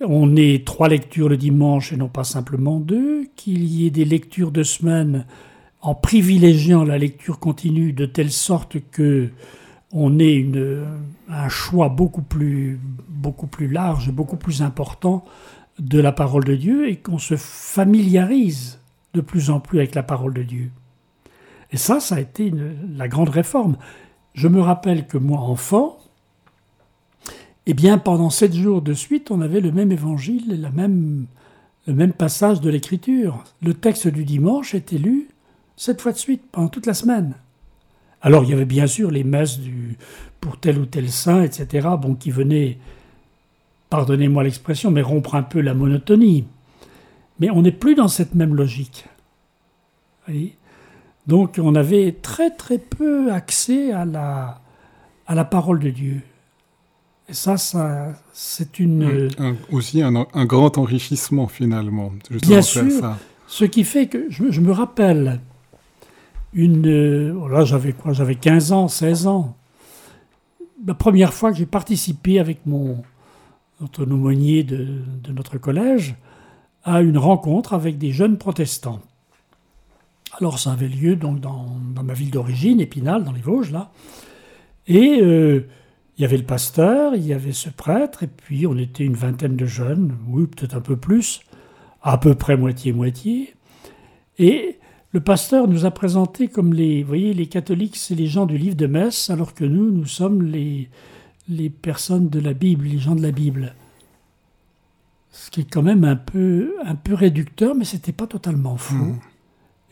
on 0.00 0.36
ait 0.36 0.62
trois 0.64 0.88
lectures 0.88 1.28
le 1.28 1.36
dimanche 1.36 1.92
et 1.92 1.96
non 1.96 2.08
pas 2.08 2.24
simplement 2.24 2.80
deux, 2.80 3.26
qu'il 3.36 3.64
y 3.64 3.86
ait 3.86 3.90
des 3.90 4.04
lectures 4.04 4.50
de 4.50 4.62
semaine 4.62 5.24
en 5.80 5.94
privilégiant 5.94 6.84
la 6.84 6.98
lecture 6.98 7.38
continue 7.38 7.92
de 7.92 8.06
telle 8.06 8.32
sorte 8.32 8.76
que 8.90 9.30
on 9.92 10.18
ait 10.18 10.34
une, 10.34 10.84
un 11.28 11.48
choix 11.48 11.88
beaucoup 11.88 12.22
plus, 12.22 12.80
beaucoup 13.08 13.46
plus 13.46 13.68
large, 13.68 14.10
beaucoup 14.10 14.36
plus 14.36 14.62
important 14.62 15.24
de 15.78 16.00
la 16.00 16.12
parole 16.12 16.44
de 16.44 16.54
Dieu 16.54 16.88
et 16.88 16.96
qu'on 16.96 17.18
se 17.18 17.36
familiarise 17.36 18.80
de 19.12 19.20
plus 19.20 19.50
en 19.50 19.60
plus 19.60 19.78
avec 19.78 19.94
la 19.94 20.02
parole 20.02 20.34
de 20.34 20.42
Dieu. 20.42 20.70
Et 21.72 21.76
ça, 21.76 22.00
ça 22.00 22.16
a 22.16 22.20
été 22.20 22.52
la 22.96 23.08
grande 23.08 23.30
réforme. 23.30 23.76
Je 24.34 24.48
me 24.48 24.60
rappelle 24.60 25.06
que 25.06 25.18
moi, 25.18 25.40
enfant, 25.40 25.98
eh 27.66 27.74
bien, 27.74 27.98
pendant 27.98 28.30
sept 28.30 28.54
jours 28.54 28.82
de 28.82 28.92
suite, 28.92 29.30
on 29.30 29.40
avait 29.40 29.60
le 29.60 29.72
même 29.72 29.90
évangile, 29.90 30.60
la 30.60 30.70
même, 30.70 31.26
le 31.86 31.94
même 31.94 32.12
passage 32.12 32.60
de 32.60 32.70
l'écriture. 32.70 33.42
Le 33.62 33.74
texte 33.74 34.08
du 34.08 34.24
dimanche 34.24 34.74
était 34.74 34.98
lu 34.98 35.28
sept 35.76 36.00
fois 36.00 36.12
de 36.12 36.18
suite, 36.18 36.42
pendant 36.52 36.68
toute 36.68 36.86
la 36.86 36.94
semaine. 36.94 37.34
Alors, 38.22 38.44
il 38.44 38.50
y 38.50 38.52
avait 38.52 38.64
bien 38.64 38.86
sûr 38.86 39.10
les 39.10 39.24
messes 39.24 39.58
du, 39.58 39.98
pour 40.40 40.58
tel 40.58 40.78
ou 40.78 40.86
tel 40.86 41.10
saint, 41.10 41.42
etc., 41.42 41.88
bon, 42.00 42.14
qui 42.14 42.30
venaient 42.30 42.78
pardonnez-moi 43.90 44.42
l'expression, 44.42 44.90
mais 44.90 45.02
rompre 45.02 45.34
un 45.34 45.42
peu 45.42 45.60
la 45.60 45.74
monotonie. 45.74 46.46
Mais 47.40 47.50
on 47.50 47.62
n'est 47.62 47.72
plus 47.72 47.94
dans 47.94 48.08
cette 48.08 48.34
même 48.34 48.54
logique. 48.54 49.06
Donc 51.26 51.58
on 51.62 51.74
avait 51.74 52.12
très 52.12 52.50
très 52.50 52.78
peu 52.78 53.32
accès 53.32 53.92
à 53.92 54.04
la, 54.04 54.60
à 55.26 55.34
la 55.34 55.44
parole 55.44 55.80
de 55.80 55.90
Dieu. 55.90 56.20
Et 57.28 57.32
ça, 57.32 57.56
ça 57.56 58.14
c'est 58.32 58.78
une... 58.78 59.30
aussi 59.72 60.02
un, 60.02 60.44
grand 60.44 60.76
enrichissement 60.76 61.48
finalement. 61.48 62.12
Bien 62.42 62.62
sûr, 62.62 62.90
ça. 62.90 63.18
ce 63.46 63.64
qui 63.64 63.84
fait 63.84 64.08
que 64.08 64.26
je, 64.28 64.60
me 64.60 64.72
rappelle, 64.72 65.40
une, 66.52 67.34
oh 67.40 67.48
là 67.48 67.64
j'avais 67.64 67.92
quoi? 67.92 68.12
J'avais 68.12 68.34
15 68.34 68.72
ans, 68.72 68.88
16 68.88 69.26
ans. 69.26 69.56
La 70.86 70.92
première 70.92 71.32
fois 71.32 71.50
que 71.50 71.56
j'ai 71.56 71.66
participé 71.66 72.38
avec 72.38 72.66
mon, 72.66 73.02
notre 73.80 74.04
aumônier 74.04 74.62
de, 74.62 75.00
de, 75.22 75.32
notre 75.32 75.58
collège, 75.58 76.14
à 76.84 77.00
une 77.00 77.18
rencontre 77.18 77.72
avec 77.72 77.98
des 77.98 78.12
jeunes 78.12 78.38
protestants. 78.38 79.00
Alors 80.38 80.58
ça 80.58 80.72
avait 80.72 80.88
lieu 80.88 81.16
donc 81.16 81.40
dans, 81.40 81.66
ma 82.02 82.12
ville 82.12 82.30
d'origine, 82.30 82.80
Épinal, 82.80 83.24
dans 83.24 83.32
les 83.32 83.40
Vosges, 83.40 83.70
là. 83.70 83.90
Et 84.86 85.20
euh, 85.22 85.66
il 86.18 86.22
y 86.22 86.24
avait 86.24 86.36
le 86.36 86.44
pasteur, 86.44 87.14
il 87.14 87.26
y 87.26 87.32
avait 87.32 87.52
ce 87.52 87.70
prêtre, 87.70 88.22
et 88.22 88.26
puis 88.26 88.66
on 88.66 88.76
était 88.76 89.04
une 89.04 89.14
vingtaine 89.14 89.56
de 89.56 89.66
jeunes, 89.66 90.16
oui, 90.28 90.46
peut-être 90.46 90.76
un 90.76 90.80
peu 90.80 90.96
plus, 90.96 91.40
à 92.02 92.18
peu 92.18 92.34
près 92.34 92.56
moitié-moitié. 92.56 93.54
Et 94.38 94.78
le 95.12 95.20
pasteur 95.20 95.68
nous 95.68 95.86
a 95.86 95.90
présenté 95.90 96.48
comme 96.48 96.74
les, 96.74 97.02
vous 97.02 97.08
voyez, 97.08 97.32
les 97.32 97.46
catholiques, 97.46 97.96
c'est 97.96 98.14
les 98.14 98.26
gens 98.26 98.46
du 98.46 98.58
livre 98.58 98.76
de 98.76 98.86
messe, 98.86 99.30
alors 99.30 99.54
que 99.54 99.64
nous, 99.64 99.90
nous 99.90 100.06
sommes 100.06 100.42
les, 100.42 100.88
les 101.48 101.70
personnes 101.70 102.28
de 102.28 102.40
la 102.40 102.54
Bible, 102.54 102.86
les 102.86 102.98
gens 102.98 103.14
de 103.14 103.22
la 103.22 103.30
Bible. 103.30 103.74
Ce 105.30 105.50
qui 105.50 105.62
est 105.62 105.70
quand 105.70 105.82
même 105.82 106.04
un 106.04 106.16
peu, 106.16 106.74
un 106.84 106.94
peu 106.94 107.14
réducteur, 107.14 107.74
mais 107.74 107.84
c'était 107.84 108.12
pas 108.12 108.26
totalement 108.26 108.76
faux. 108.76 108.94
Mmh. 108.94 109.20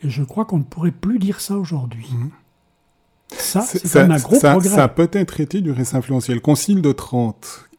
Et 0.03 0.09
je 0.09 0.23
crois 0.23 0.45
qu'on 0.45 0.59
ne 0.59 0.63
pourrait 0.63 0.91
plus 0.91 1.19
dire 1.19 1.41
ça 1.41 1.57
aujourd'hui. 1.57 2.09
Mmh. 2.11 2.29
ça, 3.29 3.61
c'est 3.61 3.99
un 3.99 4.17
gros 4.17 4.39
progrès. 4.39 4.69
Ça 4.69 4.83
a 4.83 4.87
peut-être 4.87 5.39
été 5.41 5.61
du 5.61 5.71
reste 5.71 5.95
influentiel. 5.95 6.35
Le 6.35 6.41
Concile 6.41 6.81
de 6.81 6.91
Trente, 6.91 7.69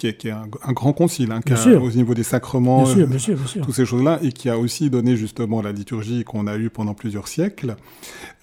qui 0.00 0.28
est, 0.28 0.30
un, 0.30 0.72
grand 0.72 0.92
concile, 0.94 1.30
hein, 1.32 1.40
au 1.80 1.90
niveau 1.90 2.14
des 2.14 2.22
sacrements, 2.22 2.84
bien 2.84 2.94
sûr, 2.94 3.06
bien 3.06 3.18
sûr, 3.18 3.38
toutes 3.62 3.74
ces 3.74 3.84
choses-là, 3.84 4.18
et 4.22 4.32
qui 4.32 4.48
a 4.48 4.58
aussi 4.58 4.88
donné 4.88 5.14
justement 5.16 5.60
la 5.60 5.72
liturgie 5.72 6.24
qu'on 6.24 6.46
a 6.46 6.56
eue 6.56 6.70
pendant 6.70 6.94
plusieurs 6.94 7.28
siècles. 7.28 7.76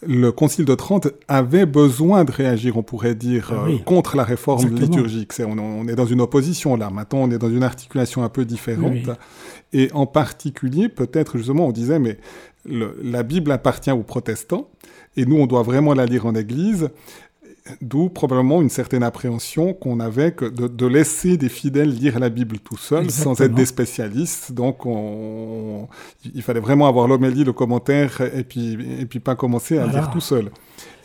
Le 0.06 0.32
concile 0.32 0.66
de 0.66 0.76
Trente 0.76 1.08
avait 1.28 1.66
besoin 1.66 2.24
de 2.26 2.32
réagir, 2.32 2.78
on 2.78 2.84
pourrait 2.84 3.16
dire, 3.16 3.52
Ah 3.52 3.68
euh, 3.68 3.78
contre 3.80 4.16
la 4.16 4.24
réforme 4.24 4.62
Exactement. 4.68 4.98
liturgique. 4.98 5.34
C'est- 5.34 5.44
on, 5.46 5.58
on 5.58 5.88
est 5.88 5.96
dans 5.96 6.06
une 6.06 6.22
opposition 6.22 6.76
là. 6.76 6.90
Maintenant, 6.92 7.20
on 7.20 7.32
est 7.32 7.40
dans 7.40 7.50
une 7.50 7.64
articulation 7.64 8.24
un 8.24 8.30
peu 8.30 8.46
différente. 8.46 8.92
Oui, 8.94 9.04
oui. 9.08 9.14
Et 9.74 9.92
en 9.94 10.06
particulier, 10.06 10.90
peut-être 10.90 11.38
justement, 11.38 11.68
on 11.68 11.72
disait, 11.72 11.98
mais 12.00 12.18
le- 12.66 12.98
la 13.04 13.24
Bible 13.24 13.52
appartient 13.52 13.92
aux 13.92 14.04
protestants, 14.04 14.70
et 15.16 15.26
nous, 15.26 15.38
on 15.38 15.48
doit 15.48 15.64
vraiment 15.64 15.96
la 15.96 16.06
lire 16.06 16.28
en 16.28 16.36
Église. 16.36 16.90
D'où 17.82 18.10
probablement 18.10 18.62
une 18.62 18.70
certaine 18.70 19.04
appréhension 19.04 19.74
qu'on 19.74 20.00
avait 20.00 20.32
que 20.32 20.46
de, 20.46 20.68
de 20.68 20.86
laisser 20.86 21.38
des 21.38 21.50
fidèles 21.50 21.90
lire 21.94 22.20
la 22.20 22.30
Bible 22.30 22.60
tout 22.60 22.78
seuls, 22.78 23.10
sans 23.12 23.40
être 23.42 23.54
des 23.54 23.66
spécialistes. 23.66 24.52
Donc, 24.52 24.86
on, 24.86 25.88
il 26.34 26.42
fallait 26.42 26.60
vraiment 26.60 26.88
avoir 26.88 27.08
l'homélie, 27.08 27.44
le 27.44 27.54
commentaire, 27.54 28.22
et 28.36 28.44
puis, 28.44 28.78
et 29.00 29.06
puis 29.06 29.20
pas 29.20 29.36
commencer 29.36 29.78
à 29.78 29.86
Voilà. 29.86 30.00
lire 30.00 30.10
tout 30.12 30.22
seul. 30.22 30.50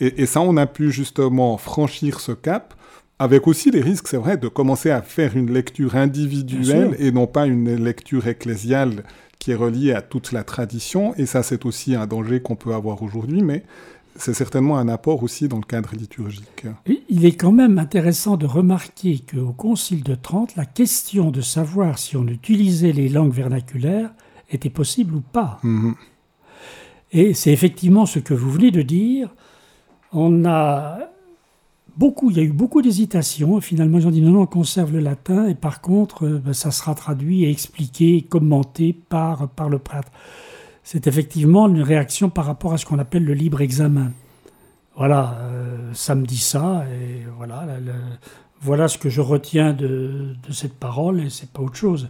Et, 0.00 0.22
et 0.22 0.26
ça, 0.26 0.40
on 0.40 0.56
a 0.56 0.66
pu 0.66 0.90
justement 0.90 1.56
franchir 1.58 2.20
ce 2.20 2.32
cap, 2.32 2.74
avec 3.18 3.46
aussi 3.46 3.70
les 3.70 3.80
risques, 3.80 4.08
c'est 4.08 4.16
vrai, 4.16 4.36
de 4.36 4.48
commencer 4.48 4.90
à 4.90 5.00
faire 5.02 5.36
une 5.36 5.52
lecture 5.52 5.94
individuelle 5.96 6.96
et 6.98 7.12
non 7.12 7.26
pas 7.26 7.46
une 7.46 7.76
lecture 7.76 8.26
ecclésiale 8.26 9.04
qui 9.38 9.52
est 9.52 9.56
reliée 9.56 9.92
à 9.92 10.02
toute 10.02 10.32
la 10.32 10.42
tradition. 10.44 11.14
Et 11.16 11.26
ça, 11.26 11.42
c'est 11.42 11.64
aussi 11.64 11.94
un 11.94 12.06
danger 12.06 12.40
qu'on 12.40 12.56
peut 12.56 12.74
avoir 12.74 13.02
aujourd'hui, 13.02 13.42
mais 13.42 13.62
c'est 14.24 14.34
certainement 14.34 14.78
un 14.78 14.86
apport 14.86 15.24
aussi 15.24 15.48
dans 15.48 15.56
le 15.56 15.64
cadre 15.64 15.96
liturgique. 15.96 16.66
Il 17.08 17.24
est 17.24 17.34
quand 17.34 17.50
même 17.50 17.80
intéressant 17.80 18.36
de 18.36 18.46
remarquer 18.46 19.18
qu'au 19.18 19.52
Concile 19.52 20.04
de 20.04 20.14
Trente, 20.14 20.54
la 20.54 20.64
question 20.64 21.32
de 21.32 21.40
savoir 21.40 21.98
si 21.98 22.16
on 22.16 22.28
utilisait 22.28 22.92
les 22.92 23.08
langues 23.08 23.32
vernaculaires 23.32 24.12
était 24.48 24.70
possible 24.70 25.16
ou 25.16 25.22
pas. 25.22 25.58
Mhm. 25.64 25.96
Et 27.10 27.34
c'est 27.34 27.52
effectivement 27.52 28.06
ce 28.06 28.20
que 28.20 28.32
vous 28.32 28.50
venez 28.50 28.70
de 28.70 28.82
dire. 28.82 29.28
On 30.12 30.44
a 30.44 31.00
beaucoup, 31.96 32.30
il 32.30 32.36
y 32.36 32.40
a 32.40 32.44
eu 32.44 32.52
beaucoup 32.52 32.80
d'hésitations. 32.80 33.60
Finalement, 33.60 33.98
ils 33.98 34.06
ont 34.06 34.12
dit 34.12 34.22
non, 34.22 34.30
non, 34.30 34.42
on 34.42 34.46
conserve 34.46 34.92
le 34.92 35.00
latin 35.00 35.48
et 35.48 35.56
par 35.56 35.80
contre, 35.80 36.26
euh, 36.26 36.38
ben, 36.38 36.52
ça 36.52 36.70
sera 36.70 36.94
traduit 36.94 37.42
et 37.44 37.50
expliqué, 37.50 38.22
commenté 38.22 38.92
par, 38.92 39.48
par 39.48 39.68
le 39.68 39.80
prêtre. 39.80 40.12
C'est 40.82 41.06
effectivement 41.06 41.68
une 41.68 41.82
réaction 41.82 42.28
par 42.30 42.44
rapport 42.46 42.72
à 42.72 42.78
ce 42.78 42.86
qu'on 42.86 42.98
appelle 42.98 43.24
le 43.24 43.34
libre 43.34 43.60
examen. 43.60 44.10
Voilà, 44.96 45.38
euh, 45.40 45.90
ça 45.94 46.14
me 46.14 46.26
dit 46.26 46.36
ça 46.38 46.84
et 46.92 47.22
voilà, 47.36 47.64
la- 47.66 47.80
la- 47.80 47.98
voilà 48.60 48.88
ce 48.88 48.98
que 48.98 49.08
je 49.08 49.20
retiens 49.20 49.72
de, 49.72 50.34
de 50.46 50.52
cette 50.52 50.74
parole 50.74 51.20
et 51.20 51.30
c'est 51.30 51.50
pas 51.50 51.62
autre 51.62 51.76
chose. 51.76 52.08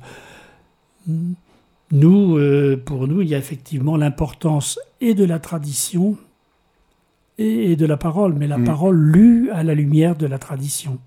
Nous, 1.91 2.37
euh, 2.39 2.81
pour 2.83 3.07
nous, 3.07 3.21
il 3.21 3.29
y 3.29 3.35
a 3.35 3.39
effectivement 3.39 3.97
l'importance 3.97 4.79
et 5.01 5.15
de 5.15 5.25
la 5.25 5.39
tradition 5.39 6.17
et, 7.39 7.73
et 7.73 7.77
de 7.77 7.87
la 7.87 7.97
parole, 7.97 8.33
mais 8.35 8.47
la 8.47 8.59
Mm. 8.59 8.65
parole 8.65 8.97
lue 8.99 9.51
à 9.51 9.63
la 9.63 9.75
lumière 9.75 10.17
de 10.17 10.27
la 10.27 10.39
tradition. 10.39 10.99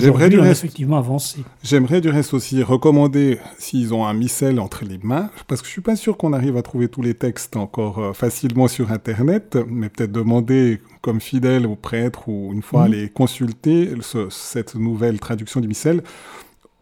J'aimerais 0.00 0.28
du 0.30 0.38
reste- 0.38 0.64
effectivement 0.64 0.96
avancé. 0.98 1.40
J'aimerais 1.62 2.00
du 2.00 2.08
reste 2.08 2.34
aussi 2.34 2.62
recommander, 2.62 3.38
s'ils 3.58 3.92
ont 3.92 4.06
un 4.06 4.14
missel 4.14 4.60
entre 4.60 4.84
les 4.84 4.98
mains, 5.02 5.30
parce 5.48 5.60
que 5.60 5.66
je 5.66 5.72
suis 5.72 5.80
pas 5.82 5.96
sûr 5.96 6.16
qu'on 6.16 6.32
arrive 6.32 6.56
à 6.56 6.62
trouver 6.62 6.88
tous 6.88 7.02
les 7.02 7.14
textes 7.14 7.56
encore 7.56 7.98
euh, 7.98 8.12
facilement 8.12 8.68
sur 8.68 8.90
Internet, 8.92 9.58
mais 9.68 9.88
peut-être 9.88 10.12
demander 10.12 10.80
comme 11.00 11.20
fidèle 11.20 11.66
aux 11.66 11.76
prêtres 11.76 12.28
ou 12.28 12.50
une 12.52 12.62
fois 12.62 12.80
Mhm. 12.80 12.86
aller 12.86 13.08
consulter 13.08 13.90
ce- 14.00 14.28
cette 14.30 14.74
nouvelle 14.74 15.18
traduction 15.20 15.60
du 15.60 15.68
missel, 15.68 16.02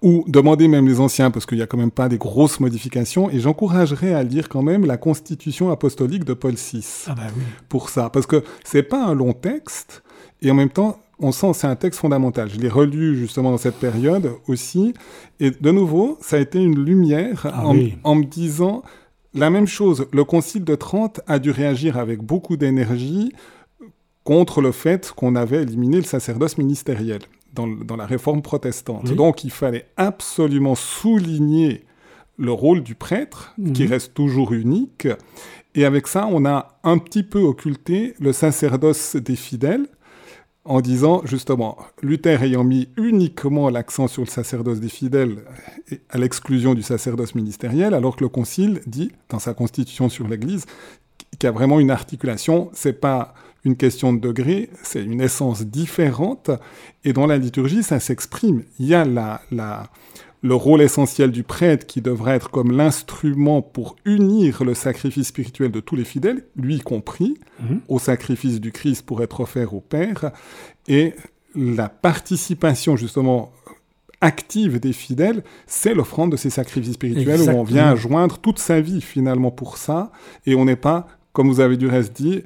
ou 0.02 0.24
demander 0.28 0.66
même 0.66 0.86
les 0.88 0.98
anciens, 0.98 1.30
parce 1.30 1.44
qu'il 1.44 1.58
n'y 1.58 1.62
a 1.62 1.66
quand 1.66 1.76
même 1.76 1.90
pas 1.90 2.08
des 2.08 2.16
grosses 2.16 2.58
modifications, 2.60 3.28
et 3.30 3.38
j'encouragerais 3.38 4.14
à 4.14 4.22
lire 4.22 4.48
quand 4.48 4.62
même 4.62 4.86
la 4.86 4.96
Constitution 4.96 5.70
apostolique 5.70 6.24
de 6.24 6.32
Paul 6.32 6.54
VI 6.54 6.84
Ah 7.06 7.14
bah 7.14 7.22
oui. 7.36 7.42
pour 7.68 7.90
ça, 7.90 8.08
parce 8.08 8.26
que 8.26 8.42
c'est 8.64 8.82
pas 8.82 9.04
un 9.04 9.14
long 9.14 9.34
texte, 9.34 10.02
et 10.40 10.50
en 10.50 10.54
même 10.54 10.70
temps, 10.70 10.98
on 11.20 11.32
sent 11.32 11.50
que 11.52 11.56
c'est 11.58 11.66
un 11.66 11.76
texte 11.76 12.00
fondamental. 12.00 12.48
Je 12.50 12.58
l'ai 12.58 12.68
relu 12.68 13.16
justement 13.16 13.50
dans 13.50 13.58
cette 13.58 13.76
période 13.76 14.32
aussi, 14.48 14.94
et 15.38 15.50
de 15.50 15.70
nouveau, 15.70 16.18
ça 16.20 16.36
a 16.36 16.38
été 16.40 16.58
une 16.62 16.82
lumière 16.84 17.46
Ah 17.52 17.66
en, 17.66 17.74
oui. 17.74 17.96
en 18.04 18.14
me 18.16 18.24
disant 18.24 18.82
la 19.34 19.50
même 19.50 19.66
chose. 19.66 20.06
Le 20.12 20.24
Concile 20.24 20.64
de 20.64 20.74
Trente 20.74 21.20
a 21.26 21.38
dû 21.38 21.50
réagir 21.50 21.96
avec 21.98 22.20
beaucoup 22.22 22.56
d'énergie 22.56 23.32
contre 24.24 24.60
le 24.60 24.72
fait 24.72 25.12
qu'on 25.16 25.34
avait 25.36 25.62
éliminé 25.62 25.96
le 25.98 26.02
sacerdoce 26.04 26.58
ministériel 26.58 27.20
dans, 27.54 27.66
la 27.96 28.06
réforme 28.06 28.42
protestante. 28.42 29.08
Oui. 29.10 29.16
Donc 29.16 29.44
il 29.44 29.50
fallait 29.50 29.86
absolument 29.96 30.74
souligner 30.74 31.84
le 32.38 32.52
rôle 32.52 32.82
du 32.82 32.94
prêtre, 32.94 33.54
qui 33.74 33.82
Mhm. 33.84 33.88
reste 33.90 34.14
toujours 34.14 34.52
unique. 34.52 35.08
Et 35.74 35.84
avec 35.84 36.06
ça, 36.06 36.26
on 36.30 36.44
a 36.46 36.78
un 36.84 36.98
petit 36.98 37.22
peu 37.22 37.40
occulté 37.40 38.14
le 38.18 38.32
sacerdoce 38.32 39.16
des 39.16 39.36
fidèles 39.36 39.86
en 40.70 40.80
disant 40.80 41.22
justement, 41.24 41.76
Luther 42.00 42.44
ayant 42.44 42.62
mis 42.62 42.88
uniquement 42.96 43.70
l'accent 43.70 44.06
sur 44.06 44.22
le 44.22 44.28
sacerdoce 44.28 44.78
des 44.78 44.88
fidèles 44.88 45.38
à 46.10 46.16
l'exclusion 46.16 46.74
du 46.74 46.82
sacerdoce 46.82 47.34
ministériel, 47.34 47.92
alors 47.92 48.14
que 48.14 48.22
le 48.22 48.28
Concile 48.28 48.80
dit, 48.86 49.10
dans 49.30 49.40
sa 49.40 49.52
constitution 49.52 50.08
sur 50.08 50.28
l'Église, 50.28 50.66
qu'il 51.32 51.42
y 51.42 51.46
a 51.48 51.50
vraiment 51.50 51.80
une 51.80 51.90
articulation, 51.90 52.70
c'est 52.72 53.00
pas 53.00 53.34
une 53.64 53.74
question 53.74 54.12
de 54.12 54.20
degré, 54.20 54.70
c'est 54.84 55.02
une 55.02 55.20
essence 55.20 55.62
différente, 55.62 56.52
et 57.04 57.12
dans 57.12 57.26
la 57.26 57.36
liturgie, 57.36 57.82
ça 57.82 57.98
s'exprime. 57.98 58.62
Il 58.78 58.86
y 58.86 58.94
a 58.94 59.04
la, 59.04 59.90
le 60.42 60.54
rôle 60.54 60.80
essentiel 60.80 61.30
du 61.32 61.42
prêtre 61.42 61.86
qui 61.86 62.00
devrait 62.00 62.36
être 62.36 62.50
comme 62.50 62.72
l'instrument 62.72 63.60
pour 63.60 63.96
unir 64.06 64.64
le 64.64 64.74
sacrifice 64.74 65.28
spirituel 65.28 65.70
de 65.70 65.80
tous 65.80 65.96
les 65.96 66.04
fidèles, 66.04 66.44
lui 66.56 66.80
compris, 66.80 67.36
Mhm. 67.62 67.80
au 67.88 67.98
sacrifice 67.98 68.58
du 68.60 68.72
Christ 68.72 69.04
pour 69.04 69.22
être 69.22 69.40
offert 69.40 69.74
au 69.74 69.80
Père, 69.80 70.30
et 70.88 71.14
la 71.54 71.88
participation 71.90 72.96
justement 72.96 73.52
active 74.22 74.80
des 74.80 74.92
fidèles, 74.92 75.42
c'est 75.66 75.94
l'offrande 75.94 76.32
de 76.32 76.36
ces 76.36 76.50
sacrifices 76.50 76.94
spirituels 76.94 77.40
où 77.40 77.58
on 77.58 77.62
vient 77.62 77.94
joindre 77.96 78.38
toute 78.38 78.58
sa 78.58 78.80
vie 78.80 79.00
finalement 79.00 79.50
pour 79.50 79.76
ça, 79.78 80.10
et 80.46 80.54
on 80.54 80.64
n'est 80.64 80.76
pas, 80.76 81.06
comme 81.32 81.48
vous 81.48 81.60
avez 81.60 81.76
du 81.76 81.86
reste 81.86 82.14
dit, 82.16 82.42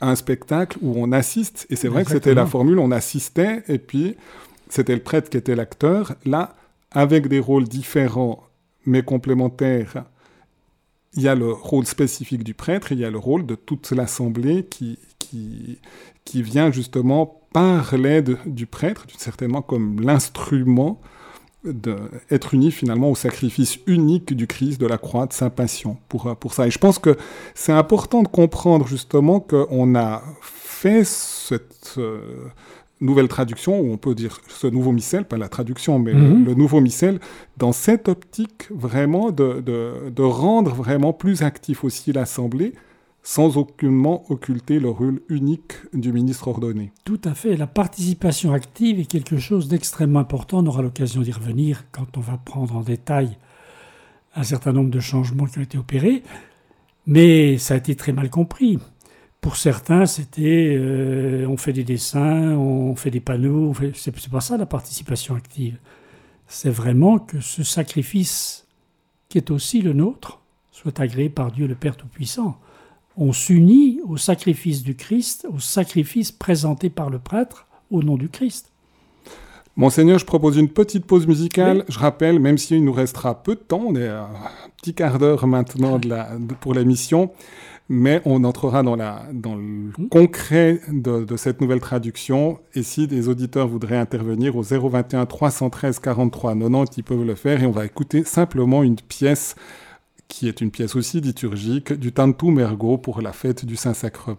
un 0.00 0.14
spectacle 0.14 0.78
où 0.82 0.94
on 0.96 1.10
assiste, 1.12 1.66
et 1.70 1.76
c'est 1.76 1.88
vrai 1.88 2.04
que 2.04 2.10
c'était 2.10 2.34
la 2.34 2.46
formule, 2.46 2.78
on 2.78 2.90
assistait, 2.92 3.62
et 3.68 3.78
puis 3.78 4.14
c'était 4.68 4.94
le 4.94 5.02
prêtre 5.02 5.30
qui 5.30 5.36
était 5.36 5.56
l'acteur, 5.56 6.14
là, 6.24 6.54
avec 6.92 7.28
des 7.28 7.40
rôles 7.40 7.68
différents 7.68 8.44
mais 8.86 9.02
complémentaires, 9.02 10.04
il 11.14 11.22
y 11.22 11.28
a 11.28 11.34
le 11.34 11.52
rôle 11.52 11.86
spécifique 11.86 12.44
du 12.44 12.54
prêtre, 12.54 12.92
et 12.92 12.94
il 12.94 13.00
y 13.00 13.04
a 13.04 13.10
le 13.10 13.18
rôle 13.18 13.44
de 13.44 13.54
toute 13.54 13.90
l'assemblée 13.90 14.64
qui, 14.64 14.98
qui, 15.18 15.78
qui 16.24 16.42
vient 16.42 16.70
justement 16.70 17.42
par 17.52 17.96
l'aide 17.96 18.38
du 18.46 18.66
prêtre, 18.66 19.06
certainement 19.16 19.62
comme 19.62 20.00
l'instrument 20.00 21.00
d'être 21.64 22.54
uni 22.54 22.70
finalement 22.70 23.10
au 23.10 23.14
sacrifice 23.14 23.78
unique 23.86 24.34
du 24.34 24.46
Christ, 24.46 24.80
de 24.80 24.86
la 24.86 24.96
croix, 24.96 25.26
de 25.26 25.32
sa 25.32 25.50
passion 25.50 25.98
pour, 26.08 26.34
pour 26.36 26.54
ça. 26.54 26.66
Et 26.66 26.70
je 26.70 26.78
pense 26.78 26.98
que 26.98 27.16
c'est 27.54 27.72
important 27.72 28.22
de 28.22 28.28
comprendre 28.28 28.86
justement 28.86 29.40
qu'on 29.40 29.94
a 29.96 30.22
fait 30.40 31.04
cette 31.04 31.94
euh, 31.98 32.20
nouvelle 33.00 33.28
traduction, 33.28 33.80
ou 33.80 33.92
on 33.92 33.96
peut 33.96 34.14
dire 34.14 34.40
ce 34.48 34.66
nouveau 34.66 34.92
missel, 34.92 35.24
pas 35.24 35.38
la 35.38 35.48
traduction, 35.48 35.98
mais 35.98 36.12
Mhm. 36.14 36.44
le, 36.44 36.50
le 36.50 36.54
nouveau 36.54 36.80
missel, 36.80 37.20
dans 37.56 37.72
cette 37.72 38.08
optique 38.08 38.66
vraiment 38.70 39.30
de, 39.30 39.60
de, 39.60 40.10
de 40.10 40.22
rendre 40.22 40.74
vraiment 40.74 41.12
plus 41.12 41.42
actif 41.42 41.84
aussi 41.84 42.12
l'Assemblée, 42.12 42.72
sans 43.22 43.56
aucunement 43.58 44.24
occulter 44.30 44.80
le 44.80 44.88
rôle 44.88 45.20
unique 45.28 45.74
du 45.92 46.12
ministre 46.12 46.48
ordonné. 46.48 46.92
Tout 47.04 47.20
à 47.24 47.34
fait. 47.34 47.56
La 47.56 47.66
participation 47.66 48.52
active 48.52 49.00
est 49.00 49.04
quelque 49.04 49.38
chose 49.38 49.68
d'extrêmement 49.68 50.20
important. 50.20 50.58
On 50.60 50.66
aura 50.66 50.82
l'occasion 50.82 51.20
d'y 51.20 51.32
revenir 51.32 51.84
quand 51.92 52.16
on 52.16 52.20
va 52.20 52.38
prendre 52.42 52.74
en 52.76 52.80
détail 52.80 53.36
un 54.34 54.44
certain 54.44 54.72
nombre 54.72 54.90
de 54.90 55.00
changements 55.00 55.46
qui 55.46 55.58
ont 55.58 55.62
été 55.62 55.76
opérés. 55.78 56.22
Mais 57.06 57.58
ça 57.58 57.74
a 57.74 57.76
été 57.76 57.94
très 57.96 58.12
mal 58.12 58.30
compris. 58.30 58.78
Pour 59.40 59.56
certains, 59.56 60.06
c'était 60.06 60.74
euh, 60.76 61.46
on 61.48 61.56
fait 61.56 61.72
des 61.72 61.84
dessins, 61.84 62.50
on 62.56 62.94
fait 62.96 63.10
des 63.10 63.20
panneaux. 63.20 63.72
fait- 63.72 63.92
C'est 63.94 64.12
pas 64.30 64.40
ça 64.40 64.56
la 64.56 64.66
participation 64.66 65.34
active. 65.36 65.78
C'est 66.46 66.70
vraiment 66.70 67.18
que 67.18 67.40
ce 67.40 67.62
sacrifice, 67.62 68.66
qui 69.28 69.38
est 69.38 69.50
aussi 69.50 69.80
le 69.82 69.92
nôtre, 69.92 70.40
soit 70.72 70.98
agréé 71.00 71.28
par 71.28 71.52
Dieu 71.52 71.66
le 71.66 71.74
Père 71.74 71.96
Tout-Puissant 71.96 72.58
on 73.20 73.32
s'unit 73.32 73.98
au 74.06 74.16
sacrifice 74.16 74.84
du 74.84 74.94
Christ, 74.94 75.44
au 75.52 75.58
sacrifice 75.58 76.30
présenté 76.30 76.88
par 76.88 77.10
le 77.10 77.18
prêtre 77.18 77.66
au 77.90 78.00
nom 78.00 78.16
du 78.16 78.28
Christ. 78.28 78.70
Monseigneur, 79.74 80.20
je 80.20 80.24
propose 80.24 80.56
une 80.56 80.68
petite 80.68 81.04
pause 81.04 81.26
musicale. 81.26 81.84
Je 81.88 81.98
rappelle, 81.98 82.38
même 82.38 82.58
s'il 82.58 82.84
nous 82.84 82.92
restera 82.92 83.42
peu 83.42 83.56
de 83.56 83.60
temps, 83.60 83.82
on 83.88 83.96
est 83.96 84.06
à 84.06 84.22
un 84.22 84.68
petit 84.76 84.94
quart 84.94 85.18
d'heure 85.18 85.48
maintenant 85.48 85.98
de 85.98 86.08
la, 86.08 86.36
de- 86.38 86.54
pour 86.54 86.74
l'émission, 86.74 87.32
mais 87.88 88.20
on 88.24 88.44
entrera 88.44 88.82
dans, 88.82 88.96
la, 88.96 89.26
dans 89.32 89.54
le 89.54 89.62
mmh. 89.62 90.08
concret 90.10 90.80
de, 90.88 91.24
de, 91.24 91.36
cette 91.36 91.60
nouvelle 91.60 91.80
traduction. 91.80 92.58
Et 92.74 92.82
si 92.82 93.06
des 93.06 93.28
auditeurs 93.28 93.68
voudraient 93.68 93.96
intervenir 93.96 94.56
au 94.56 94.62
021 94.62 95.26
313 95.26 95.98
43 95.98 96.54
90, 96.54 96.96
ils 96.98 97.04
peuvent 97.04 97.24
le 97.24 97.34
faire 97.34 97.62
et 97.62 97.66
on 97.66 97.70
va 97.70 97.86
écouter 97.86 98.24
simplement 98.24 98.82
une 98.82 98.96
pièce 98.96 99.54
qui 100.28 100.46
est 100.46 100.60
une 100.60 100.70
pièce 100.70 100.94
aussi 100.94 101.20
liturgique 101.20 101.92
du 101.94 102.12
Tantou 102.12 102.50
Mergo 102.50 102.98
pour 102.98 103.22
la 103.22 103.32
fête 103.32 103.64
du 103.64 103.76
Saint-Sacrement. 103.76 104.36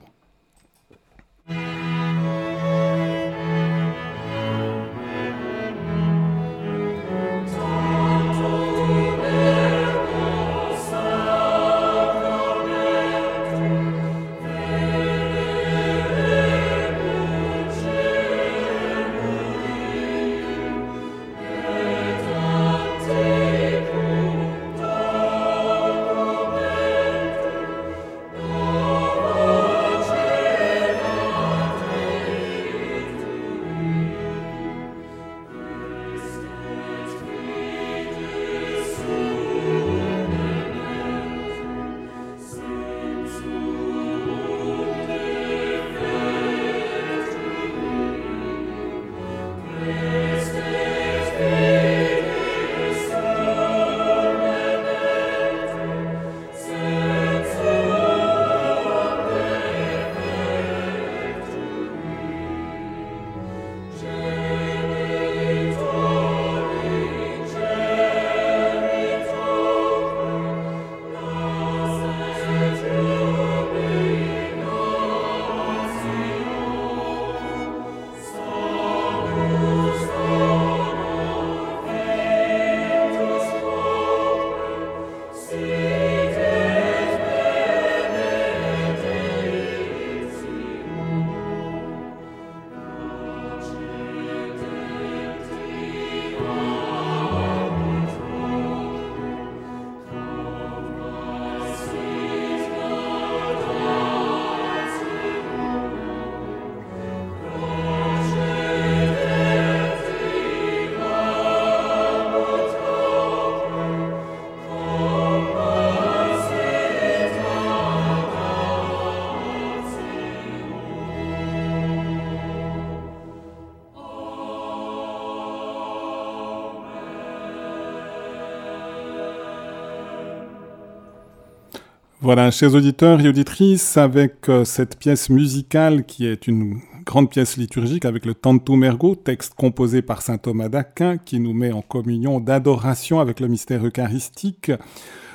Voilà, 132.31 132.51
chers 132.51 132.75
auditeurs 132.75 133.19
et 133.21 133.27
auditrices, 133.27 133.97
avec 133.97 134.49
euh, 134.49 134.63
cette 134.63 134.99
pièce 134.99 135.31
musicale 135.31 136.05
qui 136.05 136.27
est 136.27 136.45
une 136.45 136.79
grande 137.03 137.31
pièce 137.31 137.57
liturgique 137.57 138.05
avec 138.05 138.23
le 138.23 138.35
Tantum 138.35 138.81
Mergo, 138.81 139.15
texte 139.15 139.55
composé 139.55 140.03
par 140.03 140.21
saint 140.21 140.37
Thomas 140.37 140.69
d'Aquin 140.69 141.17
qui 141.17 141.39
nous 141.39 141.53
met 141.53 141.71
en 141.71 141.81
communion 141.81 142.39
d'adoration 142.39 143.19
avec 143.19 143.39
le 143.39 143.47
mystère 143.47 143.83
eucharistique. 143.83 144.71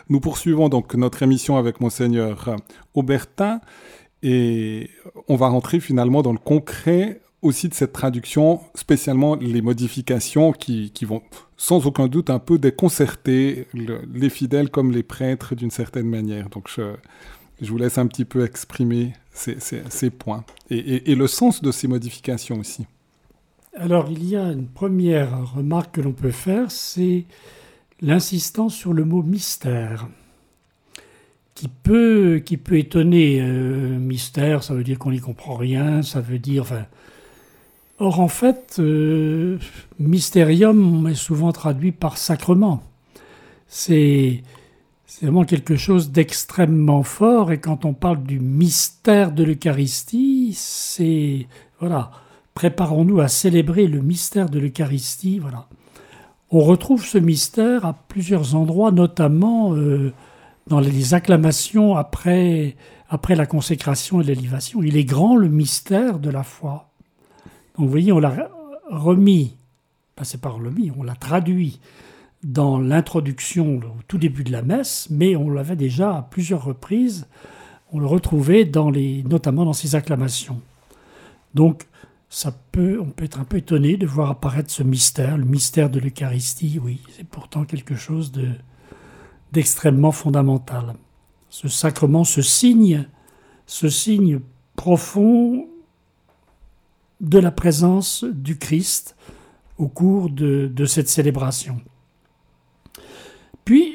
Nous 0.08 0.20
poursuivons 0.20 0.68
donc 0.68 0.94
notre 0.94 1.24
émission 1.24 1.56
avec 1.56 1.80
monseigneur 1.80 2.54
Aubertin 2.94 3.58
et 4.22 4.88
on 5.26 5.34
va 5.34 5.48
rentrer 5.48 5.80
finalement 5.80 6.22
dans 6.22 6.30
le 6.30 6.38
concret 6.38 7.22
aussi 7.44 7.68
de 7.68 7.74
cette 7.74 7.92
traduction, 7.92 8.60
spécialement 8.74 9.36
les 9.36 9.60
modifications 9.60 10.52
qui, 10.52 10.90
vont 11.02 11.22
sans 11.56 11.86
aucun 11.86 12.08
doute 12.08 12.30
un 12.30 12.38
peu 12.38 12.58
déconcerter 12.58 13.66
les 13.74 14.30
fidèles 14.30 14.70
comme 14.70 14.90
les 14.90 15.02
prêtres 15.02 15.54
d'une 15.54 15.70
certaine 15.70 16.08
manière. 16.08 16.48
Donc 16.48 16.68
je, 16.74 16.94
vous 17.60 17.76
laisse 17.76 17.98
un 17.98 18.06
petit 18.06 18.24
peu 18.24 18.44
exprimer 18.44 19.12
ces, 19.32 20.10
points 20.10 20.44
et, 20.70 21.14
le 21.14 21.26
sens 21.26 21.62
de 21.62 21.70
ces 21.70 21.86
modifications 21.86 22.58
aussi. 22.58 22.86
Alors 23.76 24.10
il 24.10 24.26
y 24.26 24.36
a 24.36 24.50
une 24.50 24.68
première 24.68 25.54
remarque 25.54 25.96
que 25.96 26.00
l'on 26.00 26.12
peut 26.12 26.30
faire, 26.30 26.70
c'est 26.70 27.24
l'insistance 28.00 28.74
sur 28.74 28.92
le 28.92 29.04
mot 29.04 29.22
mystère. 29.22 30.08
Qui 31.54 31.68
peut, 31.68 32.42
qui 32.44 32.56
peut 32.56 32.78
étonner. 32.78 33.40
Euh, 33.40 33.96
mystère, 33.96 34.64
ça 34.64 34.74
veut 34.74 34.82
dire 34.82 34.98
qu'on 34.98 35.12
n'y 35.12 35.20
comprend 35.20 35.54
rien, 35.54 36.02
ça 36.02 36.20
veut 36.20 36.40
dire. 36.40 36.62
Enfin, 36.62 36.84
Or, 37.98 38.18
en 38.20 38.28
fait, 38.28 38.76
euh, 38.80 39.58
mystérium 40.00 41.06
est 41.08 41.14
souvent 41.14 41.52
traduit 41.52 41.92
par 41.92 42.18
sacrement. 42.18 42.82
C'est 43.68 44.42
vraiment 45.22 45.44
quelque 45.44 45.76
chose 45.76 46.10
d'extrêmement 46.10 47.04
fort. 47.04 47.52
Et 47.52 47.60
quand 47.60 47.84
on 47.84 47.94
parle 47.94 48.22
du 48.24 48.40
mystère 48.40 49.32
de 49.32 49.44
l'Eucharistie, 49.44 50.54
c'est. 50.56 51.46
Voilà. 51.78 52.10
Préparons-nous 52.54 53.20
à 53.20 53.28
célébrer 53.28 53.86
le 53.86 54.00
mystère 54.00 54.48
de 54.48 54.58
l'Eucharistie. 54.58 55.38
Voilà. 55.38 55.66
On 56.50 56.60
retrouve 56.60 57.04
ce 57.04 57.18
mystère 57.18 57.84
à 57.84 57.94
plusieurs 57.94 58.54
endroits, 58.54 58.92
notamment 58.92 59.74
euh, 59.74 60.12
dans 60.66 60.80
les 60.80 61.14
acclamations 61.14 61.96
après, 61.96 62.76
après 63.08 63.34
la 63.34 63.46
consécration 63.46 64.20
et 64.20 64.24
l'élévation. 64.24 64.82
Il 64.82 64.96
est 64.96 65.04
grand 65.04 65.36
le 65.36 65.48
mystère 65.48 66.18
de 66.18 66.30
la 66.30 66.42
foi. 66.42 66.93
Donc 67.76 67.86
vous 67.86 67.90
voyez, 67.90 68.12
on 68.12 68.20
l'a 68.20 68.50
remis, 68.88 69.56
pas 70.14 70.24
c'est 70.24 70.40
pas 70.40 70.50
remis, 70.50 70.92
on 70.96 71.02
l'a 71.02 71.16
traduit 71.16 71.80
dans 72.44 72.78
l'introduction 72.78 73.78
au 73.78 74.02
tout 74.06 74.18
début 74.18 74.44
de 74.44 74.52
la 74.52 74.62
messe, 74.62 75.08
mais 75.10 75.34
on 75.34 75.50
l'avait 75.50 75.76
déjà 75.76 76.16
à 76.16 76.22
plusieurs 76.22 76.64
reprises, 76.64 77.26
on 77.90 77.98
le 77.98 78.06
retrouvait 78.06 78.64
dans 78.64 78.90
les, 78.90 79.22
notamment 79.24 79.64
dans 79.64 79.72
ses 79.72 79.94
acclamations. 79.94 80.60
Donc 81.54 81.86
ça 82.28 82.52
peut, 82.72 83.00
on 83.00 83.10
peut 83.10 83.24
être 83.24 83.40
un 83.40 83.44
peu 83.44 83.56
étonné 83.56 83.96
de 83.96 84.06
voir 84.06 84.30
apparaître 84.30 84.70
ce 84.70 84.82
mystère, 84.82 85.38
le 85.38 85.44
mystère 85.44 85.90
de 85.90 86.00
l'Eucharistie, 86.00 86.78
oui, 86.82 87.00
c'est 87.16 87.26
pourtant 87.26 87.64
quelque 87.64 87.96
chose 87.96 88.30
de, 88.30 88.48
d'extrêmement 89.52 90.12
fondamental. 90.12 90.94
Ce 91.48 91.68
sacrement, 91.68 92.24
ce 92.24 92.42
signe, 92.42 93.06
ce 93.66 93.88
signe 93.88 94.40
profond 94.76 95.68
de 97.24 97.38
la 97.38 97.50
présence 97.50 98.24
du 98.24 98.58
Christ 98.58 99.16
au 99.78 99.88
cours 99.88 100.30
de, 100.30 100.84
cette 100.86 101.08
célébration. 101.08 101.80
Puis, 103.64 103.94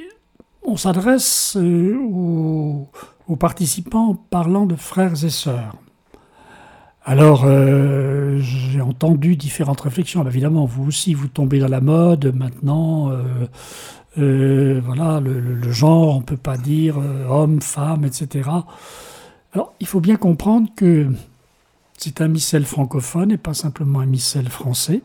on 0.63 0.75
s'adresse 0.75 1.55
euh, 1.57 1.97
aux, 1.97 3.36
participants 3.38 4.09
en 4.09 4.15
parlant 4.15 4.65
de 4.65 4.75
frères 4.75 5.23
et 5.23 5.30
sœurs. 5.30 5.75
Alors, 7.05 7.43
euh, 7.45 8.39
j'ai 8.39 8.82
entendu 8.82 9.36
différentes 9.36 9.82
réflexions. 9.82 10.27
Évidemment, 10.27 10.65
vous 10.65 10.86
aussi, 10.86 11.13
vous 11.13 11.27
tombez 11.27 11.59
dans 11.59 11.67
la 11.67 11.82
mode 11.82 12.36
maintenant. 12.36 13.11
Euh, 14.17 14.82
voilà, 14.84 15.19
le, 15.19 15.39
le, 15.39 15.71
genre, 15.71 16.15
on 16.15 16.19
ne 16.19 16.25
peut 16.25 16.36
pas 16.36 16.57
dire 16.57 16.97
homme, 17.30 17.61
femme, 17.61 18.03
etc. 18.03 18.49
Alors, 19.53 19.73
il 19.80 19.88
faut 19.88 20.01
bien 20.01 20.17
comprendre 20.17 20.69
que 20.75 21.07
c'est 22.01 22.21
un 22.21 22.29
missel 22.29 22.63
francophone 22.63 23.31
et 23.31 23.37
pas 23.37 23.53
simplement 23.53 23.99
un 23.99 24.05
missel 24.05 24.47
français. 24.47 25.01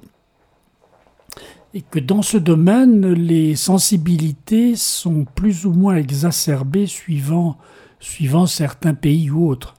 Et 1.75 1.83
que 1.83 1.99
dans 1.99 2.23
ce 2.23 2.37
domaine, 2.37 3.13
les 3.15 3.57
sensibilités 3.57 4.77
sont 4.77 5.25
plus 5.25 5.67
ou 5.67 5.73
moins 5.73 5.97
exacerbées 5.97 6.87
suivant, 6.87 7.59
suivant 7.99 8.47
certains 8.47 8.95
pays 8.95 9.29
ou 9.29 9.49
autres. 9.49 9.75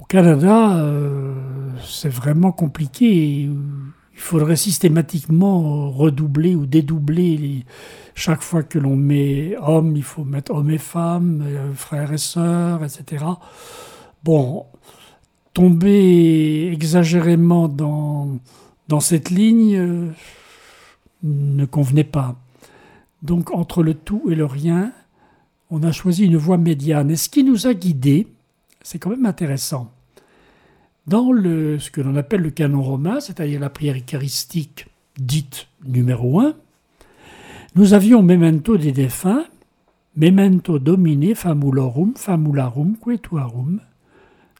Au 0.00 0.04
Canada, 0.04 0.76
euh, 0.76 1.34
c'est 1.84 2.08
vraiment 2.08 2.52
compliqué. 2.52 3.48
Il 4.14 4.20
faudrait 4.20 4.54
systématiquement 4.54 5.90
redoubler 5.90 6.54
ou 6.54 6.66
dédoubler 6.66 7.64
chaque 8.14 8.42
fois 8.42 8.62
que 8.62 8.78
l'on 8.78 8.94
met 8.94 9.56
homme, 9.60 9.96
il 9.96 10.04
faut 10.04 10.22
mettre 10.22 10.52
homme 10.52 10.70
et 10.70 10.78
femme, 10.78 11.42
euh, 11.44 11.72
frères 11.74 12.12
et 12.12 12.18
sœurs, 12.18 12.84
etc. 12.84 13.24
Bon, 14.22 14.66
tomber 15.52 16.70
exagérément 16.72 17.68
dans, 17.68 18.40
cette 19.00 19.30
ligne 19.30 19.76
euh, 19.76 20.08
ne 21.22 21.64
convenait 21.64 22.04
pas. 22.04 22.36
Donc 23.22 23.50
entre 23.50 23.82
le 23.82 23.94
tout 23.94 24.22
et 24.30 24.34
le 24.34 24.44
rien, 24.44 24.92
on 25.70 25.82
a 25.82 25.92
choisi 25.92 26.24
une 26.24 26.36
voie 26.36 26.58
médiane. 26.58 27.10
Et 27.10 27.16
ce 27.16 27.28
qui 27.28 27.44
nous 27.44 27.66
a 27.66 27.74
guidés, 27.74 28.26
c'est 28.82 28.98
quand 28.98 29.10
même 29.10 29.26
intéressant. 29.26 29.92
Dans 31.06 31.32
le, 31.32 31.78
ce 31.78 31.90
que 31.90 32.00
l'on 32.00 32.16
appelle 32.16 32.42
le 32.42 32.50
canon 32.50 32.82
romain, 32.82 33.20
c'est-à-dire 33.20 33.60
la 33.60 33.70
prière 33.70 33.96
eucharistique 33.96 34.86
dite 35.18 35.68
numéro 35.84 36.40
1, 36.40 36.54
nous 37.74 37.94
avions 37.94 38.22
memento 38.22 38.76
des 38.76 38.92
défunts, 38.92 39.44
memento 40.16 40.78
domine 40.78 41.34
famulorum, 41.34 42.12
famularum, 42.16 42.96
quetuarum, 42.98 43.80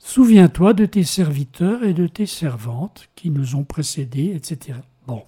Souviens-toi 0.04 0.74
de 0.74 0.84
tes 0.84 1.04
serviteurs 1.04 1.84
et 1.84 1.94
de 1.94 2.08
tes 2.08 2.26
servantes 2.26 3.08
qui 3.14 3.30
nous 3.30 3.54
ont 3.54 3.62
précédés, 3.62 4.34
etc. 4.34 4.80
Bon. 5.06 5.22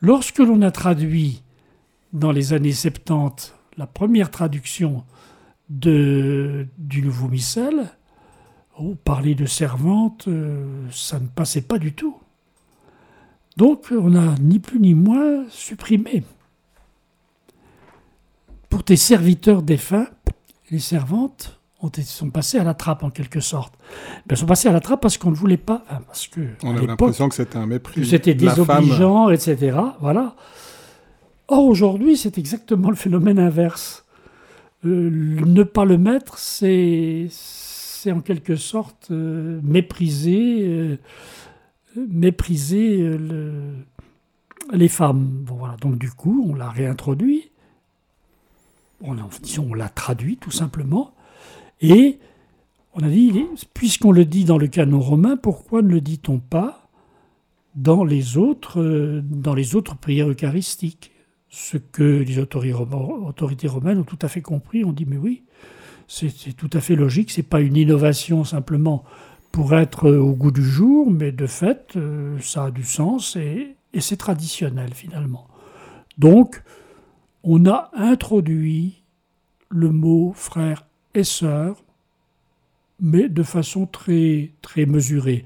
Lorsque 0.00 0.38
l'on 0.38 0.62
a 0.62 0.70
traduit 0.70 1.42
dans 2.14 2.32
les 2.32 2.54
années 2.54 2.72
70 2.72 3.54
la 3.76 3.86
première 3.86 4.30
traduction 4.30 5.04
du 5.68 6.68
Nouveau 7.02 7.28
Missel, 7.28 7.90
oh, 8.78 8.96
parler 9.04 9.34
de 9.34 9.44
servantes, 9.44 10.26
euh, 10.26 10.88
ça 10.90 11.20
ne 11.20 11.28
passait 11.28 11.62
pas 11.62 11.78
du 11.78 11.92
tout. 11.92 12.16
Donc 13.58 13.88
on 13.92 14.16
a 14.16 14.36
ni 14.38 14.58
plus 14.58 14.80
ni 14.80 14.94
moins 14.94 15.44
supprimé. 15.50 16.24
Pour 18.70 18.84
tes 18.84 18.96
serviteurs 18.96 19.62
défunts, 19.62 20.08
les 20.70 20.78
servantes, 20.78 21.59
ont, 21.82 21.90
sont 22.04 22.30
passés 22.30 22.58
à 22.58 22.64
la 22.64 22.74
trappe 22.74 23.02
en 23.02 23.10
quelque 23.10 23.40
sorte. 23.40 23.74
Ben, 24.26 24.34
ils 24.34 24.38
sont 24.38 24.46
passés 24.46 24.68
à 24.68 24.72
la 24.72 24.80
trappe 24.80 25.00
parce 25.00 25.18
qu'on 25.18 25.30
ne 25.30 25.36
voulait 25.36 25.56
pas, 25.56 25.84
parce 26.06 26.28
que 26.28 26.40
on 26.62 26.76
a 26.76 26.80
l'impression 26.80 27.28
que 27.28 27.34
c'était 27.34 27.56
un 27.56 27.66
mépris, 27.66 28.06
c'était 28.06 28.34
désobligeant, 28.34 29.30
etc. 29.30 29.76
Voilà. 30.00 30.34
Or 31.48 31.64
aujourd'hui, 31.64 32.16
c'est 32.16 32.38
exactement 32.38 32.90
le 32.90 32.96
phénomène 32.96 33.38
inverse. 33.38 34.04
Euh, 34.86 35.10
ne 35.10 35.62
pas 35.62 35.84
le 35.84 35.98
mettre, 35.98 36.38
c'est 36.38 37.26
c'est 37.30 38.12
en 38.12 38.20
quelque 38.20 38.56
sorte 38.56 39.08
euh, 39.10 39.60
mépriser, 39.62 40.66
euh, 40.66 40.98
mépriser 41.96 42.96
le, 42.96 43.74
les 44.72 44.88
femmes. 44.88 45.26
Bon, 45.42 45.56
voilà. 45.56 45.76
Donc 45.80 45.98
du 45.98 46.10
coup, 46.10 46.46
on 46.48 46.54
l'a 46.54 46.70
réintroduit. 46.70 47.50
On, 49.02 49.16
on 49.58 49.74
l'a 49.74 49.88
traduit 49.88 50.38
tout 50.38 50.50
simplement. 50.50 51.12
Et 51.80 52.18
on 52.94 53.00
a 53.00 53.08
dit, 53.08 53.32
puisqu'on 53.74 54.12
le 54.12 54.24
dit 54.24 54.44
dans 54.44 54.58
le 54.58 54.66
canon 54.66 55.00
romain, 55.00 55.36
pourquoi 55.36 55.82
ne 55.82 55.88
le 55.88 56.00
dit-on 56.00 56.38
pas 56.38 56.88
dans 57.74 58.04
les 58.04 58.36
autres, 58.36 58.80
euh, 58.80 59.22
dans 59.24 59.54
les 59.54 59.76
autres 59.76 59.96
prières 59.96 60.28
eucharistiques? 60.28 61.12
Ce 61.48 61.76
que 61.76 62.02
les 62.02 62.38
autorités 62.38 63.66
romaines 63.66 63.98
ont 63.98 64.04
tout 64.04 64.18
à 64.22 64.28
fait 64.28 64.40
compris, 64.40 64.84
on 64.84 64.92
dit 64.92 65.04
mais 65.04 65.16
oui, 65.16 65.42
c'est 66.06 66.56
tout 66.56 66.70
à 66.72 66.80
fait 66.80 66.94
logique, 66.94 67.32
c'est 67.32 67.42
pas 67.42 67.60
une 67.60 67.76
innovation 67.76 68.44
simplement 68.44 69.04
pour 69.50 69.74
être 69.74 70.08
au 70.10 70.32
goût 70.32 70.52
du 70.52 70.62
jour, 70.62 71.10
mais 71.10 71.32
de 71.32 71.46
fait, 71.46 71.96
euh, 71.96 72.38
ça 72.40 72.66
a 72.66 72.70
du 72.70 72.84
sens 72.84 73.34
et, 73.34 73.74
et 73.92 74.00
c'est 74.00 74.16
traditionnel 74.16 74.94
finalement. 74.94 75.48
Donc, 76.18 76.62
on 77.42 77.66
a 77.66 77.90
introduit 77.94 79.02
le 79.70 79.90
mot 79.90 80.32
frère 80.36 80.86
et 81.14 81.24
sœurs, 81.24 81.82
mais 83.00 83.28
de 83.28 83.42
façon 83.42 83.86
très, 83.86 84.50
très 84.62 84.86
mesurée. 84.86 85.44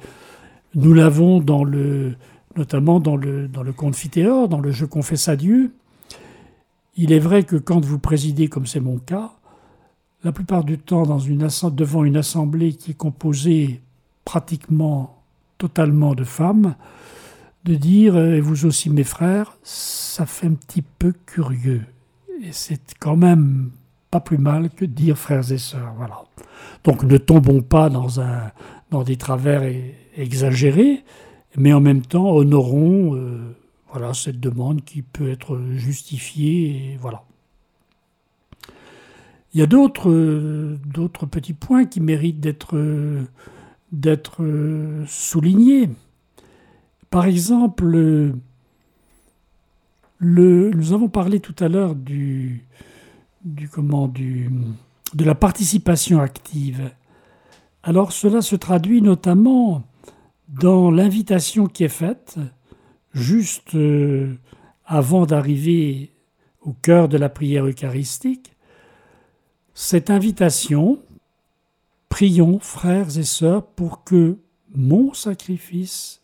Nous 0.75 0.93
l'avons 0.93 1.41
dans 1.41 1.65
le, 1.65 2.17
notamment 2.57 3.01
dans 3.01 3.17
le, 3.17 3.49
dans 3.49 3.63
le 3.63 3.73
Confiteor, 3.73 4.49
dans 4.49 4.61
le 4.61 4.71
Je 4.71 4.85
confesse 4.85 5.29
à 5.29 5.37
Dieu. 5.37 5.73
Il 6.97 7.13
est 7.13 7.19
vrai 7.19 7.45
que 7.45 7.57
quand 7.57 7.85
vous 7.85 7.99
présidez, 7.99 8.49
comme 8.49 8.67
c'est 8.67 8.81
mon 8.81 8.99
cas, 8.99 9.33
la 10.23 10.33
plupart 10.33 10.65
du 10.65 10.79
temps 10.79 11.05
dans 11.05 11.19
une, 11.19 11.47
devant 11.73 12.05
une 12.05 12.17
assemblée 12.17 12.73
qui 12.73 12.93
est 12.93 12.97
composée 12.97 13.83
pratiquement 14.25 15.23
totalement 15.59 16.15
de 16.15 16.25
femmes, 16.25 16.75
de 17.65 17.75
dire, 17.75 18.17
et 18.19 18.41
vous 18.41 18.67
aussi 18.67 18.91
mes 18.91 19.05
frères, 19.05 19.57
ça 19.63 20.27
fait 20.27 20.47
un 20.47 20.55
petit 20.55 20.83
peu 20.83 21.13
curieux. 21.27 21.83
Et 22.43 22.53
c'est 22.53 22.95
quand 22.99 23.17
même 23.17 23.71
pas 24.15 24.21
plus 24.21 24.39
mal 24.39 24.71
que 24.71 24.85
dire 24.85 25.19
frères 25.19 25.51
et 25.51 25.59
sœurs. 25.59 25.93
Voilà. 25.97 26.23
Donc 26.85 27.03
ne 27.03 27.17
tombons 27.17 27.63
pas 27.63 27.91
dans, 27.91 28.21
un, 28.21 28.53
dans 28.93 29.03
des 29.03 29.17
travers 29.17 29.69
exagérés, 30.17 31.03
mais 31.57 31.73
en 31.73 31.81
même 31.81 32.03
temps 32.03 32.31
honorons 32.31 33.17
euh, 33.17 33.57
voilà, 33.91 34.15
cette 34.15 34.39
demande 34.39 34.85
qui 34.85 35.03
peut 35.03 35.29
être 35.29 35.61
justifiée. 35.73 36.93
Et 36.93 36.97
voilà. 37.01 37.25
Il 39.53 39.59
y 39.59 39.65
a 39.65 39.67
d'autres, 39.67 40.77
d'autres 40.87 41.27
petits 41.27 41.55
points 41.55 41.85
qui 41.85 42.01
méritent 42.01 42.41
d'être, 42.41 42.79
d'être 43.91 44.45
soulignés. 45.09 45.91
Par 47.11 47.25
exemple, 47.25 47.87
le, 50.19 50.71
nous 50.71 50.93
avons 50.93 51.09
parlé 51.09 51.41
tout 51.41 51.57
à 51.59 51.69
l'heure 51.69 51.97
du, 51.97 52.65
du, 53.45 53.69
comment, 53.69 54.09
du, 54.09 54.51
de 55.15 55.25
la 55.25 55.35
participation 55.35 56.21
active. 56.21 56.91
Alors 57.83 58.13
cela 58.13 58.41
se 58.41 58.57
traduit 58.57 59.03
notamment 59.03 59.85
dans 60.49 60.91
l'invitation 60.91 61.67
qui 61.67 61.85
est 61.85 61.89
faite 61.89 62.39
juste 63.13 63.75
euh, 63.75 64.35
avant 64.85 65.27
d'arriver 65.27 66.11
au 66.63 66.73
cœur 66.73 67.09
de 67.09 67.17
la 67.17 67.29
prière 67.29 67.67
eucharistique. 67.67 68.53
Cette 69.75 70.11
invitation, 70.11 71.01
prions 72.09 72.59
frères 72.59 73.19
et 73.19 73.25
sœurs 73.25 73.67
pour 73.67 74.05
que 74.05 74.39
mon 74.75 75.13
sacrifice, 75.15 76.23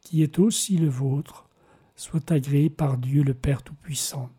qui 0.00 0.22
est 0.22 0.38
aussi 0.38 0.76
le 0.76 0.88
vôtre, 0.88 1.48
soit 1.96 2.30
agréé 2.30 2.70
par 2.70 2.96
Dieu 2.96 3.22
le 3.22 3.34
Père 3.34 3.62
Tout-Puissant. 3.62 4.30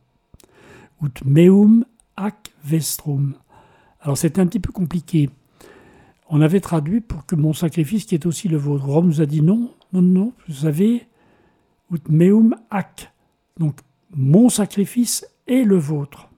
Ut 1.04 1.26
meum 1.26 1.86
Ac 2.18 2.52
vestrum. 2.64 3.36
Alors 4.02 4.18
c'est 4.18 4.40
un 4.40 4.48
petit 4.48 4.60
peu 4.60 4.72
compliqué. 4.72 5.30
On 6.30 6.42
avait 6.42 6.62
traduit 6.62 7.02
pour 7.02 7.26
que 7.26 7.36
mon 7.36 7.54
sacrifice 7.54 8.06
qui 8.06 8.16
est 8.16 8.26
aussi 8.26 8.48
le 8.48 8.58
vôtre. 8.58 8.86
Rome 8.86 9.08
nous 9.08 9.22
a 9.22 9.26
dit 9.26 9.42
non, 9.42 9.74
non, 9.94 10.02
non, 10.02 10.34
vous 10.48 10.54
savez, 10.54 11.08
ut 11.92 12.02
meum 12.10 12.56
ac. 12.70 13.12
Donc 13.58 13.80
mon 14.16 14.50
sacrifice 14.50 15.28
est 15.48 15.64
le 15.64 15.78
vôtre. 15.78 16.30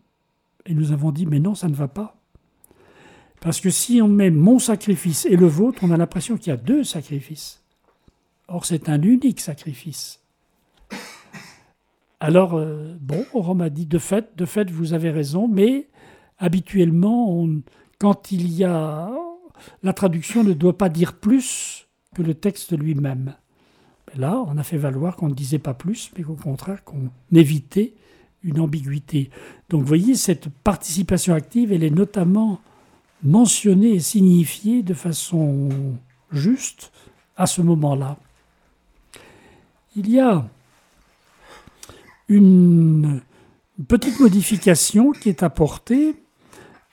Et 0.65 0.74
nous 0.74 0.91
avons 0.91 1.11
dit 1.11 1.26
mais 1.26 1.39
non, 1.39 1.55
ça 1.55 1.67
ne 1.67 1.76
va 1.76 1.88
pas. 1.88 2.17
Parce 3.39 3.59
que 3.59 3.69
si 3.69 4.01
on 4.01 4.07
met 4.07 4.32
mon 4.32 4.57
sacrifice 4.57 5.26
et 5.26 5.36
le 5.36 5.47
vôtre, 5.47 5.80
on 5.84 5.91
a 5.91 5.97
l'impression 5.97 6.38
qu'il 6.38 6.47
y 6.47 6.53
a 6.53 6.57
deux 6.57 6.84
sacrifices. 6.84 7.61
Or 8.47 8.65
c'est 8.65 8.89
un 8.89 9.01
unique 9.01 9.41
sacrifice. 9.41 10.22
Alors, 12.24 12.53
euh, 12.53 12.95
bon, 13.01 13.26
Rome 13.34 13.59
a 13.59 13.69
dit 13.69 13.86
de 13.86 13.97
fait, 13.97 14.38
de 14.38 14.45
fait, 14.45 14.71
vous 14.71 14.93
avez 14.93 15.11
raison, 15.11 15.49
mais 15.49 15.89
habituellement, 16.39 17.45
quand 17.99 18.32
il 18.32 18.49
y 18.49 18.63
a. 18.63 19.11
La 19.84 19.91
traduction 19.91 20.41
ne 20.45 20.53
doit 20.53 20.78
pas 20.78 20.88
dire 20.88 21.17
plus 21.17 21.89
que 22.15 22.21
le 22.21 22.34
texte 22.34 22.78
lui-même. 22.80 23.36
Là, 24.15 24.41
on 24.47 24.57
a 24.57 24.63
fait 24.63 24.78
valoir 24.78 25.17
qu'on 25.17 25.28
ne 25.28 25.34
disait 25.34 25.59
pas 25.59 25.74
plus, 25.74 26.11
mais 26.15 26.24
qu'au 26.24 26.36
contraire, 26.36 26.86
qu'on 26.86 27.09
évitait 27.34 27.93
une 28.41 28.61
ambiguïté. 28.61 29.30
Donc, 29.69 29.82
vous 29.82 29.88
voyez, 29.88 30.15
cette 30.15 30.47
participation 30.47 31.34
active, 31.34 31.74
elle 31.74 31.84
est 31.84 31.89
notamment 31.89 32.61
mentionnée 33.21 33.95
et 33.95 33.99
signifiée 33.99 34.82
de 34.82 34.93
façon 34.93 35.67
juste 36.32 36.93
à 37.36 37.47
ce 37.47 37.61
moment-là. 37.61 38.15
Il 39.97 40.09
y 40.09 40.21
a 40.21 40.47
une 42.28 43.21
petite 43.88 44.19
modification 44.19 45.11
qui 45.11 45.30
est 45.30 45.43
apportée 45.43 46.15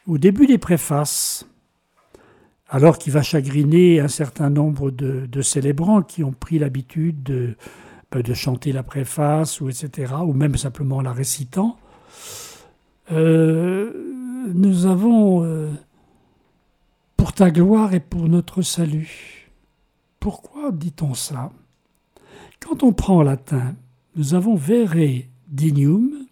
au 0.07 0.19
début 0.19 0.47
des 0.47 0.59
préfaces, 0.59 1.47
alors 2.69 2.99
qu'il 2.99 3.13
va 3.13 3.23
chagriner 3.23 4.01
un 4.01 4.09
certain 4.09 4.51
nombre 4.51 4.91
de, 4.91 5.43
célébrants 5.43 6.03
qui 6.03 6.25
ont 6.25 6.33
pris 6.33 6.59
l'habitude 6.59 7.23
de, 7.23 7.57
ben, 8.11 8.35
chanter 8.35 8.73
la 8.73 8.83
préface, 8.83 9.61
ou 9.61 9.69
etc., 9.69 10.15
ou 10.25 10.33
même 10.33 10.57
simplement 10.57 11.01
la 11.01 11.13
récitant. 11.13 11.77
Euh, 13.13 13.93
nous 14.55 14.87
avons 14.87 15.45
euh, 15.45 15.71
ta 17.41 17.51
gloire 17.51 17.95
et 17.95 18.01
pour 18.01 18.29
notre 18.29 18.61
salut. 18.61 19.51
Pourquoi 20.19 20.73
dit-on 20.73 21.15
ça? 21.15 21.51
Quand 22.61 22.83
on 22.83 22.93
prend 22.93 23.17
en 23.17 23.23
latin, 23.23 23.77
nous 24.17 24.35
avons 24.35 24.57
vere 24.57 25.25
dignum 25.49 26.27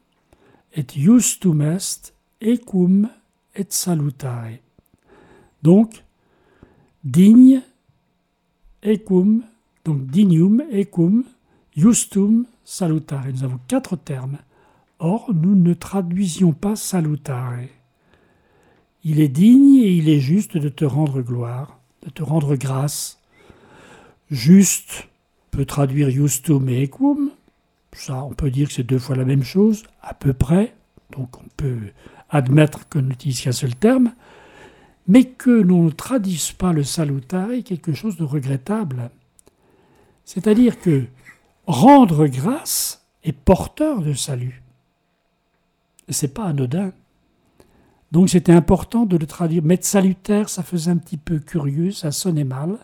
et 0.74 0.84
justum 0.94 1.62
est 1.62 2.12
ecum 2.42 3.08
et 3.54 3.66
salutare. 3.68 4.58
Donc, 5.62 6.04
digne, 7.04 7.62
ecum, 8.84 9.42
donc 9.84 10.06
dignum, 10.06 10.62
ecum, 10.72 11.24
justum, 11.76 12.46
salutare. 12.64 13.26
Nous 13.32 13.44
avons 13.44 13.60
quatre 13.66 13.96
termes. 13.96 14.38
Or, 14.98 15.32
nous 15.32 15.54
ne 15.54 15.74
traduisions 15.74 16.52
pas 16.52 16.76
salutare. 16.76 17.66
Il 19.04 19.20
est 19.20 19.28
digne 19.28 19.76
et 19.76 19.92
il 19.92 20.08
est 20.08 20.20
juste 20.20 20.56
de 20.56 20.68
te 20.68 20.84
rendre 20.84 21.22
gloire, 21.22 21.80
de 22.04 22.10
te 22.10 22.22
rendre 22.22 22.56
grâce. 22.56 23.20
Juste 24.30 25.08
peut 25.50 25.64
traduire 25.64 26.10
justum 26.10 26.68
et 26.68 26.84
ecum. 26.84 27.30
Ça, 27.98 28.22
on 28.24 28.32
peut 28.32 28.50
dire 28.50 28.68
que 28.68 28.74
c'est 28.74 28.82
deux 28.82 28.98
fois 28.98 29.16
la 29.16 29.24
même 29.24 29.42
chose, 29.42 29.84
à 30.02 30.14
peu 30.14 30.32
près. 30.32 30.74
Donc, 31.10 31.38
on 31.38 31.48
peut 31.56 31.78
admettre 32.30 32.88
qu'on 32.88 33.02
n'utilise 33.02 33.40
qu'un 33.40 33.52
seul 33.52 33.74
terme 33.74 34.12
mais 35.08 35.24
que 35.24 35.50
l'on 35.50 35.84
ne 35.84 35.90
traduise 35.90 36.52
pas 36.52 36.72
le 36.72 36.84
salutare 36.84 37.50
est 37.52 37.62
quelque 37.62 37.94
chose 37.94 38.16
de 38.18 38.24
regrettable. 38.24 39.10
C'est-à-dire 40.26 40.78
que 40.78 41.06
rendre 41.66 42.26
grâce 42.26 43.06
est 43.24 43.32
porteur 43.32 44.02
de 44.02 44.12
salut. 44.12 44.62
C'est 46.10 46.34
pas 46.34 46.44
anodin. 46.44 46.92
Donc 48.12 48.28
c'était 48.28 48.52
important 48.52 49.06
de 49.06 49.16
le 49.16 49.26
traduire. 49.26 49.62
Mettre 49.62 49.86
salutaire, 49.86 50.50
ça 50.50 50.62
faisait 50.62 50.90
un 50.90 50.98
petit 50.98 51.16
peu 51.16 51.38
curieux, 51.38 51.90
ça 51.90 52.12
sonnait 52.12 52.44
mal. 52.44 52.76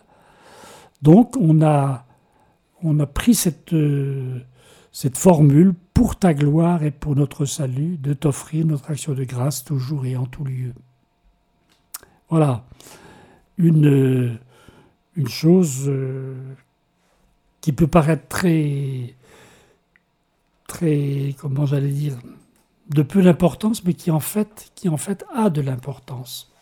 Donc 1.03 1.35
on 1.39 1.61
a, 1.61 2.05
pris 3.13 3.35
cette, 3.35 3.73
euh, 3.73 4.39
cette 4.95 5.17
formule 5.17 5.73
pour 5.93 6.15
ta 6.15 6.33
gloire 6.33 6.81
et 6.83 6.89
pour 6.89 7.17
notre 7.17 7.43
salut, 7.43 7.97
de 7.97 8.13
t'offrir 8.13 8.65
notre 8.65 8.91
action 8.91 9.13
de 9.13 9.25
grâce 9.25 9.65
toujours 9.65 10.05
et 10.05 10.15
en 10.15 10.25
tout 10.25 10.45
lieu. 10.45 10.71
Voilà. 12.29 12.63
Une, 13.57 14.39
chose 15.27 15.89
euh, 15.89 16.33
qui 17.59 17.73
peut 17.73 17.87
paraître 17.87 18.25
très, 18.29 19.15
très, 20.65 21.35
comment 21.39 21.65
j'allais 21.65 21.89
dire, 21.89 22.17
de 22.87 23.01
peu 23.01 23.21
d'importance, 23.21 23.83
mais 23.83 23.95
qui 23.95 24.11
en 24.11 24.21
fait, 24.21 24.71
qui 24.75 24.87
en 24.87 24.95
fait 24.95 25.25
a 25.35 25.49
de 25.49 25.59
l'importance. 25.59 26.53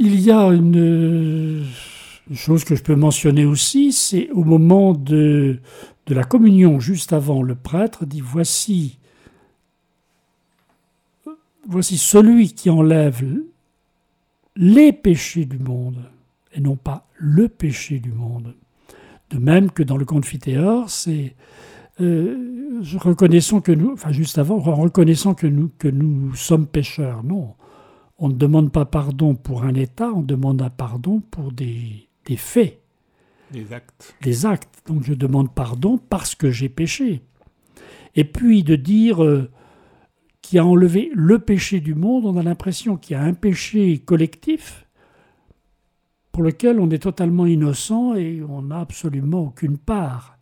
Il 0.00 0.18
y 0.18 0.32
a 0.32 0.48
une, 0.48 1.64
chose 2.34 2.64
que 2.64 2.74
je 2.74 2.82
peux 2.82 2.94
mentionner 2.94 3.44
aussi, 3.44 3.92
c'est 3.92 4.30
au 4.30 4.44
moment 4.44 4.92
de, 4.92 5.60
de 6.06 6.14
la 6.14 6.24
communion, 6.24 6.80
juste 6.80 7.12
avant, 7.12 7.42
le 7.42 7.54
prêtre 7.54 8.06
dit 8.06 8.20
Voici 8.20 8.98
Voici 11.68 11.96
celui 11.96 12.54
qui 12.54 12.70
enlève 12.70 13.22
les 14.56 14.92
péchés 14.92 15.44
du 15.44 15.58
monde, 15.58 16.10
et 16.52 16.60
non 16.60 16.76
pas 16.76 17.06
le 17.16 17.48
péché 17.48 18.00
du 18.00 18.10
monde. 18.10 18.54
De 19.30 19.38
même 19.38 19.70
que 19.70 19.84
dans 19.84 19.96
le 19.96 20.04
Confiteor, 20.04 20.90
c'est 20.90 21.36
euh, 22.00 22.80
reconnaissons 22.96 23.60
que 23.60 23.72
nous, 23.72 23.92
enfin 23.92 24.10
juste 24.10 24.38
avant, 24.38 24.58
reconnaissant 24.58 25.34
que 25.34 25.46
nous, 25.46 25.70
que 25.78 25.88
nous 25.88 26.34
sommes 26.34 26.66
pécheurs. 26.66 27.22
Non, 27.22 27.54
on 28.18 28.28
ne 28.28 28.34
demande 28.34 28.72
pas 28.72 28.84
pardon 28.84 29.36
pour 29.36 29.62
un 29.62 29.74
état, 29.74 30.10
on 30.12 30.22
demande 30.22 30.60
un 30.62 30.70
pardon 30.70 31.20
pour 31.30 31.52
des, 31.52 32.08
des 32.26 32.36
faits. 32.36 32.80
Des 33.50 33.72
actes. 33.72 34.14
Des 34.22 34.46
actes. 34.46 34.82
Donc 34.86 35.04
je 35.04 35.14
demande 35.14 35.52
pardon 35.54 35.98
parce 35.98 36.34
que 36.34 36.50
j'ai 36.50 36.68
péché. 36.68 37.22
Et 38.14 38.24
puis 38.24 38.62
de 38.62 38.76
dire, 38.76 39.22
euh, 39.22 39.50
qui 40.42 40.58
a 40.58 40.66
enlevé 40.66 41.10
le 41.14 41.38
péché 41.38 41.80
du 41.80 41.94
monde, 41.94 42.26
on 42.26 42.36
a 42.36 42.42
l'impression 42.42 42.96
qu'il 42.96 43.14
y 43.14 43.18
a 43.18 43.22
un 43.22 43.34
péché 43.34 43.98
collectif 43.98 44.86
pour 46.32 46.42
lequel 46.42 46.80
on 46.80 46.90
est 46.90 47.02
totalement 47.02 47.46
innocent 47.46 48.14
et 48.14 48.42
on 48.42 48.62
n'a 48.62 48.80
absolument 48.80 49.40
aucune 49.40 49.78
part. 49.78 50.38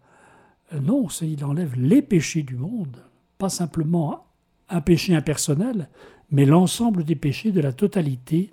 Euh, 0.73 0.81
non, 0.81 1.09
il 1.21 1.45
enlève 1.45 1.79
les 1.79 2.03
péchés 2.03 2.43
du 2.43 2.57
monde, 2.57 2.97
pas 3.39 3.49
simplement 3.49 4.27
un 4.69 4.81
péché 4.81 5.15
impersonnel, 5.15 5.89
mais 6.31 6.47
l'ensemble 6.47 7.05
des 7.05 7.17
péchés 7.17 7.51
de 7.51 7.61
la 7.61 7.73
totalité 7.73 8.51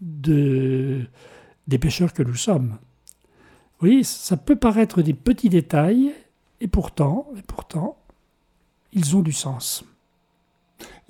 de, 0.00 1.04
des 1.68 1.78
pécheurs 1.78 2.12
que 2.12 2.22
nous 2.22 2.34
sommes. 2.34 2.78
Vous 3.78 3.86
voyez, 3.86 4.02
ça 4.02 4.36
peut 4.36 4.56
paraître 4.56 5.02
des 5.02 5.14
petits 5.14 5.48
détails, 5.48 6.12
et 6.60 6.66
pourtant, 6.66 7.28
et 7.36 7.42
pourtant, 7.42 7.96
ils 8.92 9.16
ont 9.16 9.22
du 9.22 9.32
sens. 9.32 9.84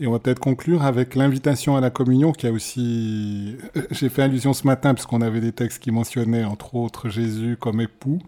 Et 0.01 0.07
on 0.07 0.13
va 0.13 0.19
peut-être 0.19 0.39
conclure 0.39 0.83
avec 0.83 1.15
l'invitation 1.15 1.77
à 1.77 1.81
la 1.81 1.91
communion 1.91 2.33
qui 2.33 2.47
a 2.47 2.53
aussi... 2.53 3.57
Euh, 3.77 3.83
j'ai 3.91 4.09
fait 4.09 4.23
allusion 4.23 4.53
ce 4.53 4.67
matin 4.67 4.95
parce 4.95 5.07
qu'on 5.07 5.23
avait 5.23 5.41
des 5.41 5.53
textes 5.53 5.83
qui 5.83 5.91
mentionnaient 5.91 6.45
entre 6.45 6.75
autres 6.75 7.09
Jésus 7.09 7.57
comme 7.59 7.81
époux. 7.81 8.21